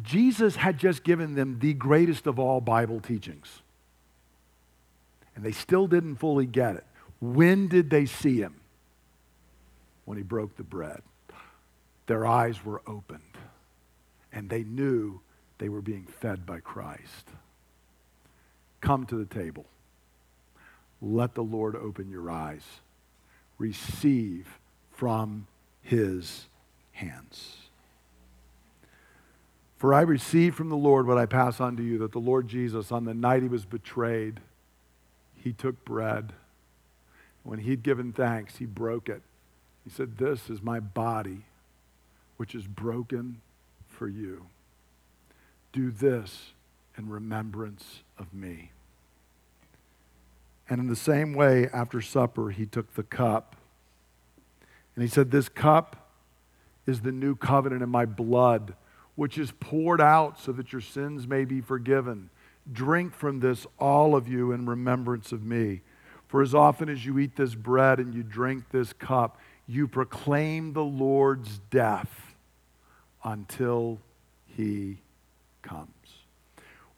Jesus 0.01 0.55
had 0.55 0.77
just 0.77 1.03
given 1.03 1.35
them 1.35 1.59
the 1.59 1.73
greatest 1.73 2.27
of 2.27 2.39
all 2.39 2.61
Bible 2.61 2.99
teachings. 2.99 3.61
And 5.35 5.43
they 5.43 5.51
still 5.51 5.87
didn't 5.87 6.15
fully 6.17 6.45
get 6.45 6.75
it. 6.75 6.85
When 7.33 7.67
did 7.67 7.89
they 7.89 8.05
see 8.05 8.37
him? 8.37 8.55
When 10.05 10.17
he 10.17 10.23
broke 10.23 10.55
the 10.55 10.63
bread. 10.63 11.01
Their 12.07 12.25
eyes 12.25 12.63
were 12.63 12.83
opened, 12.85 13.37
and 14.31 14.49
they 14.49 14.63
knew 14.63 15.21
they 15.57 15.69
were 15.69 15.81
being 15.81 16.05
fed 16.05 16.45
by 16.45 16.59
Christ. 16.59 17.29
Come 18.79 19.07
to 19.07 19.15
the 19.15 19.25
table. 19.25 19.65
Let 21.01 21.33
the 21.33 21.41
Lord 21.41 21.75
open 21.75 22.11
your 22.11 22.29
eyes. 22.29 22.63
Receive 23.57 24.59
from 24.91 25.47
his 25.81 26.45
hands. 26.91 27.57
For 29.77 29.93
I 29.93 30.01
received 30.01 30.55
from 30.55 30.69
the 30.69 30.77
Lord 30.77 31.07
what 31.07 31.17
I 31.17 31.25
pass 31.25 31.59
on 31.59 31.75
to 31.77 31.83
you 31.83 31.97
that 31.99 32.11
the 32.11 32.19
Lord 32.19 32.47
Jesus, 32.47 32.91
on 32.91 33.05
the 33.05 33.13
night 33.13 33.41
he 33.41 33.49
was 33.49 33.65
betrayed, 33.65 34.39
he 35.35 35.53
took 35.53 35.83
bread. 35.83 36.33
When 37.45 37.59
he'd 37.59 37.83
given 37.83 38.11
thanks, 38.11 38.57
he 38.57 38.65
broke 38.65 39.07
it. 39.07 39.21
He 39.83 39.91
said, 39.91 40.17
This 40.17 40.49
is 40.49 40.63
my 40.63 40.79
body, 40.79 41.45
which 42.37 42.55
is 42.55 42.65
broken 42.65 43.39
for 43.87 44.07
you. 44.07 44.47
Do 45.71 45.91
this 45.91 46.53
in 46.97 47.07
remembrance 47.07 48.01
of 48.17 48.33
me. 48.33 48.71
And 50.67 50.81
in 50.81 50.87
the 50.87 50.95
same 50.95 51.33
way, 51.33 51.69
after 51.71 52.01
supper, 52.01 52.49
he 52.49 52.65
took 52.65 52.95
the 52.95 53.03
cup. 53.03 53.55
And 54.95 55.03
he 55.03 55.09
said, 55.09 55.29
This 55.29 55.47
cup 55.47 56.09
is 56.87 57.01
the 57.01 57.11
new 57.11 57.35
covenant 57.35 57.83
in 57.83 57.89
my 57.89 58.05
blood, 58.05 58.73
which 59.13 59.37
is 59.37 59.51
poured 59.51 60.01
out 60.01 60.39
so 60.39 60.51
that 60.53 60.71
your 60.71 60.81
sins 60.81 61.27
may 61.27 61.45
be 61.45 61.61
forgiven. 61.61 62.31
Drink 62.73 63.13
from 63.13 63.39
this, 63.39 63.67
all 63.77 64.15
of 64.15 64.27
you, 64.27 64.51
in 64.51 64.65
remembrance 64.65 65.31
of 65.31 65.43
me. 65.43 65.81
For 66.35 66.41
as 66.41 66.53
often 66.53 66.89
as 66.89 67.05
you 67.05 67.17
eat 67.17 67.37
this 67.37 67.55
bread 67.55 67.97
and 67.97 68.13
you 68.13 68.21
drink 68.21 68.65
this 68.69 68.91
cup, 68.91 69.39
you 69.67 69.87
proclaim 69.87 70.73
the 70.73 70.83
Lord's 70.83 71.59
death 71.69 72.35
until 73.23 73.99
he 74.45 74.97
comes. 75.61 75.87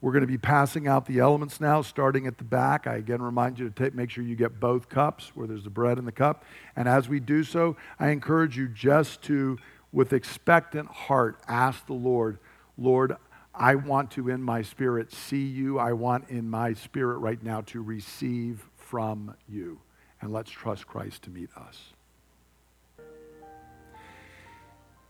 We're 0.02 0.12
going 0.12 0.22
to 0.22 0.28
be 0.28 0.40
passing 0.40 0.88
out 0.88 1.06
the 1.06 1.20
elements 1.20 1.62
now, 1.62 1.84
starting 1.84 2.26
at 2.26 2.40
the 2.40 2.44
back. 2.46 2.88
I 2.88 2.96
again 2.96 3.22
remind 3.22 3.60
you 3.60 3.70
to 3.70 3.76
take, 3.76 3.94
make 3.94 4.10
sure 4.10 4.24
you 4.24 4.36
get 4.36 4.60
both 4.60 4.90
cups 4.90 5.32
where 5.36 5.46
there's 5.46 5.64
the 5.64 5.70
bread 5.70 6.00
and 6.00 6.08
the 6.08 6.12
cup. 6.12 6.44
And 6.76 6.90
as 6.90 7.08
we 7.08 7.20
do 7.20 7.44
so, 7.44 7.78
I 8.00 8.10
encourage 8.10 8.58
you 8.58 8.68
just 8.68 9.22
to, 9.26 9.60
with 9.92 10.14
expectant 10.14 10.90
heart, 10.90 11.40
ask 11.48 11.86
the 11.86 11.94
Lord, 11.94 12.40
Lord, 12.76 13.16
I 13.54 13.76
want 13.76 14.10
to, 14.14 14.30
in 14.30 14.42
my 14.42 14.64
spirit, 14.64 15.14
see 15.14 15.46
you. 15.46 15.78
I 15.78 15.94
want 15.94 16.28
in 16.30 16.50
my 16.50 16.74
spirit 16.74 17.20
right 17.20 17.44
now 17.44 17.62
to 17.68 17.84
receive 17.84 18.68
from 18.90 19.36
you. 19.48 19.80
And 20.22 20.34
let's 20.34 20.50
trust 20.50 20.88
Christ 20.88 21.24
to 21.24 21.30
meet 21.30 21.50
us. 21.56 21.78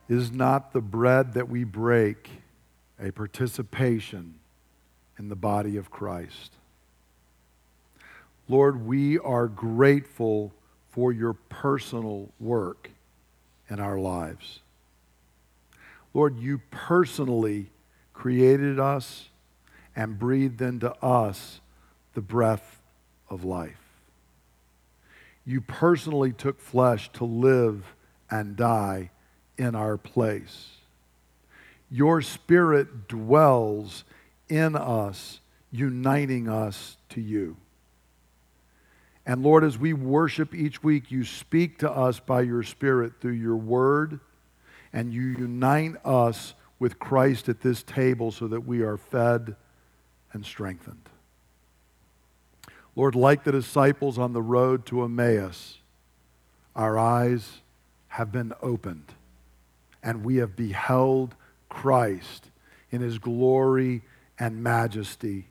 Is 0.10 0.32
not 0.32 0.74
the 0.74 0.82
bread 0.82 1.34
that 1.34 1.50
we 1.50 1.64
break 1.64 2.30
a 3.00 3.12
participation 3.12 4.36
in 5.20 5.30
the 5.30 5.36
body 5.36 5.78
of 5.78 5.92
Christ. 5.92 6.54
Lord, 8.48 8.86
we 8.86 9.20
are 9.20 9.48
grateful 9.48 10.54
for 10.90 11.12
your 11.12 11.34
personal 11.34 12.30
work 12.40 12.90
in 13.70 13.80
our 13.80 14.00
lives. 14.00 14.60
Lord, 16.14 16.40
you 16.40 16.62
personally 16.72 17.70
created 18.14 18.80
us 18.80 19.28
and 19.96 20.18
breathed 20.18 20.62
into 20.62 20.94
us 21.04 21.60
the 22.14 22.22
breath 22.22 22.77
of 23.30 23.44
life. 23.44 23.80
You 25.46 25.62
personally 25.62 26.34
took 26.34 26.60
flesh 26.60 27.10
to 27.14 27.24
live 27.24 27.96
and 28.30 28.56
die 28.56 29.12
in 29.58 29.76
our 29.76 29.98
place. 29.98 30.70
Your 31.90 32.22
spirit 32.22 33.08
dwells 33.08 34.04
in 34.50 34.76
us, 34.76 35.40
uniting 35.72 36.50
us 36.50 36.98
to 37.10 37.22
you. 37.22 37.56
And 39.26 39.44
Lord, 39.44 39.66
as 39.66 39.78
we 39.78 39.92
worship 39.92 40.56
each 40.56 40.82
week, 40.82 41.12
you 41.12 41.26
speak 41.26 41.80
to 41.80 41.92
us 41.92 42.20
by 42.20 42.42
your 42.42 42.64
Spirit 42.64 43.20
through 43.20 43.34
your 43.34 43.58
word, 43.58 44.22
and 44.94 45.14
you 45.14 45.22
unite 45.22 45.96
us 46.06 46.54
with 46.80 46.98
Christ 46.98 47.50
at 47.50 47.60
this 47.60 47.84
table 47.84 48.32
so 48.32 48.48
that 48.48 48.62
we 48.62 48.82
are 48.82 48.96
fed 48.96 49.58
and 50.32 50.46
strengthened. 50.46 51.10
Lord, 52.98 53.14
like 53.14 53.44
the 53.44 53.52
disciples 53.52 54.18
on 54.18 54.34
the 54.34 54.42
road 54.42 54.88
to 54.88 55.04
Emmaus, 55.04 55.78
our 56.76 56.98
eyes 56.98 57.60
have 58.08 58.32
been 58.32 58.54
opened, 58.60 59.14
and 60.02 60.26
we 60.26 60.38
have 60.38 60.56
beheld 60.56 61.36
Christ 61.70 62.50
in 62.90 63.02
his 63.02 63.20
glory 63.20 64.02
and 64.40 64.64
majesty, 64.64 65.46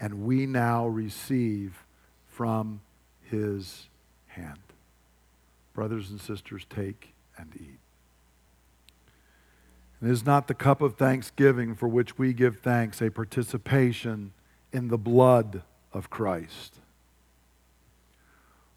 and 0.00 0.26
we 0.26 0.46
now 0.46 0.88
receive 0.88 1.84
from 2.26 2.80
his 3.22 3.86
hand. 4.26 4.58
Brothers 5.74 6.10
and 6.10 6.20
sisters, 6.20 6.66
take 6.68 7.14
and 7.36 7.52
eat. 7.54 7.78
And 10.00 10.10
is 10.10 10.26
not 10.26 10.48
the 10.48 10.54
cup 10.54 10.82
of 10.82 10.96
thanksgiving 10.96 11.76
for 11.76 11.86
which 11.86 12.18
we 12.18 12.32
give 12.32 12.58
thanks 12.58 13.00
a 13.00 13.12
participation 13.12 14.32
in 14.72 14.88
the 14.88 14.98
blood 14.98 15.62
of 15.92 16.10
Christ? 16.10 16.76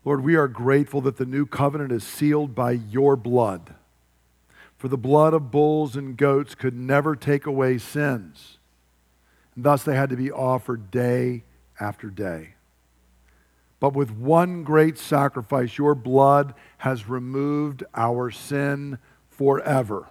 Lord, 0.04 0.24
we 0.24 0.36
are 0.36 0.48
grateful 0.48 1.02
that 1.02 1.18
the 1.18 1.26
new 1.26 1.46
covenant 1.46 1.92
is 1.92 2.04
sealed 2.04 2.56
by 2.56 2.72
your 2.72 3.16
blood. 3.16 3.76
For 4.78 4.88
the 4.88 4.98
blood 4.98 5.36
of 5.36 5.52
bulls 5.52 5.96
and 5.96 6.18
goats 6.18 6.56
could 6.56 6.76
never 6.76 7.16
take 7.16 7.46
away 7.46 7.78
sins. 7.78 8.58
And 9.56 9.64
thus 9.64 9.84
they 9.84 9.96
had 9.96 10.10
to 10.10 10.16
be 10.16 10.32
offered 10.32 10.90
day 10.90 11.44
after 11.80 12.10
day. 12.10 12.56
But 13.80 13.94
with 13.94 14.12
one 14.12 14.64
great 14.64 14.98
sacrifice, 14.98 15.78
your 15.78 15.96
blood 15.96 16.54
has 16.80 17.10
removed 17.10 17.84
our 17.94 18.32
sin 18.32 18.98
forever. 19.30 20.08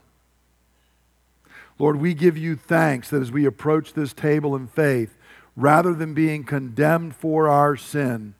Lord, 1.78 1.96
we 1.96 2.12
give 2.12 2.36
you 2.36 2.56
thanks 2.56 3.10
that 3.10 3.22
as 3.22 3.32
we 3.32 3.46
approach 3.46 3.92
this 3.94 4.12
table 4.12 4.54
in 4.54 4.66
faith, 4.66 5.16
rather 5.56 5.94
than 5.94 6.14
being 6.14 6.44
condemned 6.44 7.14
for 7.14 7.48
our 7.48 7.76
sin, 7.76 8.34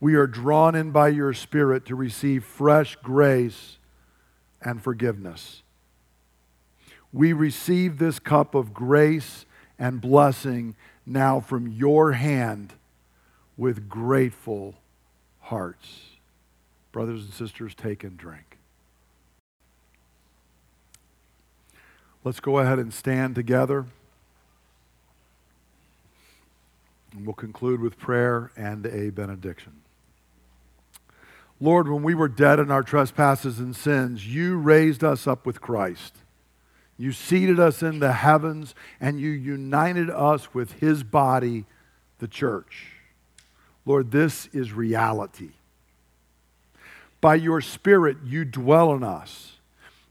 we 0.00 0.14
are 0.14 0.26
drawn 0.26 0.74
in 0.74 0.90
by 0.90 1.08
your 1.08 1.32
Spirit 1.32 1.84
to 1.86 1.94
receive 1.94 2.44
fresh 2.44 2.96
grace 3.02 3.78
and 4.62 4.82
forgiveness. 4.82 5.62
We 7.12 7.32
receive 7.32 7.98
this 7.98 8.18
cup 8.18 8.54
of 8.54 8.74
grace 8.74 9.44
and 9.78 10.00
blessing 10.00 10.76
now 11.06 11.40
from 11.40 11.66
your 11.66 12.12
hand 12.12 12.74
with 13.56 13.88
grateful 13.88 14.74
hearts. 15.40 16.00
Brothers 16.92 17.22
and 17.22 17.32
sisters, 17.32 17.74
take 17.74 18.04
and 18.04 18.16
drink. 18.16 18.58
Let's 22.24 22.40
go 22.40 22.58
ahead 22.58 22.78
and 22.78 22.92
stand 22.92 23.34
together. 23.34 23.86
And 27.12 27.26
we'll 27.26 27.34
conclude 27.34 27.80
with 27.80 27.98
prayer 27.98 28.52
and 28.56 28.86
a 28.86 29.10
benediction. 29.10 29.80
Lord, 31.60 31.88
when 31.88 32.02
we 32.02 32.14
were 32.14 32.28
dead 32.28 32.60
in 32.60 32.70
our 32.70 32.82
trespasses 32.82 33.58
and 33.58 33.74
sins, 33.74 34.26
you 34.26 34.56
raised 34.56 35.02
us 35.02 35.26
up 35.26 35.44
with 35.44 35.60
Christ. 35.60 36.14
You 36.96 37.12
seated 37.12 37.58
us 37.58 37.82
in 37.82 37.98
the 37.98 38.12
heavens 38.12 38.74
and 39.00 39.20
you 39.20 39.30
united 39.30 40.10
us 40.10 40.54
with 40.54 40.72
his 40.74 41.02
body, 41.02 41.64
the 42.18 42.28
church. 42.28 42.92
Lord, 43.84 44.10
this 44.10 44.46
is 44.52 44.72
reality. 44.72 45.50
By 47.20 47.36
your 47.36 47.60
Spirit, 47.60 48.18
you 48.24 48.44
dwell 48.44 48.92
in 48.94 49.02
us. 49.02 49.58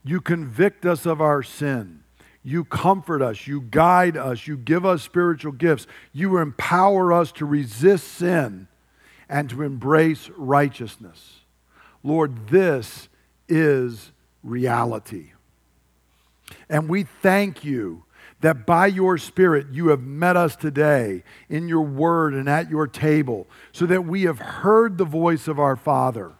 You 0.04 0.20
convict 0.20 0.86
us 0.86 1.06
of 1.06 1.22
our 1.22 1.44
sin. 1.44 2.04
You 2.44 2.64
comfort 2.64 3.22
us. 3.22 3.48
You 3.48 3.62
guide 3.62 4.16
us. 4.16 4.48
You 4.48 4.58
give 4.58 4.86
us 4.86 5.04
spiritual 5.04 5.52
gifts. 5.52 5.88
You 6.14 6.38
empower 6.38 7.12
us 7.12 7.32
to 7.34 7.46
resist 7.46 8.08
sin 8.08 8.68
and 9.28 9.50
to 9.50 9.64
embrace 9.64 10.30
righteousness. 10.38 11.42
Lord, 12.04 12.48
this 12.48 13.10
is 13.50 14.12
reality. 14.44 15.32
And 16.70 16.88
we 16.88 17.04
thank 17.04 17.66
you 17.66 18.04
that 18.40 18.66
by 18.66 18.88
your 18.88 19.18
Spirit 19.18 19.68
you 19.72 19.88
have 19.88 20.02
met 20.02 20.38
us 20.38 20.56
today 20.56 21.24
in 21.50 21.68
your 21.68 21.82
word 21.82 22.34
and 22.34 22.48
at 22.48 22.70
your 22.70 22.88
table, 22.88 23.48
so 23.72 23.86
that 23.88 24.06
we 24.06 24.24
have 24.24 24.40
heard 24.40 24.98
the 24.98 25.06
voice 25.06 25.48
of 25.48 25.60
our 25.60 25.76
Father. 25.76 26.34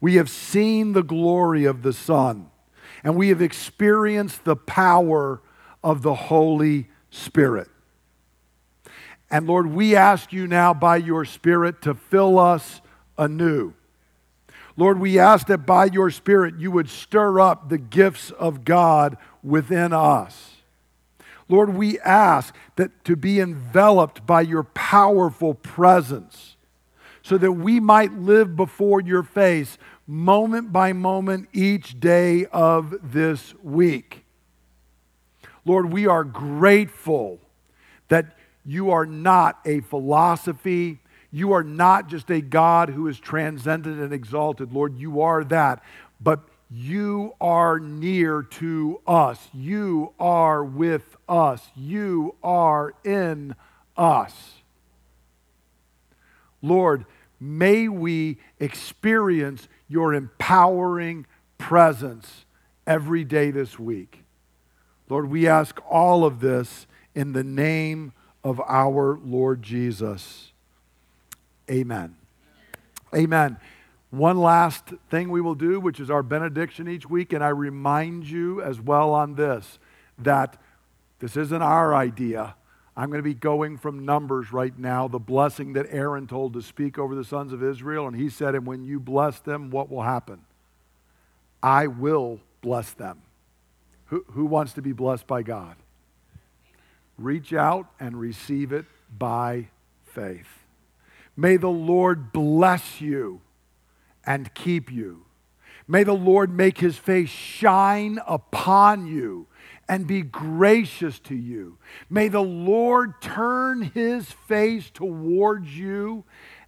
We 0.00 0.16
have 0.16 0.28
seen 0.28 0.92
the 0.92 1.02
glory 1.02 1.64
of 1.64 1.82
the 1.82 1.92
Son, 1.92 2.50
and 3.04 3.16
we 3.16 3.28
have 3.28 3.42
experienced 3.42 4.44
the 4.44 4.56
power 4.56 5.40
of 5.82 6.02
the 6.02 6.14
Holy 6.14 6.88
Spirit. 7.10 7.68
And 9.30 9.46
Lord, 9.46 9.66
we 9.66 9.94
ask 9.94 10.32
you 10.32 10.46
now 10.46 10.72
by 10.72 10.96
your 10.96 11.24
Spirit 11.24 11.82
to 11.82 11.94
fill 11.94 12.38
us 12.38 12.80
anew. 13.16 13.74
Lord, 14.76 15.00
we 15.00 15.18
ask 15.18 15.48
that 15.48 15.66
by 15.66 15.86
your 15.86 16.10
Spirit 16.10 16.54
you 16.58 16.70
would 16.70 16.88
stir 16.88 17.40
up 17.40 17.68
the 17.68 17.78
gifts 17.78 18.30
of 18.30 18.64
God 18.64 19.16
within 19.42 19.92
us. 19.92 20.54
Lord, 21.48 21.74
we 21.74 21.98
ask 22.00 22.54
that 22.76 23.04
to 23.04 23.16
be 23.16 23.40
enveloped 23.40 24.26
by 24.26 24.42
your 24.42 24.62
powerful 24.62 25.54
presence 25.54 26.56
so 27.22 27.36
that 27.38 27.52
we 27.52 27.80
might 27.80 28.12
live 28.12 28.54
before 28.54 29.00
your 29.00 29.22
face 29.22 29.78
moment 30.08 30.72
by 30.72 30.94
moment 30.94 31.48
each 31.52 32.00
day 32.00 32.46
of 32.46 33.12
this 33.12 33.54
week. 33.62 34.24
Lord, 35.66 35.92
we 35.92 36.06
are 36.06 36.24
grateful 36.24 37.38
that 38.08 38.36
you 38.64 38.90
are 38.90 39.04
not 39.04 39.60
a 39.66 39.80
philosophy. 39.80 41.00
You 41.30 41.52
are 41.52 41.62
not 41.62 42.08
just 42.08 42.30
a 42.30 42.40
God 42.40 42.88
who 42.88 43.06
is 43.06 43.20
transcendent 43.20 44.00
and 44.00 44.14
exalted. 44.14 44.72
Lord, 44.72 44.96
you 44.96 45.20
are 45.20 45.44
that. 45.44 45.82
But 46.18 46.40
you 46.70 47.34
are 47.38 47.78
near 47.78 48.42
to 48.42 49.02
us. 49.06 49.48
You 49.52 50.14
are 50.18 50.64
with 50.64 51.16
us. 51.28 51.68
You 51.76 52.34
are 52.42 52.94
in 53.04 53.54
us. 53.94 54.54
Lord, 56.62 57.04
may 57.38 57.88
we 57.88 58.38
experience 58.58 59.68
your 59.88 60.14
empowering 60.14 61.26
presence 61.56 62.44
every 62.86 63.24
day 63.24 63.50
this 63.50 63.78
week. 63.78 64.24
Lord, 65.08 65.30
we 65.30 65.48
ask 65.48 65.80
all 65.88 66.24
of 66.24 66.40
this 66.40 66.86
in 67.14 67.32
the 67.32 67.44
name 67.44 68.12
of 68.44 68.60
our 68.60 69.18
Lord 69.24 69.62
Jesus. 69.62 70.52
Amen. 71.70 72.16
Amen. 73.14 73.56
One 74.10 74.38
last 74.38 74.84
thing 75.10 75.30
we 75.30 75.40
will 75.40 75.54
do, 75.54 75.80
which 75.80 76.00
is 76.00 76.10
our 76.10 76.22
benediction 76.22 76.88
each 76.88 77.08
week, 77.08 77.32
and 77.32 77.44
I 77.44 77.48
remind 77.48 78.24
you 78.24 78.62
as 78.62 78.80
well 78.80 79.12
on 79.12 79.34
this 79.34 79.78
that 80.18 80.60
this 81.18 81.36
isn't 81.36 81.62
our 81.62 81.94
idea. 81.94 82.54
I'm 82.98 83.10
going 83.10 83.20
to 83.20 83.22
be 83.22 83.32
going 83.32 83.78
from 83.78 84.04
Numbers 84.04 84.52
right 84.52 84.76
now, 84.76 85.06
the 85.06 85.20
blessing 85.20 85.74
that 85.74 85.86
Aaron 85.88 86.26
told 86.26 86.54
to 86.54 86.62
speak 86.62 86.98
over 86.98 87.14
the 87.14 87.22
sons 87.22 87.52
of 87.52 87.62
Israel. 87.62 88.08
And 88.08 88.16
he 88.16 88.28
said, 88.28 88.56
And 88.56 88.66
when 88.66 88.82
you 88.82 88.98
bless 88.98 89.38
them, 89.38 89.70
what 89.70 89.88
will 89.88 90.02
happen? 90.02 90.40
I 91.62 91.86
will 91.86 92.40
bless 92.60 92.90
them. 92.90 93.22
Who, 94.06 94.24
who 94.32 94.46
wants 94.46 94.72
to 94.72 94.82
be 94.82 94.90
blessed 94.90 95.28
by 95.28 95.44
God? 95.44 95.76
Reach 97.16 97.52
out 97.52 97.86
and 98.00 98.18
receive 98.18 98.72
it 98.72 98.86
by 99.16 99.68
faith. 100.04 100.48
May 101.36 101.56
the 101.56 101.68
Lord 101.68 102.32
bless 102.32 103.00
you 103.00 103.42
and 104.26 104.52
keep 104.54 104.90
you. 104.90 105.24
May 105.86 106.02
the 106.02 106.14
Lord 106.14 106.50
make 106.50 106.78
his 106.78 106.96
face 106.96 107.30
shine 107.30 108.18
upon 108.26 109.06
you 109.06 109.46
and 109.88 110.06
be 110.06 110.22
gracious 110.22 111.18
to 111.20 111.34
you. 111.34 111.78
May 112.10 112.28
the 112.28 112.42
Lord 112.42 113.20
turn 113.22 113.82
his 113.82 114.30
face 114.30 114.90
towards 114.90 115.76
you 115.76 116.24